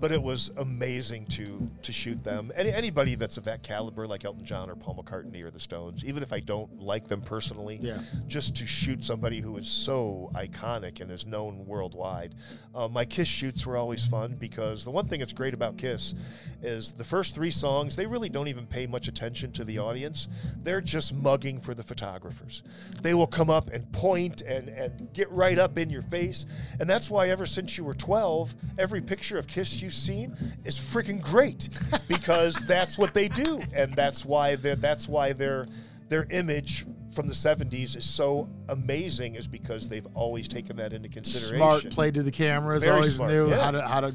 but 0.00 0.12
it 0.12 0.22
was 0.22 0.50
amazing 0.56 1.26
to 1.26 1.70
to 1.82 1.92
shoot 1.92 2.22
them. 2.22 2.52
Any, 2.54 2.70
anybody 2.72 3.14
that's 3.14 3.36
of 3.36 3.44
that 3.44 3.62
caliber, 3.62 4.06
like 4.06 4.24
Elton 4.24 4.44
John 4.44 4.68
or 4.70 4.76
Paul 4.76 5.02
McCartney 5.02 5.42
or 5.42 5.50
the 5.50 5.60
Stones, 5.60 6.04
even 6.04 6.22
if 6.22 6.32
I 6.32 6.40
don't 6.40 6.80
like 6.80 7.08
them 7.08 7.20
personally, 7.22 7.78
Yeah. 7.82 8.00
just 8.26 8.56
to 8.56 8.66
shoot 8.66 9.02
somebody 9.04 9.40
who 9.40 9.56
is 9.56 9.66
so 9.68 10.30
iconic 10.34 11.00
and 11.00 11.10
is 11.10 11.24
known 11.26 11.64
worldwide. 11.66 12.34
Uh, 12.74 12.88
my 12.88 13.04
Kiss 13.04 13.28
shoots 13.28 13.64
were 13.66 13.76
always 13.76 14.04
fun 14.06 14.36
because 14.38 14.84
the 14.84 14.90
one 14.90 15.06
thing 15.08 15.20
that's 15.20 15.32
great 15.32 15.54
about 15.54 15.76
Kiss 15.78 16.14
is 16.62 16.92
the 16.92 17.04
first 17.04 17.34
three 17.34 17.50
songs, 17.50 17.96
they 17.96 18.06
really 18.06 18.28
don't 18.28 18.48
even 18.48 18.66
pay 18.66 18.86
much 18.86 19.08
attention 19.08 19.52
to 19.52 19.64
the 19.64 19.78
audience. 19.78 20.28
They're 20.62 20.80
just 20.80 21.14
mugging 21.14 21.60
for 21.60 21.74
the 21.74 21.82
photographers. 21.82 22.62
They 23.02 23.14
will 23.14 23.26
come 23.26 23.50
up 23.50 23.70
and 23.70 23.90
point 23.92 24.40
and, 24.42 24.68
and 24.68 25.12
get 25.12 25.30
right 25.30 25.58
up 25.58 25.78
in 25.78 25.90
your 25.90 26.02
face. 26.02 26.46
And 26.80 26.88
that's 26.88 27.10
why 27.10 27.28
ever 27.28 27.46
since 27.54 27.78
you 27.78 27.84
were 27.84 27.94
12, 27.94 28.54
every 28.78 29.00
picture 29.00 29.38
of 29.38 29.46
Kiss 29.46 29.80
you've 29.80 29.94
seen 29.94 30.36
is 30.64 30.78
freaking 30.78 31.22
great 31.22 31.68
because 32.08 32.54
that's 32.66 32.98
what 32.98 33.14
they 33.14 33.28
do. 33.28 33.60
And 33.72 33.94
that's 33.94 34.24
why 34.24 34.56
they're, 34.56 34.76
that's 34.76 35.08
why 35.08 35.32
they're, 35.32 35.66
their 36.08 36.26
image 36.30 36.84
from 37.14 37.28
the 37.28 37.34
70s 37.34 37.96
is 37.96 38.04
so 38.04 38.48
amazing 38.68 39.36
is 39.36 39.46
because 39.46 39.88
they've 39.88 40.06
always 40.14 40.48
taken 40.48 40.76
that 40.76 40.92
into 40.92 41.08
consideration. 41.08 41.56
Smart, 41.56 41.90
played 41.90 42.14
to 42.14 42.22
the 42.22 42.32
cameras, 42.32 42.82
Very 42.82 42.96
always 42.96 43.16
smart, 43.16 43.30
knew 43.30 43.50
yeah. 43.50 43.64
how 43.64 43.70
to 43.70 43.82
how 43.82 44.00
to 44.00 44.14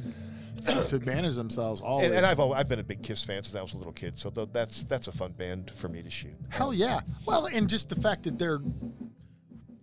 to 0.89 0.99
manage 0.99 1.35
themselves. 1.35 1.81
Always. 1.81 2.07
And, 2.07 2.15
and 2.15 2.25
I've 2.25 2.39
al- 2.39 2.53
I've 2.53 2.67
been 2.67 2.79
a 2.79 2.83
big 2.83 3.01
Kiss 3.01 3.23
fan 3.23 3.43
since 3.43 3.55
I 3.55 3.61
was 3.61 3.73
a 3.73 3.77
little 3.77 3.93
kid, 3.93 4.17
so 4.17 4.29
th- 4.29 4.49
that's 4.51 4.83
that's 4.83 5.07
a 5.07 5.11
fun 5.11 5.31
band 5.31 5.71
for 5.71 5.87
me 5.87 6.01
to 6.03 6.09
shoot. 6.09 6.33
Hell 6.49 6.73
yeah. 6.73 6.99
Well, 7.25 7.45
and 7.47 7.69
just 7.69 7.89
the 7.89 7.95
fact 7.95 8.23
that 8.23 8.37
they're 8.37 8.59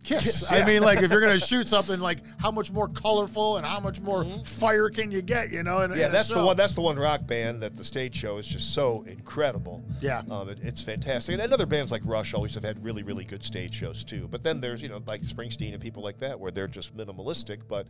Kiss. 0.06 0.24
Kiss, 0.24 0.50
I 0.50 0.64
mean, 0.64 0.82
like 0.82 1.02
if 1.02 1.10
you're 1.10 1.20
gonna 1.20 1.40
shoot 1.52 1.68
something, 1.68 1.98
like 1.98 2.20
how 2.38 2.50
much 2.50 2.70
more 2.72 2.88
colorful 2.88 3.56
and 3.56 3.66
how 3.66 3.80
much 3.80 4.00
more 4.00 4.24
fire 4.44 4.88
can 4.88 5.10
you 5.10 5.20
get? 5.20 5.50
You 5.50 5.62
know? 5.62 5.80
In, 5.80 5.90
Mm-hmm. 5.90 6.00
Yeah, 6.00 6.06
in 6.06 6.12
that's 6.12 6.28
the 6.28 6.44
one. 6.44 6.56
That's 6.56 6.74
the 6.74 6.80
one 6.80 6.96
rock 6.98 7.26
band 7.26 7.60
that 7.62 7.76
the 7.76 7.84
stage 7.84 8.14
show 8.16 8.38
is 8.38 8.46
just 8.46 8.72
so 8.72 9.02
incredible. 9.06 9.84
Yeah. 10.00 10.22
um, 10.30 10.48
it, 10.48 10.58
it's 10.62 10.82
fantastic. 10.82 11.38
And 11.38 11.52
other 11.52 11.66
bands 11.66 11.90
like 11.90 12.02
Rush 12.04 12.34
always 12.34 12.54
have 12.54 12.64
had 12.64 12.82
really, 12.84 13.02
really 13.02 13.24
good 13.24 13.42
stage 13.42 13.74
shows 13.74 14.04
too. 14.04 14.28
But 14.30 14.42
then 14.42 14.60
there's 14.60 14.80
you 14.82 14.88
know 14.88 15.02
like 15.06 15.22
Springsteen 15.22 15.72
and 15.72 15.82
people 15.82 16.02
like 16.02 16.18
that 16.20 16.38
where 16.38 16.50
they're 16.50 16.68
just 16.68 16.96
minimalistic, 16.96 17.60
but 17.68 17.86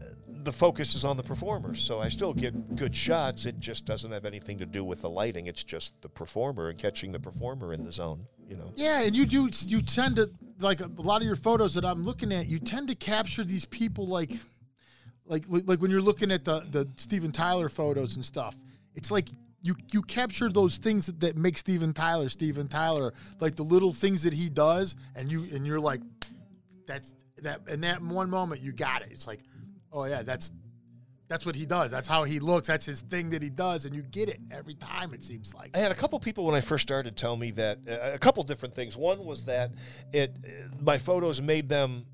uh, 0.00 0.04
the 0.28 0.52
focus 0.52 0.94
is 0.94 1.04
on 1.04 1.16
the 1.16 1.22
performers. 1.22 1.80
So 1.82 2.00
I 2.00 2.08
still 2.08 2.32
get 2.34 2.76
good 2.76 2.94
shots. 2.94 3.46
It 3.46 3.58
just 3.58 3.84
doesn't 3.84 4.12
have 4.12 4.24
anything 4.24 4.58
to 4.58 4.66
do 4.66 4.84
with 4.84 5.00
the 5.02 5.10
lighting. 5.10 5.46
It's 5.46 5.64
just 5.64 6.00
the 6.02 6.08
performer 6.08 6.68
and 6.68 6.78
catching 6.78 7.12
the 7.12 7.18
performer 7.20 7.72
in 7.72 7.84
the 7.84 7.92
zone. 7.92 8.26
You 8.48 8.56
know. 8.56 8.72
Yeah, 8.76 9.02
and 9.02 9.16
you 9.16 9.26
do. 9.26 9.50
You 9.66 9.82
tend 9.82 10.16
to 10.16 10.30
like 10.60 10.80
a 10.80 10.88
lot 10.96 11.20
of 11.20 11.26
your 11.26 11.36
photos 11.36 11.74
that 11.74 11.84
I'm 11.84 12.04
looking 12.04 12.32
at. 12.32 12.46
You 12.46 12.58
tend 12.58 12.88
to 12.88 12.94
capture 12.94 13.44
these 13.44 13.64
people 13.64 14.06
like, 14.06 14.30
like, 15.26 15.44
like 15.48 15.80
when 15.80 15.90
you're 15.90 16.00
looking 16.00 16.30
at 16.30 16.44
the 16.44 16.60
the 16.70 16.88
Steven 16.96 17.32
Tyler 17.32 17.68
photos 17.68 18.16
and 18.16 18.24
stuff. 18.24 18.56
It's 18.94 19.10
like 19.10 19.28
you 19.62 19.74
you 19.92 20.02
capture 20.02 20.48
those 20.48 20.78
things 20.78 21.06
that, 21.06 21.20
that 21.20 21.36
make 21.36 21.58
Steven 21.58 21.92
Tyler 21.92 22.28
Steven 22.28 22.68
Tyler, 22.68 23.12
like 23.40 23.56
the 23.56 23.64
little 23.64 23.92
things 23.92 24.22
that 24.22 24.32
he 24.32 24.48
does, 24.48 24.96
and 25.14 25.30
you 25.30 25.46
and 25.52 25.66
you're 25.66 25.80
like, 25.80 26.00
that's 26.86 27.14
that. 27.42 27.62
In 27.68 27.80
that 27.80 28.00
one 28.00 28.30
moment, 28.30 28.62
you 28.62 28.72
got 28.72 29.02
it. 29.02 29.08
It's 29.10 29.26
like, 29.26 29.40
oh 29.92 30.04
yeah, 30.04 30.22
that's. 30.22 30.52
That's 31.28 31.44
what 31.44 31.56
he 31.56 31.66
does. 31.66 31.90
That's 31.90 32.08
how 32.08 32.24
he 32.24 32.38
looks. 32.38 32.68
That's 32.68 32.86
his 32.86 33.00
thing 33.00 33.30
that 33.30 33.42
he 33.42 33.50
does, 33.50 33.84
and 33.84 33.94
you 33.94 34.02
get 34.02 34.28
it 34.28 34.40
every 34.50 34.74
time. 34.74 35.12
It 35.12 35.22
seems 35.22 35.54
like. 35.54 35.70
I 35.74 35.78
had 35.78 35.90
a 35.90 35.94
couple 35.94 36.18
people 36.20 36.44
when 36.44 36.54
I 36.54 36.60
first 36.60 36.82
started 36.82 37.16
tell 37.16 37.36
me 37.36 37.50
that 37.52 37.78
uh, 37.88 38.12
a 38.14 38.18
couple 38.18 38.42
different 38.44 38.74
things. 38.74 38.96
One 38.96 39.24
was 39.24 39.44
that 39.46 39.72
it 40.12 40.36
uh, 40.44 40.68
my 40.80 40.98
photos 40.98 41.40
made 41.42 41.68
them 41.68 42.06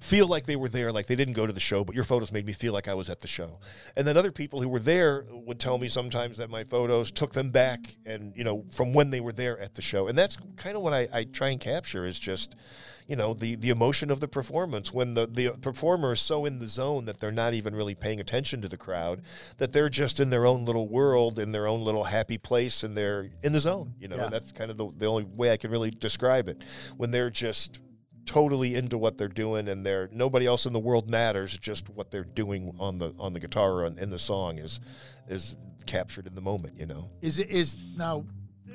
feel 0.00 0.26
like 0.28 0.44
they 0.46 0.56
were 0.56 0.68
there, 0.68 0.92
like 0.92 1.06
they 1.06 1.16
didn't 1.16 1.34
go 1.34 1.46
to 1.46 1.52
the 1.52 1.60
show, 1.60 1.82
but 1.84 1.94
your 1.94 2.04
photos 2.04 2.30
made 2.30 2.46
me 2.46 2.52
feel 2.52 2.72
like 2.72 2.86
I 2.86 2.94
was 2.94 3.08
at 3.08 3.20
the 3.20 3.28
show. 3.28 3.58
And 3.96 4.06
then 4.06 4.16
other 4.16 4.30
people 4.30 4.60
who 4.60 4.68
were 4.68 4.78
there 4.78 5.24
would 5.30 5.58
tell 5.58 5.78
me 5.78 5.88
sometimes 5.88 6.36
that 6.36 6.50
my 6.50 6.64
photos 6.64 7.10
took 7.10 7.32
them 7.32 7.50
back 7.50 7.96
and, 8.04 8.36
you 8.36 8.44
know, 8.44 8.64
from 8.70 8.92
when 8.92 9.10
they 9.10 9.20
were 9.20 9.32
there 9.32 9.58
at 9.58 9.74
the 9.74 9.82
show. 9.82 10.06
And 10.06 10.16
that's 10.18 10.36
kind 10.56 10.76
of 10.76 10.82
what 10.82 10.92
I, 10.92 11.08
I 11.12 11.24
try 11.24 11.48
and 11.48 11.58
capture 11.60 12.04
is 12.04 12.18
just, 12.18 12.54
you 13.08 13.16
know, 13.16 13.32
the, 13.32 13.54
the 13.56 13.70
emotion 13.70 14.10
of 14.10 14.20
the 14.20 14.28
performance 14.28 14.92
when 14.92 15.14
the, 15.14 15.26
the 15.26 15.50
performer 15.60 16.12
is 16.12 16.20
so 16.20 16.44
in 16.44 16.58
the 16.58 16.68
zone 16.68 17.06
that 17.06 17.18
they're 17.20 17.32
not 17.32 17.54
even 17.54 17.74
really 17.74 17.94
paying 17.94 18.20
attention 18.20 18.60
to 18.62 18.68
the 18.68 18.76
crowd, 18.76 19.22
that 19.56 19.72
they're 19.72 19.88
just 19.88 20.20
in 20.20 20.28
their 20.30 20.44
own 20.44 20.64
little 20.66 20.88
world, 20.88 21.38
in 21.38 21.52
their 21.52 21.66
own 21.66 21.82
little 21.82 22.04
happy 22.04 22.36
place, 22.36 22.82
and 22.82 22.96
they're 22.96 23.30
in 23.42 23.52
the 23.54 23.60
zone, 23.60 23.94
you 23.98 24.08
know, 24.08 24.16
Yeah. 24.16 24.24
and 24.24 24.32
that's 24.32 24.52
kind 24.52 24.70
of 24.70 24.76
the, 24.76 24.90
the 24.98 25.06
only 25.06 25.24
way 25.24 25.52
I 25.52 25.56
can 25.56 25.70
really 25.70 25.90
describe 25.90 26.48
it. 26.48 26.62
When 26.96 27.12
they're 27.12 27.30
just 27.30 27.80
totally 28.26 28.74
into 28.74 28.98
what 28.98 29.16
they're 29.16 29.28
doing 29.28 29.68
and 29.68 29.86
they're 29.86 30.08
nobody 30.12 30.46
else 30.46 30.66
in 30.66 30.72
the 30.72 30.78
world 30.78 31.08
matters 31.08 31.56
just 31.56 31.88
what 31.88 32.10
they're 32.10 32.24
doing 32.24 32.74
on 32.78 32.98
the 32.98 33.14
on 33.18 33.32
the 33.32 33.40
guitar 33.40 33.72
or 33.72 33.86
in 33.86 34.10
the 34.10 34.18
song 34.18 34.58
is 34.58 34.80
is 35.28 35.56
captured 35.86 36.26
in 36.26 36.34
the 36.34 36.40
moment 36.40 36.74
you 36.78 36.86
know 36.86 37.08
Is 37.22 37.38
it 37.38 37.50
is 37.50 37.76
now 37.96 38.24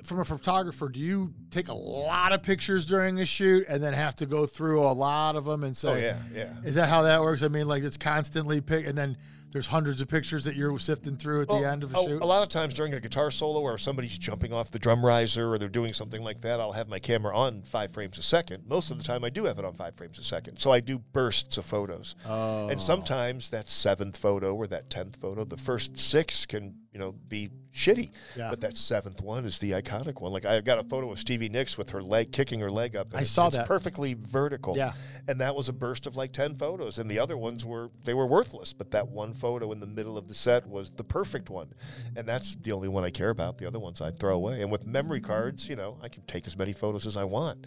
from 0.04 0.20
a 0.20 0.26
photographer? 0.26 0.90
Do 0.90 1.00
you 1.00 1.34
take 1.50 1.68
a 1.68 1.74
lot 1.74 2.32
of 2.32 2.42
pictures 2.42 2.86
during 2.86 3.20
a 3.20 3.26
shoot 3.26 3.66
and 3.68 3.84
then 3.84 3.94
have 3.94 4.16
to 4.16 4.26
go 4.26 4.46
through 4.46 4.82
a 4.82 4.94
lot 4.94 5.36
of 5.36 5.46
them 5.46 5.64
and 5.64 5.76
say, 5.76 5.90
oh 5.90 5.96
yeah 5.96 6.18
yeah 6.34 6.54
Is 6.64 6.76
that 6.76 6.90
how 6.90 7.04
that 7.04 7.22
works? 7.22 7.44
I 7.44 7.50
mean, 7.50 7.68
like 7.68 7.84
it's 7.84 7.98
constantly 7.98 8.62
pick, 8.62 8.88
and 8.88 8.98
then 8.98 9.18
there's 9.52 9.68
hundreds 9.68 10.02
of 10.02 10.08
pictures 10.08 10.44
that 10.46 10.56
you're 10.56 10.78
sifting 10.80 11.18
through 11.18 11.42
at 11.42 11.48
the 11.48 11.56
end 11.56 11.84
of 11.84 11.94
a 11.94 11.98
a, 11.98 12.04
shoot. 12.04 12.22
a 12.22 12.26
lot 12.26 12.44
of 12.44 12.50
times 12.50 12.74
during 12.74 12.94
a 12.94 13.00
guitar 13.00 13.32
solo 13.32 13.62
or 13.62 13.78
somebody's 13.78 14.18
jumping 14.18 14.54
off 14.54 14.72
the 14.72 14.80
drum 14.80 15.06
riser 15.06 15.52
or 15.52 15.58
they're 15.58 15.70
doing 15.70 15.94
something 15.94 16.24
like 16.24 16.42
that, 16.42 16.60
I'll 16.60 16.72
have 16.72 16.88
my 16.88 17.00
camera 17.00 17.36
on 17.36 17.62
five 17.64 17.92
frames 17.92 18.18
a 18.18 18.22
second. 18.22 18.68
Most 18.68 18.92
of 18.92 18.98
the 18.98 19.04
time, 19.04 19.24
I 19.24 19.30
do 19.30 19.46
have 19.46 19.60
it 19.60 19.66
on 19.66 19.74
five 19.74 19.96
frames 19.96 20.20
a 20.20 20.24
second. 20.24 20.58
So 20.58 20.72
I 20.72 20.80
do 20.80 21.00
bursts 21.00 21.58
of 21.58 21.66
photos. 21.66 22.16
Oh. 22.26 22.70
And 22.70 22.80
sometimes 22.80 23.50
that 23.50 23.70
seventh 23.70 24.18
photo 24.18 24.56
or 24.56 24.68
that 24.68 24.90
tenth 24.90 25.18
photo, 25.18 25.44
the 25.44 25.58
first 25.58 26.00
six 26.00 26.46
can, 26.46 26.76
you 26.94 27.00
know, 27.00 27.14
be 27.30 27.50
shitty. 27.74 28.12
Yeah. 28.36 28.50
But 28.50 28.60
that 28.62 28.76
seventh 28.76 29.22
one 29.22 29.46
is 29.46 29.60
the 29.60 29.72
iconic 29.72 30.20
one. 30.22 30.34
Like 30.34 30.44
I've 30.46 30.66
got 30.66 30.78
a 30.78 30.84
photo 30.84 31.10
of 31.12 31.20
Stevie 31.20 31.48
Nicks 31.48 31.78
with 31.78 31.92
her 31.92 32.04
leg 32.04 32.34
kicking 32.34 32.60
her 32.60 32.70
leg 32.70 32.98
up. 32.98 33.08
and 33.08 33.16
I 33.16 33.20
it's- 33.20 33.30
saw 33.32 33.50
that. 33.50 33.66
perfectly 33.66 34.14
vertical. 34.20 34.76
Yeah. 34.76 34.92
And 35.28 35.40
that 35.40 35.56
was 35.56 35.70
a 35.70 35.74
burst 35.74 36.06
of 36.06 36.18
like 36.18 36.34
10 36.34 36.56
photos. 36.56 36.98
And 36.98 37.10
the 37.10 37.20
other 37.20 37.38
ones 37.38 37.64
were, 37.64 37.92
they 38.04 38.14
were 38.14 38.26
worthless. 38.26 38.74
But 38.74 38.92
that 38.92 39.08
one 39.08 39.34
photo 39.34 39.72
in 39.72 39.80
the 39.80 39.88
middle 39.88 40.18
of 40.18 40.28
the 40.28 40.34
set 40.34 40.68
was 40.68 40.92
the 40.92 41.04
perfect 41.06 41.50
one. 41.50 41.70
And 42.18 42.28
that's 42.28 42.56
the 42.56 42.74
only 42.74 42.90
one 42.90 43.06
I 43.06 43.10
care 43.10 43.30
about. 43.30 43.58
The 43.58 43.68
other 43.68 43.80
ones 43.80 44.02
I'd 44.02 44.20
throw 44.20 44.36
away. 44.36 44.62
And 44.62 44.70
with 44.70 44.86
memory 44.86 45.22
cards, 45.22 45.70
you 45.70 45.78
know, 45.78 45.98
I 46.02 46.10
can 46.10 46.24
take 46.24 46.46
as 46.48 46.58
many 46.58 46.74
photos 46.74 47.06
as 47.06 47.16
I 47.16 47.24
want. 47.24 47.66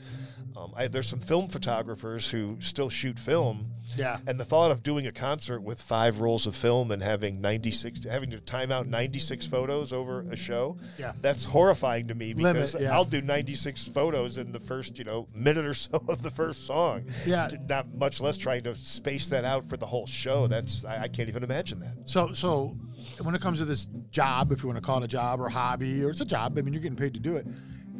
Um, 0.56 0.72
I, 0.76 0.86
there's 0.88 1.08
some 1.08 1.18
film 1.20 1.48
photographers 1.48 2.30
who 2.30 2.58
still 2.60 2.90
shoot 2.90 3.18
film. 3.18 3.70
Yeah. 3.96 4.18
And 4.26 4.38
the 4.38 4.44
thought 4.44 4.70
of 4.70 4.82
doing 4.82 5.06
a 5.06 5.12
concert 5.12 5.60
with 5.62 5.80
five 5.80 6.20
rolls 6.20 6.46
of 6.46 6.54
film 6.54 6.90
and 6.90 7.02
having 7.02 7.40
96, 7.40 8.04
having 8.04 8.30
to 8.30 8.40
time 8.40 8.70
out 8.70 8.86
96 9.14 9.46
photos 9.46 9.92
over 9.92 10.22
a 10.32 10.36
show, 10.36 10.76
Yeah. 10.98 11.12
that's 11.20 11.44
horrifying 11.44 12.08
to 12.08 12.14
me 12.16 12.34
Limit, 12.34 12.54
because 12.72 12.82
yeah. 12.82 12.92
I'll 12.92 13.04
do 13.04 13.20
96 13.22 13.86
photos 13.88 14.38
in 14.38 14.50
the 14.50 14.58
first, 14.58 14.98
you 14.98 15.04
know, 15.04 15.28
minute 15.32 15.64
or 15.64 15.74
so 15.74 16.02
of 16.08 16.22
the 16.22 16.30
first 16.32 16.66
song. 16.66 17.04
Yeah. 17.24 17.48
Not 17.68 17.94
much 17.94 18.20
less 18.20 18.36
trying 18.36 18.64
to 18.64 18.74
space 18.74 19.28
that 19.28 19.44
out 19.44 19.66
for 19.68 19.76
the 19.76 19.86
whole 19.86 20.06
show. 20.06 20.48
That's, 20.48 20.84
I, 20.84 21.02
I 21.02 21.08
can't 21.08 21.28
even 21.28 21.44
imagine 21.44 21.78
that. 21.80 21.94
So, 22.06 22.32
so 22.32 22.76
when 23.22 23.36
it 23.36 23.40
comes 23.40 23.60
to 23.60 23.64
this 23.64 23.86
job, 24.10 24.50
if 24.50 24.62
you 24.64 24.68
want 24.68 24.78
to 24.82 24.84
call 24.84 24.98
it 24.98 25.04
a 25.04 25.08
job 25.08 25.40
or 25.40 25.48
hobby, 25.48 26.04
or 26.04 26.10
it's 26.10 26.20
a 26.20 26.24
job, 26.24 26.58
I 26.58 26.62
mean, 26.62 26.74
you're 26.74 26.82
getting 26.82 26.96
paid 26.96 27.14
to 27.14 27.20
do 27.20 27.36
it. 27.36 27.46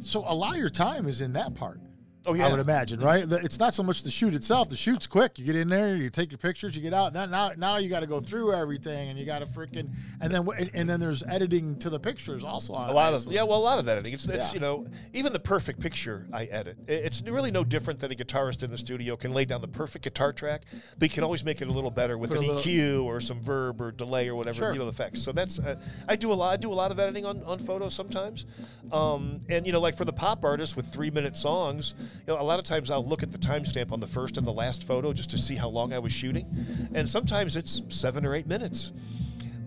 So 0.01 0.25
a 0.27 0.35
lot 0.35 0.51
of 0.51 0.57
your 0.57 0.69
time 0.69 1.07
is 1.07 1.21
in 1.21 1.31
that 1.33 1.55
part. 1.55 1.79
Oh, 2.27 2.33
yeah, 2.33 2.47
I 2.47 2.51
would 2.51 2.59
imagine, 2.59 2.99
right? 2.99 3.23
It's 3.29 3.59
not 3.59 3.73
so 3.73 3.83
much 3.83 4.03
the 4.03 4.09
shoot 4.11 4.33
itself. 4.33 4.69
The 4.69 4.75
shoot's 4.75 5.05
quick. 5.07 5.37
You 5.37 5.45
get 5.45 5.55
in 5.55 5.69
there, 5.69 5.95
you 5.95 6.09
take 6.09 6.31
your 6.31 6.37
pictures, 6.37 6.75
you 6.75 6.81
get 6.81 6.93
out. 6.93 7.13
Now, 7.13 7.25
now, 7.25 7.51
now 7.57 7.77
you 7.77 7.89
got 7.89 7.99
to 8.01 8.07
go 8.07 8.19
through 8.19 8.53
everything, 8.53 9.09
and 9.09 9.19
you 9.19 9.25
got 9.25 9.39
to 9.39 9.45
freaking, 9.45 9.89
and 10.21 10.33
then 10.33 10.47
and, 10.73 10.89
then 10.89 10.99
there's 10.99 11.23
editing 11.23 11.77
to 11.79 11.89
the 11.89 11.99
pictures 11.99 12.43
also. 12.43 12.73
A 12.73 12.91
lot 12.91 13.13
of 13.13 13.25
yeah, 13.31 13.43
well, 13.43 13.59
a 13.59 13.63
lot 13.63 13.79
of 13.79 13.87
editing. 13.87 14.13
It's, 14.13 14.25
it's 14.25 14.47
Yeah. 14.47 14.53
you 14.53 14.59
know 14.59 14.87
even 15.13 15.33
the 15.33 15.39
perfect 15.39 15.79
picture 15.79 16.27
I 16.33 16.45
edit. 16.45 16.77
It's 16.87 17.21
really 17.21 17.51
no 17.51 17.63
different 17.63 17.99
than 17.99 18.11
a 18.11 18.15
guitarist 18.15 18.63
in 18.63 18.69
the 18.69 18.77
studio 18.77 19.15
can 19.15 19.31
lay 19.31 19.45
down 19.45 19.61
the 19.61 19.67
perfect 19.67 20.03
guitar 20.03 20.33
track, 20.33 20.63
but 20.97 21.09
you 21.09 21.13
can 21.13 21.23
always 21.23 21.43
make 21.43 21.61
it 21.61 21.67
a 21.67 21.71
little 21.71 21.91
better 21.91 22.17
with 22.17 22.31
an 22.31 22.39
little- 22.39 22.55
EQ 22.57 23.03
or 23.05 23.19
some 23.21 23.39
verb 23.41 23.79
or 23.81 23.91
delay 23.91 24.27
or 24.29 24.35
whatever 24.35 24.57
Sure. 24.57 24.73
you 24.73 24.79
know 24.79 24.87
effects. 24.87 25.21
So 25.21 25.31
that's 25.31 25.59
uh, 25.59 25.75
I 26.07 26.15
do 26.15 26.31
a 26.31 26.35
lot. 26.35 26.53
I 26.53 26.57
do 26.57 26.71
a 26.71 26.75
lot 26.75 26.91
of 26.91 26.99
editing 26.99 27.25
on, 27.25 27.43
on 27.43 27.59
photos 27.59 27.93
sometimes, 27.93 28.45
um, 28.91 29.41
and 29.49 29.65
you 29.65 29.71
know 29.73 29.79
like 29.81 29.97
for 29.97 30.05
the 30.05 30.13
pop 30.13 30.43
artists 30.43 30.75
with 30.75 30.91
three 30.91 31.11
minute 31.11 31.35
songs, 31.35 31.95
you 32.27 32.33
know 32.33 32.39
a 32.39 32.43
lot 32.43 32.59
of 32.59 32.65
times 32.65 32.91
I'll 32.91 33.05
look 33.05 33.23
at 33.23 33.31
the 33.31 33.37
timestamp 33.37 33.91
on 33.91 33.99
the 33.99 34.07
first 34.07 34.37
and 34.37 34.45
the 34.45 34.53
last 34.53 34.85
photo 34.85 35.13
just 35.13 35.29
to 35.31 35.37
see 35.37 35.55
how 35.55 35.69
long 35.69 35.93
I 35.93 35.99
was 35.99 36.13
shooting, 36.13 36.47
and 36.93 37.09
sometimes 37.09 37.55
it's 37.55 37.81
seven 37.89 38.25
or 38.25 38.35
eight 38.35 38.47
minutes. 38.47 38.91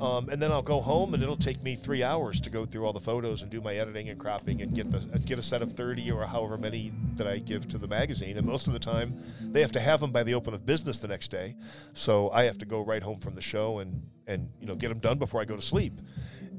Um, 0.01 0.28
and 0.28 0.40
then 0.40 0.53
I'll 0.53 0.62
go 0.62 0.80
home, 0.80 1.12
and 1.14 1.22
it'll 1.22 1.36
take 1.36 1.61
me 1.62 1.74
three 1.74 2.05
hours 2.05 2.40
to 2.42 2.51
go 2.51 2.64
through 2.64 2.86
all 2.86 2.92
the 2.92 3.01
photos 3.01 3.42
and 3.42 3.51
do 3.51 3.61
my 3.61 3.74
editing 3.74 4.09
and 4.09 4.18
cropping 4.18 4.62
and 4.62 4.72
get 4.72 4.90
the 4.90 5.01
get 5.18 5.40
a 5.40 5.42
set 5.42 5.61
of 5.61 5.72
thirty 5.72 6.11
or 6.11 6.24
however 6.24 6.57
many 6.57 6.92
that 7.16 7.26
I 7.26 7.38
give 7.38 7.66
to 7.68 7.78
the 7.78 7.88
magazine. 7.88 8.36
And 8.36 8.46
most 8.46 8.68
of 8.68 8.72
the 8.72 8.78
time, 8.78 9.20
they 9.40 9.61
have 9.61 9.72
to 9.72 9.80
have 9.80 10.01
them 10.01 10.12
by 10.12 10.22
the 10.22 10.34
open 10.34 10.55
of 10.55 10.64
business 10.64 11.01
the 11.01 11.09
next 11.09 11.32
day, 11.32 11.57
so 11.94 12.30
I 12.30 12.44
have 12.44 12.59
to 12.59 12.64
go 12.64 12.80
right 12.84 13.03
home 13.03 13.18
from 13.18 13.34
the 13.34 13.40
show 13.40 13.80
and 13.80 14.09
and 14.28 14.51
you 14.61 14.66
know 14.66 14.76
get 14.76 14.88
them 14.88 15.01
done 15.01 15.18
before 15.18 15.40
I 15.40 15.44
go 15.44 15.57
to 15.57 15.62
sleep. 15.62 16.01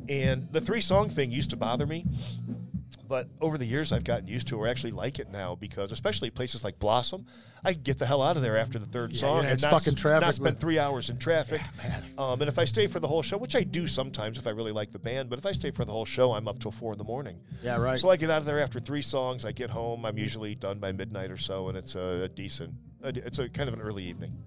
And 0.10 0.52
the 0.52 0.60
three 0.60 0.82
song 0.82 1.10
thing 1.10 1.32
used 1.32 1.52
to 1.52 1.56
bother 1.56 1.86
me, 1.86 2.06
but 3.10 3.28
over 3.42 3.58
the 3.58 3.66
years 3.66 3.92
I've 3.92 4.06
gotten 4.06 4.28
used 4.28 4.48
to 4.48 4.56
it 4.56 4.60
or 4.60 4.68
actually 4.68 4.92
like 4.92 5.20
it 5.20 5.30
now 5.30 5.56
because 5.56 5.92
especially 5.92 6.30
places 6.30 6.64
like 6.64 6.80
Blossom, 6.80 7.26
I 7.66 7.74
can 7.74 7.82
get 7.82 7.98
the 8.00 8.06
hell 8.06 8.22
out 8.22 8.38
of 8.38 8.42
there 8.42 8.56
after 8.56 8.80
the 8.80 8.86
third 8.86 9.12
Yeah, 9.12 9.20
song 9.20 9.46
and 9.46 9.60
stuck 9.60 9.72
not, 9.74 9.88
in 9.88 9.96
traffic 9.96 10.22
not 10.28 10.36
spend 10.36 10.60
three 10.60 10.80
hours 10.80 11.10
in 11.10 11.18
traffic. 11.18 11.62
Yeah, 11.84 12.00
Um, 12.18 12.40
and 12.40 12.48
if 12.48 12.58
I 12.58 12.64
stay 12.66 12.88
for 12.88 13.00
the 13.02 13.08
whole 13.08 13.22
show, 13.24 13.38
which 13.38 13.56
I 13.56 13.64
do 13.64 13.88
sometimes 13.88 14.38
if 14.38 14.48
I 14.48 14.52
really 14.52 14.72
like 14.72 14.92
the 14.92 15.00
band, 15.00 15.30
but 15.30 15.40
if 15.40 15.46
I 15.46 15.52
stay 15.52 15.72
for 15.72 15.84
the 15.84 15.92
whole 15.92 16.06
show, 16.06 16.32
I'm 16.34 16.48
up 16.48 16.60
till 16.60 16.72
four 16.72 16.94
in 16.94 16.98
the 16.98 17.04
morning. 17.04 17.42
Yeah, 17.64 17.76
right. 17.78 17.98
So 18.00 18.10
I 18.12 18.16
get 18.16 18.30
out 18.30 18.38
of 18.38 18.46
there 18.46 18.60
after 18.60 18.80
three 18.80 19.02
songs. 19.02 19.44
I 19.44 19.52
get 19.52 19.72
home. 19.72 20.06
I'm 20.06 20.18
usually 20.18 20.56
done 20.56 20.80
by 20.80 20.92
midnight 20.94 21.32
or 21.32 21.38
so, 21.38 21.68
and 21.68 21.78
it's 21.78 21.96
a, 21.96 22.22
a 22.24 22.30
decent. 22.30 22.76
It's 23.04 23.40
a 23.40 23.50
kind 23.50 23.68
of 23.68 23.74
an 23.74 23.82
early 23.82 24.04
evening. 24.04 24.38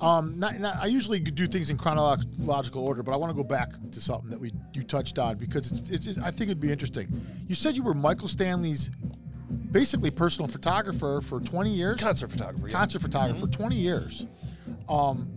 Um, 0.00 0.38
not, 0.38 0.58
not, 0.60 0.76
I 0.76 0.86
usually 0.86 1.18
do 1.18 1.46
things 1.46 1.70
in 1.70 1.76
chronological 1.76 2.84
order, 2.84 3.02
but 3.02 3.12
I 3.12 3.16
want 3.16 3.30
to 3.30 3.34
go 3.34 3.42
back 3.42 3.70
to 3.90 4.00
something 4.00 4.30
that 4.30 4.38
we 4.38 4.52
you 4.72 4.84
touched 4.84 5.18
on 5.18 5.36
because 5.36 5.72
it's, 5.72 5.90
it's 5.90 6.04
just, 6.04 6.18
I 6.20 6.30
think 6.30 6.42
it'd 6.42 6.60
be 6.60 6.70
interesting. 6.70 7.08
You 7.48 7.54
said 7.54 7.76
you 7.76 7.82
were 7.82 7.94
Michael 7.94 8.28
Stanley's 8.28 8.90
basically 9.72 10.10
personal 10.10 10.48
photographer 10.48 11.20
for 11.22 11.40
20 11.40 11.70
years. 11.70 12.00
Concert 12.00 12.30
photographer. 12.30 12.60
yeah. 12.60 12.66
Mm-hmm. 12.68 12.76
concert 12.76 13.02
photographer 13.02 13.40
for 13.40 13.52
20 13.52 13.76
years. 13.76 14.26
Um, 14.88 15.28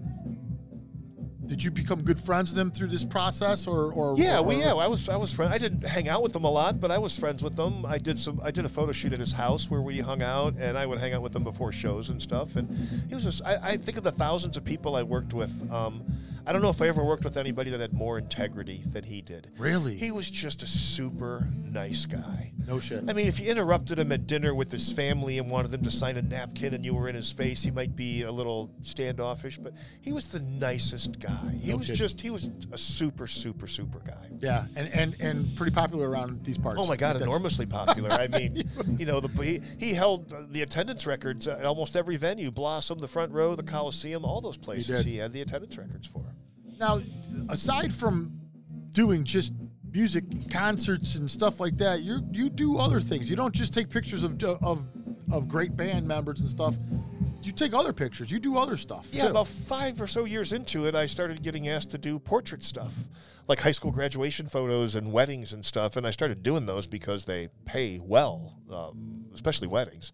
did 1.52 1.62
you 1.62 1.70
become 1.70 2.02
good 2.02 2.18
friends 2.18 2.52
with 2.52 2.58
him 2.58 2.72
through 2.72 2.88
this 2.88 3.04
process, 3.04 3.68
or 3.68 3.92
or 3.92 4.16
Yeah, 4.18 4.40
or, 4.40 4.44
well, 4.44 4.58
yeah, 4.58 4.74
I 4.74 4.88
was 4.88 5.10
I 5.10 5.18
was 5.18 5.34
friend. 5.34 5.54
I 5.54 5.58
didn't 5.58 5.86
hang 5.86 6.08
out 6.08 6.24
with 6.24 6.32
them 6.32 6.46
a 6.46 6.50
lot, 6.50 6.80
but 6.80 6.92
I 6.92 6.98
was 6.98 7.18
friends 7.18 7.44
with 7.44 7.58
them. 7.58 7.86
I 7.86 7.98
did 7.98 8.18
some. 8.18 8.40
I 8.42 8.52
did 8.52 8.64
a 8.64 8.70
photo 8.70 8.94
shoot 8.94 9.12
at 9.12 9.20
his 9.20 9.34
house 9.34 9.70
where 9.70 9.82
we 9.82 10.00
hung 10.00 10.22
out, 10.22 10.56
and 10.56 10.78
I 10.78 10.86
would 10.86 11.00
hang 11.00 11.12
out 11.14 11.22
with 11.22 11.36
him 11.36 11.44
before 11.44 11.74
shows 11.74 12.10
and 12.10 12.22
stuff. 12.22 12.56
And 12.56 12.70
he 13.10 13.14
was 13.14 13.26
just. 13.26 13.44
I, 13.44 13.72
I 13.72 13.78
think 13.78 13.98
of 13.98 14.06
the 14.06 14.14
thousands 14.14 14.56
of 14.56 14.64
people 14.64 14.96
I 14.96 15.04
worked 15.04 15.34
with. 15.34 15.52
Um, 15.70 16.06
I 16.46 16.54
don't 16.54 16.62
know 16.62 16.70
if 16.70 16.82
I 16.82 16.88
ever 16.88 17.04
worked 17.04 17.26
with 17.26 17.36
anybody 17.36 17.70
that 17.72 17.82
had 17.82 17.94
more 17.94 18.18
integrity 18.18 18.82
than 18.86 19.04
he 19.04 19.22
did. 19.22 19.52
Really? 19.58 19.96
He 19.96 20.12
was 20.12 20.32
just 20.32 20.64
a 20.64 20.68
super 20.68 21.50
nice 21.54 22.06
guy. 22.06 22.54
No 22.72 22.80
shit. 22.80 23.04
I 23.06 23.12
mean, 23.12 23.28
if 23.28 23.38
you 23.38 23.52
interrupted 23.52 24.00
him 24.00 24.14
at 24.14 24.28
dinner 24.28 24.56
with 24.56 24.72
his 24.72 24.94
family 24.94 25.38
and 25.40 25.52
wanted 25.52 25.72
them 25.72 25.84
to 25.84 25.92
sign 25.92 26.16
a 26.16 26.22
napkin 26.22 26.74
and 26.74 26.86
you 26.86 26.94
were 26.94 27.10
in 27.10 27.16
his 27.16 27.30
face, 27.30 27.62
he 27.62 27.70
might 27.70 27.98
be 27.98 28.22
a 28.22 28.32
little 28.32 28.72
standoffish, 28.82 29.58
but 29.58 29.74
he 30.00 30.14
was 30.14 30.30
the 30.30 30.40
nicest 30.40 31.20
guy. 31.20 31.52
He 31.62 31.72
No 31.72 31.78
was 31.78 31.88
kidding. 31.88 31.98
just, 31.98 32.22
he 32.22 32.30
was 32.30 32.50
a 32.72 32.78
super, 32.78 33.28
super, 33.28 33.68
super 33.68 34.00
guy. 34.00 34.30
yeah, 34.40 34.68
and, 34.78 34.88
and 34.94 35.16
and 35.20 35.54
pretty 35.58 35.74
popular 35.74 36.10
around 36.10 36.46
these 36.46 36.58
parts. 36.58 36.80
Oh 36.82 36.88
my 36.88 36.96
God, 36.96 37.22
enormously 37.22 37.66
popular. 37.66 38.10
I 38.10 38.28
mean, 38.40 38.64
you 38.98 39.06
know, 39.06 39.20
the, 39.20 39.28
he, 39.44 39.62
he 39.78 39.94
held 39.94 40.30
the 40.54 40.62
attendance 40.62 41.06
records 41.06 41.50
at 41.50 41.66
almost 41.66 41.98
every 41.98 42.16
venue 42.16 42.52
Blossom, 42.52 43.00
the 43.00 43.08
front 43.10 43.34
row, 43.34 43.54
the 43.54 43.64
Coliseum, 43.64 44.24
all 44.24 44.40
those 44.40 44.58
places 44.58 45.04
did. 45.04 45.06
he, 45.06 45.18
had 45.18 45.34
the 45.34 45.42
attendance 45.42 45.78
records 45.78 46.08
for. 46.08 46.24
Now, 46.80 47.02
aside 47.50 47.94
from 47.94 48.32
doing 48.94 49.26
just 49.26 49.52
music 49.92 50.24
concerts 50.50 51.16
and 51.16 51.30
stuff 51.30 51.60
like 51.60 51.78
that, 51.78 52.02
you 52.02 52.22
you 52.32 52.50
do 52.50 52.78
other 52.78 53.00
things. 53.00 53.30
You 53.30 53.36
don't 53.36 53.54
just 53.54 53.74
take 53.74 53.90
pictures 53.90 54.24
of 54.24 54.42
of 54.44 54.86
of 55.32 55.48
great 55.48 55.76
band 55.76 56.08
members 56.08 56.40
and 56.42 56.50
stuff. 56.50 56.76
You 57.42 57.52
take 57.52 57.74
other 57.74 57.94
pictures. 57.94 58.32
You 58.32 58.40
do 58.40 58.58
other 58.58 58.78
stuff. 58.78 59.08
Yeah, 59.12 59.24
too. 59.24 59.30
about 59.32 59.48
five 59.48 60.00
or 60.00 60.08
so 60.08 60.26
years 60.26 60.54
into 60.54 60.86
it, 60.86 60.96
I 60.96 61.08
started 61.08 61.42
getting 61.42 61.68
asked 61.70 61.90
to 61.92 61.98
do 61.98 62.20
portrait 62.20 62.64
stuff, 62.64 62.94
like 63.48 63.60
high 63.60 63.72
school 63.72 63.92
graduation 63.92 64.48
photos 64.48 64.96
and 64.96 65.12
weddings 65.12 65.52
and 65.52 65.66
stuff. 65.66 65.96
And 65.96 66.06
I 66.06 66.12
started 66.12 66.44
doing 66.44 66.66
those 66.68 66.86
because 66.86 67.26
they 67.26 67.50
pay 67.66 68.00
well, 68.00 68.54
um, 68.72 69.26
especially 69.34 69.68
weddings. 69.68 70.12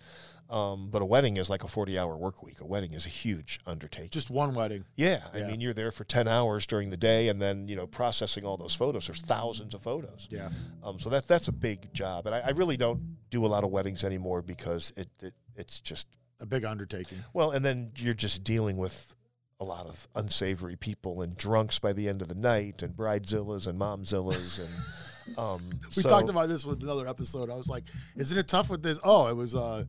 Um, 0.49 0.89
but 0.89 1.01
a 1.01 1.05
wedding 1.05 1.35
is 1.35 1.49
like 1.49 1.63
a 1.65 1.67
40 1.67 1.99
hour 1.99 2.15
work 2.15 2.41
week. 2.41 2.61
A 2.61 2.65
wedding 2.65 2.93
is 2.93 3.05
a 3.05 3.09
huge 3.09 3.59
undertaking. 3.65 4.09
just 4.11 4.29
one 4.29 4.55
wedding. 4.55 4.85
Yeah, 4.95 5.23
I 5.33 5.39
Yeah. 5.39 5.47
mean, 5.47 5.59
you're 5.59 5.73
there 5.73 5.91
for 5.91 6.05
10 6.05 6.25
hours 6.27 6.65
during 6.65 6.89
the 6.89 6.95
day 6.97 7.27
and 7.27 7.41
then, 7.41 7.67
you 7.67 7.75
know, 7.75 7.85
processing 7.85 8.45
all 8.45 8.55
those 8.55 8.73
photos. 8.73 9.07
There's 9.07 9.21
thousands 9.21 9.73
of 9.73 9.81
photos. 9.81 10.27
Yeah. 10.31 10.49
Um, 10.83 10.99
so 10.99 11.09
that's, 11.09 11.25
that's 11.25 11.49
a 11.49 11.51
big 11.51 11.93
job. 11.93 12.27
And 12.27 12.35
I, 12.35 12.39
I 12.39 12.49
really 12.51 12.77
don't 12.77 13.17
do 13.29 13.45
a 13.45 13.47
lot 13.47 13.65
of 13.65 13.71
weddings 13.71 14.05
anymore 14.05 14.41
because 14.41 14.93
it, 14.95 15.09
it 15.21 15.33
it's 15.57 15.81
just 15.81 16.07
a 16.39 16.45
big 16.45 16.63
undertaking. 16.63 17.17
Well, 17.33 17.51
and 17.51 17.65
then 17.65 17.91
you're 17.97 18.13
just 18.13 18.43
dealing 18.45 18.77
with 18.77 19.15
a 19.59 19.65
lot 19.65 19.85
of 19.87 20.07
unsavory 20.15 20.75
people 20.77 21.21
and 21.23 21.35
drunks 21.35 21.77
by 21.79 21.91
the 21.91 22.07
end 22.07 22.21
of 22.21 22.27
the 22.27 22.35
night, 22.35 22.83
and 22.83 22.95
bridezillas 22.95 23.65
and 23.67 23.77
momzillas, 23.79 24.59
and 24.59 25.37
um, 25.39 25.61
We 25.95 26.03
so- 26.03 26.09
talked 26.09 26.29
about 26.29 26.47
this 26.47 26.63
with 26.63 26.83
another 26.83 27.07
episode. 27.07 27.49
I 27.49 27.55
was 27.55 27.67
like, 27.67 27.85
"Isn't 28.15 28.37
it 28.37 28.47
tough 28.47 28.69
with 28.69 28.83
this?" 28.83 28.99
Oh, 29.03 29.25
it 29.27 29.35
was 29.35 29.55
uh, 29.55 29.85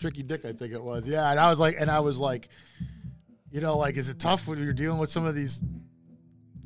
Tricky 0.00 0.22
Dick, 0.22 0.44
I 0.44 0.52
think 0.52 0.72
it 0.72 0.82
was. 0.82 1.06
Yeah, 1.06 1.30
and 1.30 1.38
I 1.38 1.48
was 1.50 1.60
like, 1.60 1.76
and 1.78 1.90
I 1.90 2.00
was 2.00 2.18
like, 2.18 2.48
you 3.50 3.60
know, 3.60 3.76
like, 3.76 3.96
is 3.96 4.08
it 4.08 4.18
tough 4.18 4.48
when 4.48 4.62
you're 4.62 4.72
dealing 4.72 4.98
with 4.98 5.10
some 5.10 5.26
of 5.26 5.34
these 5.34 5.60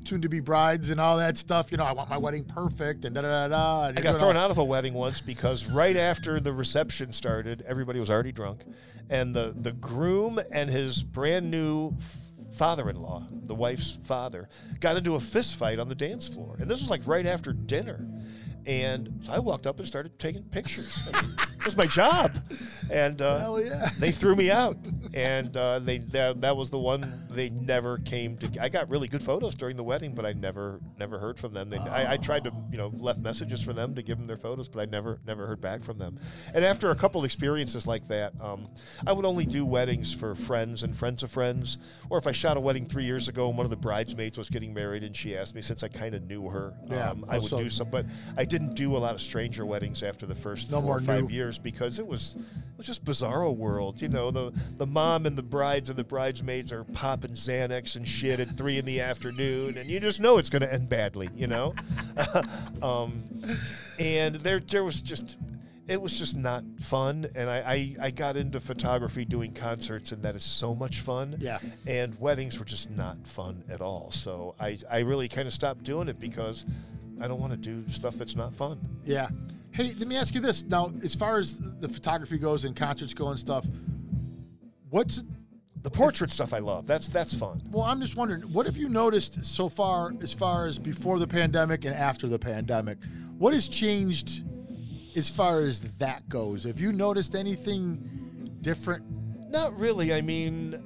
soon-to-be 0.05 0.41
brides 0.41 0.91
and 0.91 1.01
all 1.01 1.17
that 1.19 1.37
stuff? 1.37 1.73
You 1.73 1.79
know, 1.79 1.85
I 1.85 1.93
want 1.93 2.09
my 2.09 2.17
wedding 2.19 2.45
perfect 2.45 3.05
and 3.05 3.15
da 3.15 3.23
da 3.23 3.49
da 3.49 3.49
da. 3.49 3.89
and 3.89 3.99
I 3.99 4.03
got 4.03 4.19
thrown 4.19 4.37
all- 4.37 4.45
out 4.45 4.51
of 4.53 4.59
a 4.59 4.65
wedding 4.65 4.95
once 4.95 5.21
because 5.21 5.69
right 5.71 5.97
after 5.97 6.39
the 6.39 6.53
reception 6.53 7.13
started, 7.13 7.65
everybody 7.67 7.99
was 7.99 8.09
already 8.09 8.33
drunk, 8.33 8.65
and 9.11 9.35
the 9.35 9.53
the 9.57 9.73
groom 9.73 10.41
and 10.53 10.71
his 10.71 11.03
brand 11.03 11.51
new 11.51 11.95
father-in-law, 12.53 13.27
the 13.47 13.55
wife's 13.55 13.99
father, 14.05 14.49
got 14.79 14.97
into 14.97 15.17
a 15.17 15.21
fist 15.21 15.57
fight 15.57 15.81
on 15.81 15.89
the 15.89 15.95
dance 15.97 16.29
floor, 16.29 16.57
and 16.61 16.71
this 16.71 16.81
was 16.81 16.89
like 16.91 17.05
right 17.05 17.27
after 17.27 17.53
dinner. 17.53 18.07
And 18.67 19.21
so 19.25 19.33
I 19.33 19.39
walked 19.39 19.67
up 19.67 19.79
and 19.79 19.87
started 19.87 20.19
taking 20.19 20.43
pictures. 20.45 20.97
I 21.13 21.23
mean, 21.23 21.35
it 21.39 21.65
was 21.65 21.77
my 21.77 21.87
job, 21.87 22.39
and 22.91 23.21
uh, 23.21 23.59
yeah. 23.63 23.89
they 24.01 24.11
threw 24.11 24.35
me 24.37 24.51
out. 24.51 24.77
And 25.15 25.57
uh, 25.57 25.79
they 25.79 25.99
that, 25.99 26.41
that 26.41 26.57
was 26.57 26.71
the 26.71 26.79
one 26.79 27.25
they 27.31 27.49
never 27.49 27.99
came 27.99 28.37
to. 28.39 28.51
I 28.61 28.69
got 28.69 28.91
really 28.91 29.07
good 29.07 29.23
photos 29.23 29.55
during 29.55 29.77
the 29.77 29.85
wedding, 29.85 30.13
but 30.13 30.27
I 30.27 30.33
never 30.33 30.81
never 30.99 31.21
heard 31.21 31.39
from 31.39 31.55
them. 31.55 31.71
They, 31.71 31.79
I, 31.79 32.15
I 32.15 32.17
tried 32.17 32.43
to 32.45 32.53
you 32.73 32.77
know 32.77 32.93
left 32.99 33.21
messages 33.21 33.63
for 33.63 33.73
them 33.73 33.95
to 33.95 34.03
give 34.03 34.19
them 34.19 34.27
their 34.27 34.37
photos, 34.37 34.67
but 34.67 34.81
I 34.81 34.87
never 34.87 35.21
never 35.25 35.47
heard 35.47 35.61
back 35.61 35.85
from 35.85 35.99
them. 35.99 36.19
And 36.53 36.65
after 36.65 36.91
a 36.91 36.97
couple 36.97 37.23
experiences 37.23 37.87
like 37.87 38.09
that, 38.09 38.33
um, 38.41 38.67
I 39.07 39.13
would 39.13 39.25
only 39.25 39.47
do 39.47 39.65
weddings 39.65 40.13
for 40.13 40.35
friends 40.35 40.83
and 40.83 40.97
friends 40.97 41.23
of 41.23 41.31
friends. 41.31 41.79
Or 42.11 42.19
if 42.19 42.27
I 42.27 42.33
shot 42.33 42.57
a 42.57 42.61
wedding 42.61 42.85
three 42.85 43.05
years 43.05 43.29
ago 43.29 43.49
and 43.49 43.57
one 43.57 43.67
of 43.67 43.71
the 43.71 43.77
bridesmaids 43.77 44.37
was 44.37 44.51
getting 44.51 44.75
married, 44.75 45.05
and 45.05 45.15
she 45.17 45.37
asked 45.37 45.55
me 45.55 45.63
since 45.63 45.85
I 45.85 45.89
kind 45.89 46.17
of 46.17 46.25
knew 46.25 46.49
her, 46.49 46.75
Yeah, 46.91 47.11
um, 47.11 47.25
I 47.29 47.39
would 47.39 47.51
do 47.51 47.71
some. 47.71 47.89
But 47.89 48.07
I 48.37 48.45
didn't 48.45 48.75
do 48.75 48.97
a 48.97 48.99
lot 48.99 49.15
of 49.15 49.21
stranger 49.21 49.65
weddings 49.65 50.03
after 50.03 50.27
the 50.27 50.35
first 50.35 50.73
No 50.73 50.81
four 50.83 50.97
or 50.97 51.01
five 51.01 51.29
new- 51.29 51.35
years 51.37 51.57
because 51.57 52.01
it 52.01 52.07
was 52.07 52.35
it 52.35 52.79
was 52.79 52.87
just 52.87 53.05
bizarro 53.05 53.55
world. 53.57 54.03
You 54.03 54.09
know, 54.09 54.33
the 54.33 54.53
the 54.77 54.87
mom 54.87 55.04
and 55.05 55.37
the 55.37 55.43
brides 55.43 55.89
and 55.89 55.99
the 55.99 56.05
bridesmaids 56.05 56.73
are 56.73 56.85
popping 56.85 57.33
Xanax 57.33 57.97
and 57.97 58.07
shit 58.09 58.41
at 58.41 58.57
three 58.57 58.79
in 58.79 58.85
the 58.85 59.01
afternoon, 59.01 59.77
and 59.77 59.89
you 59.89 60.01
just 60.01 60.21
know 60.21 60.39
it's 60.39 60.51
going 60.51 60.63
to 60.63 60.73
end 60.73 60.89
badly. 60.89 61.29
You 61.35 61.47
know, 61.47 61.75
um, 62.83 63.23
and 63.99 64.37
there 64.37 64.61
there 64.61 64.85
was 64.85 65.01
just. 65.01 65.37
It 65.87 66.01
was 66.01 66.19
just 66.19 66.35
not 66.35 66.65
fun, 66.81 67.27
and 67.35 67.51
I, 67.51 67.57
I, 68.01 68.07
I 68.07 68.11
got 68.11 68.39
into 68.39 68.59
photography 68.59 69.27
doing 69.27 69.53
concerts, 69.53 70.13
and 70.13 70.23
that 70.23 70.35
is 70.35 70.43
so 70.43 70.75
much 70.75 71.01
fun. 71.01 71.37
Yeah. 71.39 71.59
And 71.87 72.19
weddings 72.19 72.59
were 72.59 72.65
just 72.65 72.91
not 72.91 73.19
fun 73.27 73.63
at 73.69 73.83
all. 73.83 74.11
So 74.11 74.55
I, 74.59 74.79
I 74.91 75.01
really 75.01 75.29
kind 75.29 75.47
of 75.47 75.53
stopped 75.53 75.83
doing 75.83 76.09
it 76.09 76.19
because 76.19 76.65
I 77.21 77.29
don't 77.29 77.39
want 77.39 77.53
to 77.53 77.59
do 77.59 77.85
stuff 77.91 78.15
that's 78.15 78.35
not 78.35 78.55
fun. 78.55 78.79
Yeah. 79.05 79.29
Hey, 79.73 79.93
let 79.99 80.09
me 80.09 80.17
ask 80.17 80.35
you 80.35 80.41
this. 80.41 80.65
Now, 80.65 80.91
as 81.03 81.15
far 81.15 81.37
as 81.37 81.59
the 81.59 81.89
photography 81.91 82.39
goes 82.39 82.65
and 82.65 82.75
concerts 82.75 83.13
go 83.13 83.29
and 83.29 83.39
stuff, 83.39 83.67
what's 84.95 85.25
The 85.83 85.91
portrait 85.91 86.31
stuff 86.31 86.55
I 86.55 86.61
love. 86.61 86.87
That's 86.87 87.09
that's 87.09 87.35
fun. 87.35 87.61
well, 87.71 87.85
I'm 87.85 88.01
just 88.01 88.17
wondering, 88.17 88.43
what 88.53 88.65
have 88.67 88.77
you 88.77 88.89
noticed 88.89 89.45
so 89.45 89.69
far 89.69 90.13
as 90.23 90.33
far 90.33 90.67
as 90.67 90.79
before 90.79 91.19
the 91.19 91.27
pandemic 91.27 91.85
and 91.85 91.95
after 91.95 92.27
the 92.29 92.39
pandemic? 92.39 92.99
What 93.37 93.53
has 93.53 93.69
changed 93.69 94.45
as 95.17 95.29
far 95.29 95.61
as 95.61 95.81
that 95.99 96.27
goes? 96.29 96.65
Have 96.65 96.81
you 96.81 96.93
noticed 96.93 97.35
anything 97.35 98.57
different? 98.63 99.05
Not 99.51 99.79
really. 99.79 100.15
I 100.15 100.21
mean, 100.21 100.83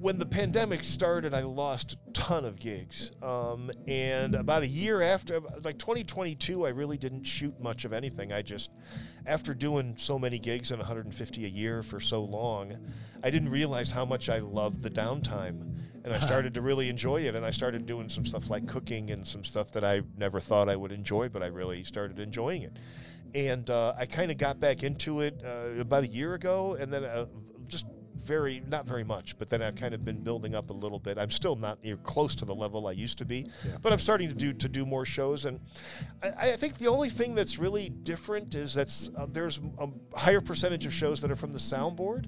when 0.00 0.18
the 0.18 0.26
pandemic 0.26 0.82
started, 0.82 1.34
I 1.34 1.42
lost 1.42 1.92
a 1.92 2.10
ton 2.12 2.46
of 2.46 2.58
gigs. 2.58 3.12
Um, 3.22 3.70
and 3.86 4.34
about 4.34 4.62
a 4.62 4.66
year 4.66 5.02
after, 5.02 5.40
like 5.62 5.78
2022, 5.78 6.66
I 6.66 6.70
really 6.70 6.96
didn't 6.96 7.24
shoot 7.24 7.60
much 7.60 7.84
of 7.84 7.92
anything. 7.92 8.32
I 8.32 8.40
just, 8.40 8.70
after 9.26 9.52
doing 9.52 9.96
so 9.98 10.18
many 10.18 10.38
gigs 10.38 10.70
and 10.70 10.78
150 10.78 11.44
a 11.44 11.48
year 11.48 11.82
for 11.82 12.00
so 12.00 12.24
long, 12.24 12.78
I 13.22 13.28
didn't 13.30 13.50
realize 13.50 13.90
how 13.90 14.06
much 14.06 14.30
I 14.30 14.38
loved 14.38 14.80
the 14.80 14.90
downtime. 14.90 15.76
And 16.02 16.14
I 16.14 16.18
started 16.26 16.54
to 16.54 16.62
really 16.62 16.88
enjoy 16.88 17.20
it. 17.26 17.34
And 17.34 17.44
I 17.44 17.50
started 17.50 17.84
doing 17.84 18.08
some 18.08 18.24
stuff 18.24 18.48
like 18.48 18.66
cooking 18.66 19.10
and 19.10 19.26
some 19.26 19.44
stuff 19.44 19.70
that 19.72 19.84
I 19.84 20.00
never 20.16 20.40
thought 20.40 20.70
I 20.70 20.76
would 20.76 20.92
enjoy, 20.92 21.28
but 21.28 21.42
I 21.42 21.46
really 21.46 21.84
started 21.84 22.18
enjoying 22.18 22.62
it. 22.62 22.78
And 23.34 23.68
uh, 23.68 23.94
I 23.98 24.06
kind 24.06 24.30
of 24.30 24.38
got 24.38 24.60
back 24.60 24.82
into 24.82 25.20
it 25.20 25.42
uh, 25.44 25.78
about 25.78 26.04
a 26.04 26.08
year 26.08 26.34
ago, 26.34 26.76
and 26.80 26.92
then 26.92 27.04
uh, 27.04 27.26
very, 28.20 28.62
not 28.68 28.86
very 28.86 29.04
much, 29.04 29.38
but 29.38 29.48
then 29.48 29.62
I've 29.62 29.76
kind 29.76 29.94
of 29.94 30.04
been 30.04 30.22
building 30.22 30.54
up 30.54 30.70
a 30.70 30.72
little 30.72 30.98
bit. 30.98 31.18
I'm 31.18 31.30
still 31.30 31.56
not 31.56 31.82
near 31.82 31.96
close 31.96 32.34
to 32.36 32.44
the 32.44 32.54
level 32.54 32.86
I 32.86 32.92
used 32.92 33.18
to 33.18 33.24
be, 33.24 33.46
but 33.82 33.92
I'm 33.92 33.98
starting 33.98 34.28
to 34.28 34.34
do 34.34 34.52
to 34.52 34.68
do 34.68 34.86
more 34.86 35.04
shows. 35.04 35.44
And 35.44 35.60
I, 36.22 36.52
I 36.52 36.56
think 36.56 36.78
the 36.78 36.88
only 36.88 37.08
thing 37.08 37.34
that's 37.34 37.58
really 37.58 37.88
different 37.88 38.54
is 38.54 38.74
that's 38.74 39.10
uh, 39.16 39.26
there's 39.30 39.60
a 39.78 39.88
higher 40.16 40.40
percentage 40.40 40.86
of 40.86 40.92
shows 40.92 41.20
that 41.20 41.30
are 41.30 41.36
from 41.36 41.52
the 41.52 41.58
soundboard, 41.58 42.26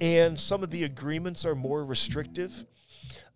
and 0.00 0.38
some 0.38 0.62
of 0.62 0.70
the 0.70 0.84
agreements 0.84 1.44
are 1.44 1.54
more 1.54 1.84
restrictive 1.84 2.66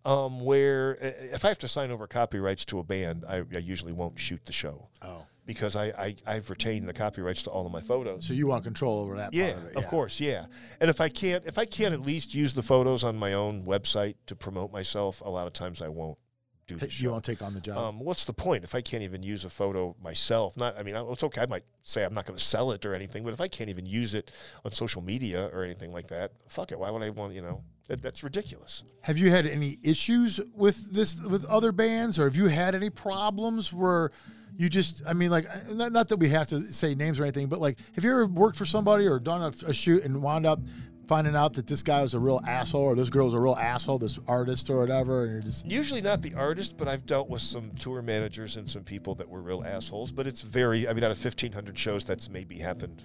um, 0.06 0.44
where 0.44 0.98
uh, 1.02 1.34
if 1.34 1.44
I 1.44 1.48
have 1.48 1.58
to 1.58 1.68
sign 1.68 1.90
over 1.90 2.06
copyrights 2.06 2.64
to 2.66 2.78
a 2.78 2.84
band, 2.84 3.24
I, 3.28 3.42
I 3.52 3.58
usually 3.58 3.92
won't 3.92 4.18
shoot 4.18 4.40
the 4.46 4.52
show. 4.52 4.88
Oh. 5.02 5.24
Because 5.46 5.76
I, 5.76 5.86
I, 5.86 6.16
I've 6.26 6.50
retained 6.50 6.88
the 6.88 6.92
copyrights 6.92 7.44
to 7.44 7.50
all 7.50 7.64
of 7.64 7.72
my 7.72 7.80
photos. 7.80 8.26
So 8.26 8.34
you 8.34 8.48
want 8.48 8.64
control 8.64 9.00
over 9.00 9.16
that 9.16 9.32
Yeah, 9.32 9.52
part 9.52 9.62
of 9.62 9.68
it? 9.70 9.76
of 9.76 9.86
course, 9.86 10.18
yeah. 10.18 10.46
And 10.80 10.90
if 10.90 11.00
I 11.00 11.08
can't 11.08 11.46
if 11.46 11.56
I 11.56 11.64
can't 11.64 11.94
at 11.94 12.00
least 12.00 12.34
use 12.34 12.52
the 12.54 12.62
photos 12.62 13.04
on 13.04 13.16
my 13.16 13.32
own 13.32 13.64
website 13.64 14.16
to 14.26 14.34
promote 14.34 14.72
myself, 14.72 15.20
a 15.20 15.30
lot 15.30 15.46
of 15.46 15.52
times 15.52 15.80
I 15.80 15.88
won't 15.88 16.18
do 16.66 16.74
the 16.74 16.90
You 16.90 17.12
won't 17.12 17.24
take 17.24 17.42
on 17.42 17.54
the 17.54 17.60
job. 17.60 17.78
Um, 17.78 18.00
what's 18.00 18.24
the 18.24 18.32
point 18.32 18.64
if 18.64 18.74
I 18.74 18.80
can't 18.80 19.04
even 19.04 19.22
use 19.22 19.44
a 19.44 19.50
photo 19.50 19.94
myself? 20.02 20.56
Not, 20.56 20.76
I 20.76 20.82
mean, 20.82 20.96
it's 20.96 21.22
okay. 21.22 21.42
I 21.42 21.46
might 21.46 21.62
say 21.84 22.04
I'm 22.04 22.12
not 22.12 22.26
going 22.26 22.36
to 22.36 22.44
sell 22.44 22.72
it 22.72 22.84
or 22.84 22.92
anything, 22.92 23.22
but 23.22 23.32
if 23.32 23.40
I 23.40 23.46
can't 23.46 23.70
even 23.70 23.86
use 23.86 24.14
it 24.14 24.32
on 24.64 24.72
social 24.72 25.00
media 25.00 25.48
or 25.52 25.62
anything 25.62 25.92
like 25.92 26.08
that, 26.08 26.32
fuck 26.48 26.72
it. 26.72 26.78
Why 26.80 26.90
would 26.90 27.02
I 27.02 27.10
want? 27.10 27.34
You 27.34 27.42
know, 27.42 27.62
that, 27.86 28.02
that's 28.02 28.24
ridiculous. 28.24 28.82
Have 29.02 29.16
you 29.16 29.30
had 29.30 29.46
any 29.46 29.78
issues 29.84 30.40
with 30.56 30.92
this 30.92 31.14
with 31.22 31.44
other 31.44 31.70
bands, 31.70 32.18
or 32.18 32.24
have 32.24 32.34
you 32.34 32.46
had 32.48 32.74
any 32.74 32.90
problems 32.90 33.72
where 33.72 34.10
you 34.56 34.68
just? 34.68 35.02
I 35.06 35.12
mean, 35.12 35.30
like, 35.30 35.46
not, 35.70 35.92
not 35.92 36.08
that 36.08 36.16
we 36.18 36.28
have 36.30 36.46
to 36.48 36.72
say 36.72 36.94
names 36.94 37.20
or 37.20 37.24
anything, 37.24 37.46
but 37.48 37.60
like, 37.60 37.78
have 37.94 38.04
you 38.04 38.10
ever 38.10 38.26
worked 38.26 38.56
for 38.56 38.64
somebody 38.66 39.06
or 39.06 39.18
done 39.20 39.42
a, 39.42 39.68
a 39.68 39.72
shoot 39.74 40.02
and 40.04 40.22
wound 40.22 40.46
up 40.46 40.60
finding 41.08 41.36
out 41.36 41.52
that 41.52 41.68
this 41.68 41.84
guy 41.84 42.02
was 42.02 42.14
a 42.14 42.18
real 42.18 42.40
asshole 42.48 42.82
or 42.82 42.96
this 42.96 43.10
girl 43.10 43.26
was 43.26 43.34
a 43.34 43.40
real 43.40 43.56
asshole, 43.60 43.96
this 43.98 44.18
artist 44.26 44.68
or 44.70 44.78
whatever, 44.80 45.22
and 45.22 45.32
you're 45.34 45.40
just 45.42 45.64
Usually 45.64 46.00
not 46.00 46.20
the 46.20 46.34
artist, 46.34 46.76
but 46.76 46.88
I've 46.88 47.06
dealt 47.06 47.28
with 47.28 47.42
some 47.42 47.70
tour 47.78 48.02
managers 48.02 48.56
and 48.56 48.68
some 48.68 48.82
people 48.82 49.14
that 49.16 49.28
were 49.28 49.40
real 49.40 49.62
assholes. 49.64 50.10
But 50.10 50.26
it's 50.26 50.42
very, 50.42 50.88
I 50.88 50.92
mean, 50.94 51.04
out 51.04 51.12
of 51.12 51.24
1,500 51.24 51.78
shows, 51.78 52.04
that's 52.04 52.28
maybe 52.28 52.58
happened 52.58 53.02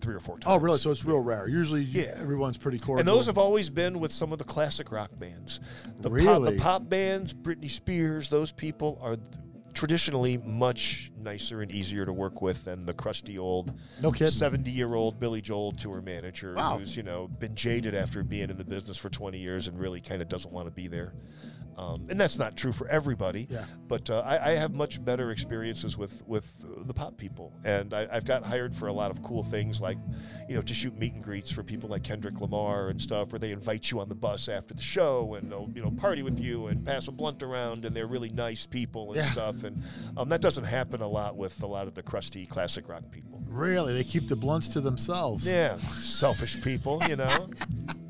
three 0.00 0.14
or 0.14 0.18
four 0.20 0.38
times. 0.40 0.44
oh, 0.56 0.58
really? 0.58 0.78
So 0.78 0.90
it's 0.90 1.04
real 1.04 1.22
rare. 1.22 1.48
Usually, 1.48 1.82
Yeah. 1.82 2.16
everyone's 2.16 2.58
pretty 2.58 2.78
cordial. 2.80 2.98
And 2.98 3.08
those 3.08 3.26
have 3.26 3.38
always 3.38 3.70
been 3.70 4.00
with 4.00 4.10
some 4.12 4.32
of 4.32 4.38
the 4.38 4.44
classic 4.44 4.90
rock 4.90 5.10
bands. 5.18 5.60
The, 6.00 6.10
pop, 6.10 6.42
the 6.42 6.56
pop 6.58 6.88
bands, 6.88 7.32
Britney 7.32 7.70
Spears, 7.70 8.28
those 8.28 8.50
people 8.50 8.98
are 9.00 9.16
traditionally 9.76 10.38
much 10.38 11.12
nicer 11.20 11.60
and 11.60 11.70
easier 11.70 12.06
to 12.06 12.12
work 12.12 12.40
with 12.40 12.64
than 12.64 12.86
the 12.86 12.94
crusty 12.94 13.38
old 13.38 13.72
No 14.02 14.10
kidding. 14.10 14.30
70 14.30 14.70
year 14.70 14.94
old 14.94 15.20
Billy 15.20 15.40
Joel 15.42 15.72
tour 15.72 16.00
manager 16.00 16.54
Wow. 16.54 16.78
who's, 16.78 16.96
you 16.96 17.02
know, 17.02 17.28
been 17.28 17.54
jaded 17.54 17.94
after 17.94 18.24
being 18.24 18.48
in 18.50 18.56
the 18.56 18.64
business 18.64 18.96
for 18.96 19.10
20 19.10 19.38
years 19.38 19.68
and 19.68 19.78
really 19.78 20.00
kind 20.00 20.22
of 20.22 20.28
doesn't 20.28 20.52
want 20.52 20.66
to 20.66 20.72
be 20.72 20.88
there. 20.88 21.12
Um, 21.78 22.06
and 22.08 22.18
that's 22.18 22.38
not 22.38 22.56
true 22.56 22.72
for 22.72 22.88
everybody, 22.88 23.46
Yeah. 23.50 23.66
but 23.86 24.08
uh, 24.08 24.20
I, 24.24 24.52
I 24.52 24.54
have 24.54 24.72
much 24.74 25.04
better 25.04 25.30
experiences 25.30 25.96
with 25.98 26.22
with 26.26 26.46
the 26.86 26.94
pop 26.94 27.18
people, 27.18 27.52
and 27.64 27.92
I, 27.92 28.08
I've 28.10 28.24
got 28.24 28.44
hired 28.44 28.74
for 28.74 28.88
a 28.88 28.92
lot 28.94 29.10
of 29.10 29.22
cool 29.22 29.44
things, 29.44 29.78
like 29.78 29.98
you 30.48 30.54
know, 30.54 30.62
to 30.62 30.72
shoot 30.72 30.96
meet 30.98 31.12
and 31.12 31.22
greets 31.22 31.50
for 31.50 31.62
people 31.62 31.90
like 31.90 32.02
Kendrick 32.02 32.40
Lamar 32.40 32.88
and 32.88 33.00
stuff, 33.00 33.30
where 33.32 33.38
they 33.38 33.52
invite 33.52 33.90
you 33.90 34.00
on 34.00 34.08
the 34.08 34.14
bus 34.14 34.48
after 34.48 34.72
the 34.72 34.80
show 34.80 35.34
and 35.34 35.52
they'll 35.52 35.68
you 35.74 35.82
know 35.82 35.90
party 35.90 36.22
with 36.22 36.40
you 36.40 36.68
and 36.68 36.82
pass 36.84 37.08
a 37.08 37.12
blunt 37.12 37.42
around, 37.42 37.84
and 37.84 37.94
they're 37.94 38.06
really 38.06 38.30
nice 38.30 38.64
people 38.64 39.08
and 39.12 39.16
Yeah. 39.16 39.30
stuff, 39.32 39.62
and 39.62 39.82
um, 40.16 40.30
that 40.30 40.40
doesn't 40.40 40.64
happen 40.64 41.02
a 41.02 41.08
lot 41.08 41.36
with 41.36 41.62
a 41.62 41.66
lot 41.66 41.86
of 41.86 41.94
the 41.94 42.02
crusty 42.02 42.46
classic 42.46 42.88
rock 42.88 43.10
people. 43.10 43.42
really 43.46 43.92
they 43.94 44.04
keep 44.04 44.28
the 44.28 44.36
blunts 44.36 44.68
to 44.68 44.80
themselves. 44.80 45.46
Yeah, 45.46 45.76
selfish 45.76 46.62
people, 46.62 47.02
you 47.08 47.16
know. 47.16 47.50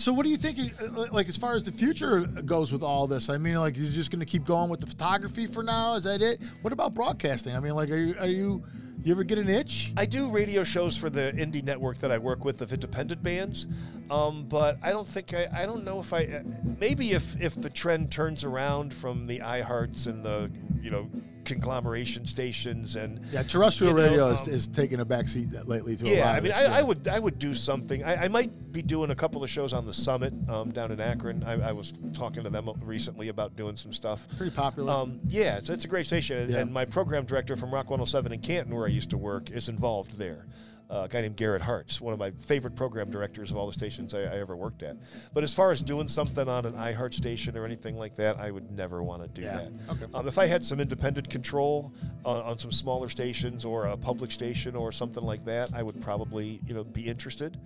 So 0.00 0.14
what 0.14 0.22
do 0.22 0.30
you 0.30 0.38
think, 0.38 0.58
uh, 0.80 1.08
like 1.12 1.28
as 1.28 1.36
far 1.36 1.52
as 1.52 1.62
the 1.62 1.70
future 1.70 2.20
goes 2.20 2.72
with 2.72 2.82
all 2.82 3.06
this? 3.06 3.28
I 3.28 3.36
mean, 3.36 3.56
like, 3.56 3.76
is 3.76 3.92
just 3.92 4.10
going 4.10 4.20
to 4.20 4.24
keep 4.24 4.44
going 4.44 4.70
with 4.70 4.80
the 4.80 4.86
photography 4.86 5.46
for 5.46 5.62
now? 5.62 5.92
Is 5.92 6.04
that 6.04 6.22
it? 6.22 6.40
What 6.62 6.72
about 6.72 6.94
broadcasting? 6.94 7.54
I 7.54 7.60
mean, 7.60 7.74
like, 7.74 7.90
are 7.90 7.98
you, 7.98 8.14
are 8.18 8.26
you, 8.26 8.64
you 9.04 9.12
ever 9.12 9.24
get 9.24 9.36
an 9.36 9.50
itch? 9.50 9.92
I 9.98 10.06
do 10.06 10.30
radio 10.30 10.64
shows 10.64 10.96
for 10.96 11.10
the 11.10 11.32
indie 11.36 11.62
network 11.62 11.98
that 11.98 12.10
I 12.10 12.16
work 12.16 12.46
with 12.46 12.62
of 12.62 12.72
independent 12.72 13.22
bands, 13.22 13.66
um, 14.10 14.46
but 14.48 14.78
I 14.82 14.90
don't 14.90 15.06
think 15.06 15.34
I, 15.34 15.48
I 15.52 15.66
don't 15.66 15.84
know 15.84 16.00
if 16.00 16.14
I 16.14 16.44
maybe 16.78 17.12
if 17.12 17.38
if 17.40 17.54
the 17.54 17.70
trend 17.70 18.10
turns 18.10 18.42
around 18.42 18.94
from 18.94 19.26
the 19.26 19.40
iHearts 19.40 20.06
and 20.06 20.24
the 20.24 20.50
you 20.80 20.90
know 20.90 21.10
conglomeration 21.50 22.24
stations 22.26 22.96
and 22.96 23.20
Yeah, 23.32 23.42
terrestrial 23.42 23.92
you 23.94 23.98
know, 23.98 24.08
radio 24.10 24.28
is, 24.30 24.42
um, 24.48 24.54
is 24.54 24.68
taking 24.68 25.00
a 25.00 25.06
backseat 25.06 25.66
lately 25.66 25.96
to 25.96 26.06
a 26.06 26.08
yeah, 26.08 26.24
lot 26.26 26.34
I 26.34 26.38
of 26.38 26.44
mean, 26.44 26.52
I, 26.52 26.62
yeah. 26.62 26.74
I 26.76 26.82
would 26.82 27.08
I 27.08 27.18
would 27.18 27.38
do 27.38 27.54
something. 27.54 28.04
I, 28.04 28.24
I 28.24 28.28
might 28.28 28.72
be 28.72 28.82
doing 28.82 29.10
a 29.10 29.14
couple 29.14 29.42
of 29.42 29.50
shows 29.50 29.72
on 29.72 29.84
the 29.86 29.92
Summit 29.92 30.32
um, 30.48 30.70
down 30.70 30.92
in 30.92 31.00
Akron. 31.00 31.42
I, 31.44 31.70
I 31.70 31.72
was 31.72 31.92
talking 32.12 32.44
to 32.44 32.50
them 32.50 32.70
recently 32.82 33.28
about 33.28 33.56
doing 33.56 33.76
some 33.76 33.92
stuff. 33.92 34.26
Pretty 34.36 34.54
popular. 34.54 34.92
Um, 34.92 35.20
yeah, 35.28 35.56
it's, 35.58 35.68
it's 35.68 35.84
a 35.84 35.88
great 35.88 36.06
station, 36.06 36.48
Yeah. 36.50 36.58
and 36.58 36.72
my 36.72 36.84
program 36.84 37.24
director 37.24 37.56
from 37.56 37.72
Rock 37.74 37.86
107 37.90 38.32
in 38.32 38.40
Canton, 38.40 38.74
where 38.74 38.86
I 38.86 38.90
used 38.90 39.10
to 39.10 39.18
work, 39.18 39.50
is 39.50 39.68
involved 39.68 40.18
there. 40.18 40.46
Uh, 40.90 41.02
a 41.04 41.08
guy 41.08 41.20
named 41.20 41.36
Garrett 41.36 41.62
Hartz, 41.62 42.00
one 42.00 42.12
of 42.12 42.18
my 42.18 42.32
favorite 42.32 42.74
program 42.74 43.12
directors 43.12 43.52
of 43.52 43.56
all 43.56 43.66
the 43.68 43.72
stations 43.72 44.12
I, 44.12 44.22
I 44.22 44.40
ever 44.40 44.56
worked 44.56 44.82
at. 44.82 44.96
But 45.32 45.44
as 45.44 45.54
far 45.54 45.70
as 45.70 45.82
doing 45.82 46.08
something 46.08 46.48
on 46.48 46.66
an 46.66 46.72
iHeart 46.72 47.14
station 47.14 47.56
or 47.56 47.64
anything 47.64 47.96
like 47.96 48.16
that, 48.16 48.38
I 48.40 48.50
would 48.50 48.72
never 48.72 49.00
want 49.00 49.22
to 49.22 49.28
do 49.28 49.42
Yeah. 49.42 49.56
that. 49.58 49.72
Okay. 49.90 50.06
Um, 50.12 50.26
if 50.26 50.36
I 50.36 50.46
had 50.46 50.64
some 50.64 50.80
independent 50.80 51.30
control 51.30 51.92
on, 52.24 52.42
on 52.42 52.58
some 52.58 52.72
smaller 52.72 53.08
stations 53.08 53.64
or 53.64 53.86
a 53.86 53.96
public 53.96 54.32
station 54.32 54.74
or 54.74 54.90
something 54.90 55.22
like 55.22 55.44
that, 55.44 55.70
I 55.72 55.84
would 55.84 56.00
probably 56.02 56.60
you 56.66 56.74
know 56.74 56.82
be 56.82 57.02
interested. 57.06 57.56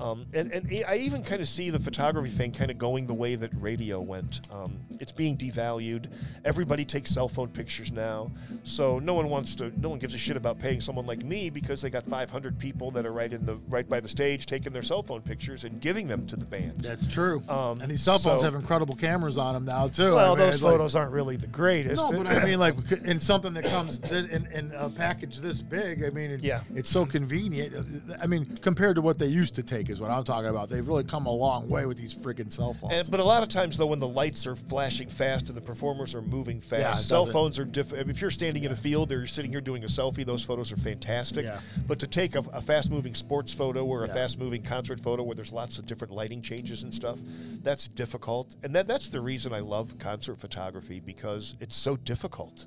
Um, 0.00 0.26
and, 0.32 0.52
and 0.52 0.84
I 0.86 0.96
even 0.96 1.22
kind 1.22 1.40
of 1.40 1.48
see 1.48 1.70
the 1.70 1.78
photography 1.78 2.30
thing 2.30 2.52
kind 2.52 2.70
of 2.70 2.78
going 2.78 3.06
the 3.06 3.14
way 3.14 3.34
that 3.36 3.50
radio 3.58 4.00
went. 4.00 4.40
Um, 4.52 4.78
it's 5.00 5.12
being 5.12 5.36
devalued. 5.36 6.06
Everybody 6.44 6.84
takes 6.84 7.10
cell 7.10 7.28
phone 7.28 7.48
pictures 7.48 7.92
now, 7.92 8.30
so 8.64 8.98
no 8.98 9.14
one 9.14 9.28
wants 9.30 9.54
to. 9.56 9.72
No 9.80 9.88
one 9.88 9.98
gives 9.98 10.14
a 10.14 10.18
shit 10.18 10.36
about 10.36 10.58
paying 10.58 10.80
someone 10.80 11.06
like 11.06 11.24
me 11.24 11.50
because 11.50 11.82
they 11.82 11.90
got 11.90 12.04
500 12.04 12.58
people 12.58 12.90
that 12.92 13.06
are 13.06 13.12
right 13.12 13.32
in 13.32 13.44
the 13.46 13.56
right 13.68 13.88
by 13.88 14.00
the 14.00 14.08
stage 14.08 14.46
taking 14.46 14.72
their 14.72 14.82
cell 14.82 15.02
phone 15.02 15.22
pictures 15.22 15.64
and 15.64 15.80
giving 15.80 16.08
them 16.08 16.26
to 16.26 16.36
the 16.36 16.44
band. 16.46 16.80
That's 16.80 17.06
true. 17.06 17.42
Um, 17.48 17.80
and 17.80 17.90
these 17.90 18.02
cell 18.02 18.18
phones 18.18 18.40
so- 18.40 18.44
have 18.44 18.54
incredible 18.54 18.94
cameras 18.96 19.38
on 19.38 19.54
them 19.54 19.64
now 19.64 19.88
too. 19.88 20.14
well, 20.14 20.34
I 20.34 20.36
mean, 20.36 20.38
those 20.46 20.54
it's 20.56 20.62
like- 20.62 20.72
photos 20.72 20.94
aren't 20.94 21.12
really 21.12 21.36
the 21.36 21.46
greatest. 21.46 22.10
no, 22.10 22.22
but 22.22 22.26
I 22.26 22.44
mean, 22.44 22.58
like 22.58 22.74
in 23.04 23.18
something 23.20 23.54
that 23.54 23.64
comes 23.64 23.98
this, 23.98 24.26
in, 24.26 24.46
in 24.52 24.72
a 24.76 24.88
package 24.90 25.38
this 25.38 25.62
big, 25.62 26.04
I 26.04 26.10
mean, 26.10 26.30
it, 26.32 26.42
Yeah. 26.44 26.60
it's 26.74 26.88
so 26.90 27.06
convenient. 27.06 27.74
I 28.22 28.26
mean, 28.26 28.44
compared 28.62 28.96
to 28.96 29.02
what 29.02 29.18
they 29.18 29.26
used 29.26 29.54
to 29.56 29.62
take, 29.62 29.85
is 29.90 30.00
what 30.00 30.10
I'm 30.10 30.24
talking 30.24 30.48
about. 30.50 30.68
They've 30.68 30.86
really 30.86 31.04
come 31.04 31.26
a 31.26 31.32
long 31.32 31.68
way 31.68 31.86
with 31.86 31.96
these 31.96 32.14
freaking 32.14 32.50
cell 32.50 32.72
phones. 32.74 32.92
And, 32.92 33.10
but 33.10 33.20
a 33.20 33.24
lot 33.24 33.42
of 33.42 33.48
times, 33.48 33.76
though, 33.78 33.86
when 33.86 34.00
the 34.00 34.08
lights 34.08 34.46
are 34.46 34.56
flashing 34.56 35.08
fast 35.08 35.48
and 35.48 35.56
the 35.56 35.60
performers 35.62 36.14
are 36.14 36.22
moving 36.22 36.60
fast, 36.60 36.80
Yeah, 36.80 36.92
cell 36.92 37.20
doesn't- 37.24 37.32
phones 37.32 37.58
are 37.58 37.64
different. 37.64 38.10
If 38.10 38.20
you're 38.20 38.30
standing 38.30 38.64
in 38.64 38.72
a 38.72 38.76
field 38.76 39.12
or 39.12 39.18
you're 39.18 39.26
sitting 39.26 39.50
here 39.50 39.60
doing 39.60 39.84
a 39.84 39.88
selfie, 39.88 40.24
those 40.24 40.42
photos 40.42 40.72
are 40.72 40.76
fantastic. 40.76 41.44
Yeah. 41.44 41.60
But 41.86 41.98
to 42.00 42.06
take 42.06 42.34
a, 42.34 42.40
a 42.52 42.60
fast-moving 42.60 43.14
sports 43.14 43.52
photo 43.52 43.84
or 43.84 44.04
a 44.04 44.08
Yeah. 44.08 44.14
fast-moving 44.14 44.62
concert 44.62 45.00
photo 45.00 45.22
where 45.22 45.34
there's 45.34 45.52
lots 45.52 45.78
of 45.78 45.86
different 45.86 46.12
lighting 46.12 46.42
changes 46.42 46.82
and 46.82 46.94
stuff, 46.94 47.18
that's 47.62 47.88
difficult. 47.88 48.54
And 48.62 48.74
that, 48.74 48.86
that's 48.86 49.08
the 49.08 49.20
reason 49.20 49.52
I 49.52 49.60
love 49.60 49.98
concert 49.98 50.38
photography 50.38 51.00
because 51.00 51.54
it's 51.60 51.76
so 51.76 51.96
difficult. 51.96 52.64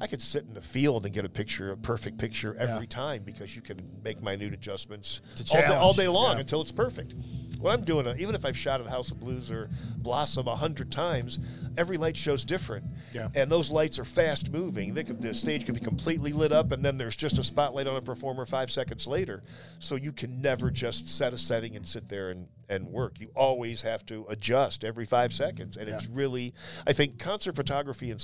I 0.00 0.06
could 0.06 0.20
sit 0.20 0.44
in 0.44 0.54
the 0.54 0.60
field 0.60 1.04
and 1.06 1.14
get 1.14 1.24
a 1.24 1.28
picture, 1.28 1.72
a 1.72 1.76
perfect 1.76 2.18
picture 2.18 2.54
every 2.58 2.84
Yeah. 2.84 2.90
time 2.90 3.22
because 3.22 3.56
you 3.56 3.62
can 3.62 3.80
make 4.04 4.22
minute 4.22 4.52
adjustments 4.52 5.20
all 5.54 5.60
day, 5.60 5.66
all 5.66 5.92
day 5.94 6.08
long 6.08 6.34
yeah. 6.34 6.40
until 6.40 6.60
it's 6.60 6.72
perfect. 6.72 7.14
What 7.58 7.72
I'm 7.72 7.84
doing, 7.84 8.06
uh, 8.06 8.14
even 8.18 8.34
if 8.34 8.44
I've 8.44 8.56
shot 8.56 8.80
at 8.82 8.86
House 8.86 9.10
of 9.10 9.18
Blues 9.18 9.50
or 9.50 9.70
Blossom 9.96 10.46
a 10.46 10.56
hundred 10.56 10.92
times, 10.92 11.38
every 11.78 11.96
light 11.96 12.16
show's 12.16 12.44
different. 12.44 12.84
Yeah. 13.12 13.28
And 13.34 13.50
those 13.50 13.70
lights 13.70 13.98
are 13.98 14.04
fast 14.04 14.50
moving. 14.50 14.92
They 14.92 15.04
could, 15.04 15.22
the 15.22 15.32
stage 15.32 15.64
could 15.64 15.74
be 15.74 15.80
completely 15.80 16.32
lit 16.32 16.52
up, 16.52 16.72
and 16.72 16.84
then 16.84 16.98
there's 16.98 17.16
just 17.16 17.38
a 17.38 17.44
spotlight 17.44 17.86
on 17.86 17.96
a 17.96 18.02
performer 18.02 18.44
five 18.44 18.70
seconds 18.70 19.06
later. 19.06 19.42
So 19.78 19.94
you 19.94 20.12
can 20.12 20.42
never 20.42 20.70
just 20.70 21.08
set 21.08 21.32
a 21.32 21.38
setting 21.38 21.74
and 21.76 21.86
sit 21.86 22.10
there 22.10 22.28
and, 22.28 22.48
and 22.68 22.88
work. 22.88 23.18
You 23.18 23.30
always 23.34 23.80
have 23.82 24.04
to 24.06 24.26
adjust 24.28 24.84
every 24.84 25.06
five 25.06 25.32
seconds. 25.32 25.78
And 25.78 25.88
it's 25.88 26.06
really, 26.08 26.52
I 26.86 26.92
think, 26.92 27.18
concert 27.18 27.56
photography 27.56 28.10
and 28.10 28.20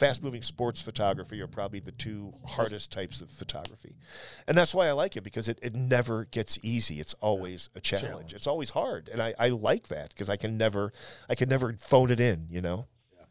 fast 0.00 0.22
moving 0.22 0.42
sports 0.42 0.80
photography 0.80 1.42
are 1.42 1.46
probably 1.46 1.78
the 1.78 1.92
two 1.92 2.32
hardest 2.46 2.90
types 2.90 3.20
of 3.20 3.30
photography. 3.30 3.94
And 4.48 4.56
that's 4.56 4.74
why 4.74 4.88
I 4.88 4.92
like 4.92 5.14
it 5.14 5.22
because 5.22 5.46
it, 5.46 5.58
it 5.60 5.74
never 5.74 6.24
gets 6.24 6.58
easy. 6.62 7.00
It's 7.00 7.12
always 7.20 7.68
a 7.76 7.80
challenge. 7.80 8.32
It's 8.32 8.46
always 8.46 8.70
hard. 8.70 9.10
And 9.10 9.20
I, 9.20 9.34
I 9.38 9.50
like 9.50 9.88
that 9.88 10.08
because 10.08 10.30
I 10.30 10.36
can 10.36 10.56
never 10.56 10.94
I 11.28 11.34
can 11.34 11.50
never 11.50 11.74
phone 11.74 12.10
it 12.10 12.18
in, 12.18 12.46
you 12.48 12.62
know? 12.62 12.86
Yeah. 13.12 13.24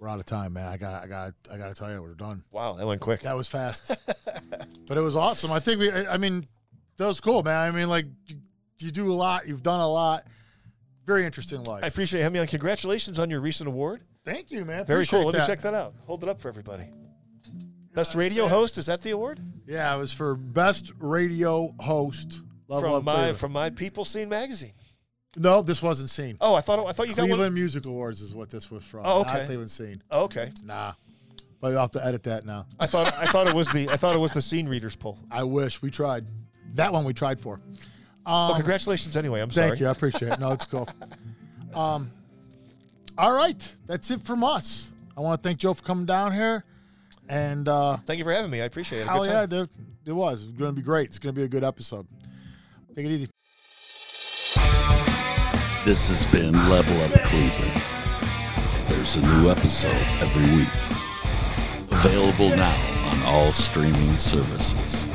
We're 0.00 0.08
out 0.08 0.18
of 0.18 0.24
time, 0.24 0.54
man. 0.54 0.66
I 0.66 0.76
got, 0.76 1.04
I 1.04 1.06
got, 1.06 1.32
I 1.52 1.58
got 1.58 1.68
to 1.68 1.74
tell 1.74 1.92
you, 1.92 2.02
we're 2.02 2.14
done. 2.14 2.42
Wow, 2.50 2.74
that 2.74 2.86
went 2.86 3.00
quick. 3.00 3.20
That 3.20 3.36
was 3.36 3.46
fast, 3.46 3.96
but 4.88 4.98
it 4.98 5.02
was 5.02 5.14
awesome. 5.14 5.52
I 5.52 5.60
think 5.60 5.78
we. 5.78 5.92
I 5.92 6.16
mean, 6.16 6.44
that 6.96 7.06
was 7.06 7.20
cool, 7.20 7.44
man. 7.44 7.56
I 7.56 7.70
mean, 7.70 7.88
like 7.88 8.06
you, 8.26 8.36
you 8.80 8.90
do 8.90 9.12
a 9.12 9.14
lot. 9.14 9.46
You've 9.46 9.62
done 9.62 9.80
a 9.80 9.88
lot. 9.88 10.24
Very 11.04 11.24
interesting 11.24 11.62
life. 11.62 11.84
I 11.84 11.86
appreciate 11.86 12.22
having 12.22 12.34
me 12.34 12.40
on. 12.40 12.48
Congratulations 12.48 13.20
on 13.20 13.30
your 13.30 13.40
recent 13.40 13.68
award. 13.68 14.02
Thank 14.26 14.50
you, 14.50 14.64
man. 14.66 14.84
Very 14.84 15.06
cool. 15.06 15.24
Let 15.24 15.40
me 15.40 15.46
check 15.46 15.60
that 15.60 15.72
out. 15.72 15.94
Hold 16.06 16.22
it 16.24 16.28
up 16.28 16.40
for 16.40 16.48
everybody. 16.48 16.90
Best 17.94 18.14
radio 18.14 18.46
host, 18.48 18.76
is 18.76 18.86
that 18.86 19.00
the 19.00 19.12
award? 19.12 19.40
Yeah, 19.66 19.94
it 19.94 19.98
was 19.98 20.12
for 20.12 20.34
best 20.34 20.92
radio 20.98 21.72
host. 21.80 22.40
Level 22.68 22.82
From 22.90 22.94
Up 22.96 23.04
my 23.04 23.14
Cleveland. 23.14 23.38
from 23.38 23.52
my 23.52 23.70
People 23.70 24.04
Scene 24.04 24.28
magazine. 24.28 24.72
no, 25.36 25.62
this 25.62 25.80
wasn't 25.80 26.10
seen. 26.10 26.36
Oh, 26.40 26.54
I 26.56 26.60
thought 26.60 26.84
I 26.86 26.92
thought 26.92 27.08
you 27.08 27.14
got 27.14 27.28
Cleveland. 27.28 27.54
Music 27.54 27.86
Awards 27.86 28.20
is 28.20 28.34
what 28.34 28.50
this 28.50 28.70
was 28.70 28.84
from. 28.84 29.06
Oh, 29.06 29.22
Not 29.22 29.28
okay. 29.36 29.46
Cleveland 29.46 29.70
scene. 29.70 30.02
Oh, 30.10 30.24
okay. 30.24 30.50
Nah, 30.64 30.92
but 31.60 31.72
I'll 31.74 31.82
have 31.82 31.92
to 31.92 32.04
edit 32.04 32.24
that 32.24 32.44
now. 32.44 32.66
I 32.80 32.86
thought 32.86 33.14
I 33.16 33.26
thought 33.26 33.46
it 33.46 33.54
was 33.54 33.70
the 33.70 33.88
I 33.88 33.96
thought 33.96 34.16
it 34.16 34.18
was 34.18 34.32
the 34.32 34.42
scene 34.42 34.68
readers 34.68 34.96
poll. 34.96 35.16
I 35.30 35.44
wish 35.44 35.80
we 35.80 35.90
tried. 35.92 36.26
That 36.74 36.92
one 36.92 37.04
we 37.04 37.14
tried 37.14 37.38
for. 37.40 37.60
well, 38.26 38.54
congratulations 38.56 39.16
anyway. 39.16 39.40
I'm 39.40 39.50
sorry. 39.52 39.66
Um, 39.66 39.70
Thank 39.70 39.80
you. 39.80 39.86
I 39.86 39.90
appreciate 39.92 40.32
it. 40.32 40.40
No, 40.40 40.50
it's 40.52 40.64
cool. 40.66 40.88
Um, 41.74 42.10
all 43.18 43.32
right, 43.32 43.76
that's 43.86 44.10
it 44.10 44.22
from 44.22 44.44
us. 44.44 44.92
I 45.16 45.20
want 45.20 45.42
to 45.42 45.48
thank 45.48 45.58
Joe 45.58 45.72
for 45.74 45.82
coming 45.82 46.04
down 46.06 46.32
here, 46.32 46.64
and 47.28 47.68
uh, 47.68 47.96
Thank 48.06 48.18
you 48.18 48.24
for 48.24 48.32
having 48.32 48.50
me. 48.50 48.60
I 48.60 48.66
appreciate 48.66 49.00
it. 49.02 49.08
hell 49.08 49.26
yeah, 49.26 49.40
time. 49.40 49.48
dude, 49.48 49.70
it 50.04 50.12
was. 50.12 50.44
It's 50.44 50.52
going 50.52 50.70
to 50.72 50.76
be 50.76 50.82
great. 50.84 51.06
It's 51.08 51.18
going 51.18 51.34
to 51.34 51.38
be 51.38 51.44
a 51.44 51.48
good 51.48 51.64
episode. 51.64 52.06
Take 52.94 53.06
it 53.06 53.10
easy. 53.10 53.28
This 55.84 56.08
has 56.08 56.24
been 56.32 56.52
Level 56.68 57.00
Up 57.02 57.12
Cleveland. 57.22 57.82
There's 58.88 59.16
a 59.16 59.22
new 59.22 59.50
episode 59.50 59.96
every 60.20 60.56
week. 60.56 61.92
Available 61.92 62.50
now 62.50 63.10
on 63.10 63.22
all 63.22 63.52
streaming 63.52 64.16
services. 64.16 65.08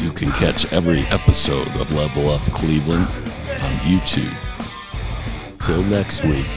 You 0.00 0.10
can 0.10 0.32
catch 0.32 0.70
every 0.72 1.00
episode 1.10 1.68
of 1.80 1.92
Level 1.92 2.30
Up 2.30 2.42
Cleveland 2.52 3.06
on 3.06 3.72
YouTube. 3.86 4.51
Till 5.64 5.84
next 5.84 6.24
week, 6.24 6.48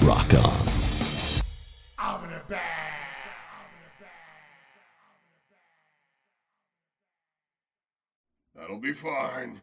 rock 0.00 0.32
on. 0.32 0.66
That'll 8.54 8.78
be 8.78 8.94
fine. 8.94 9.60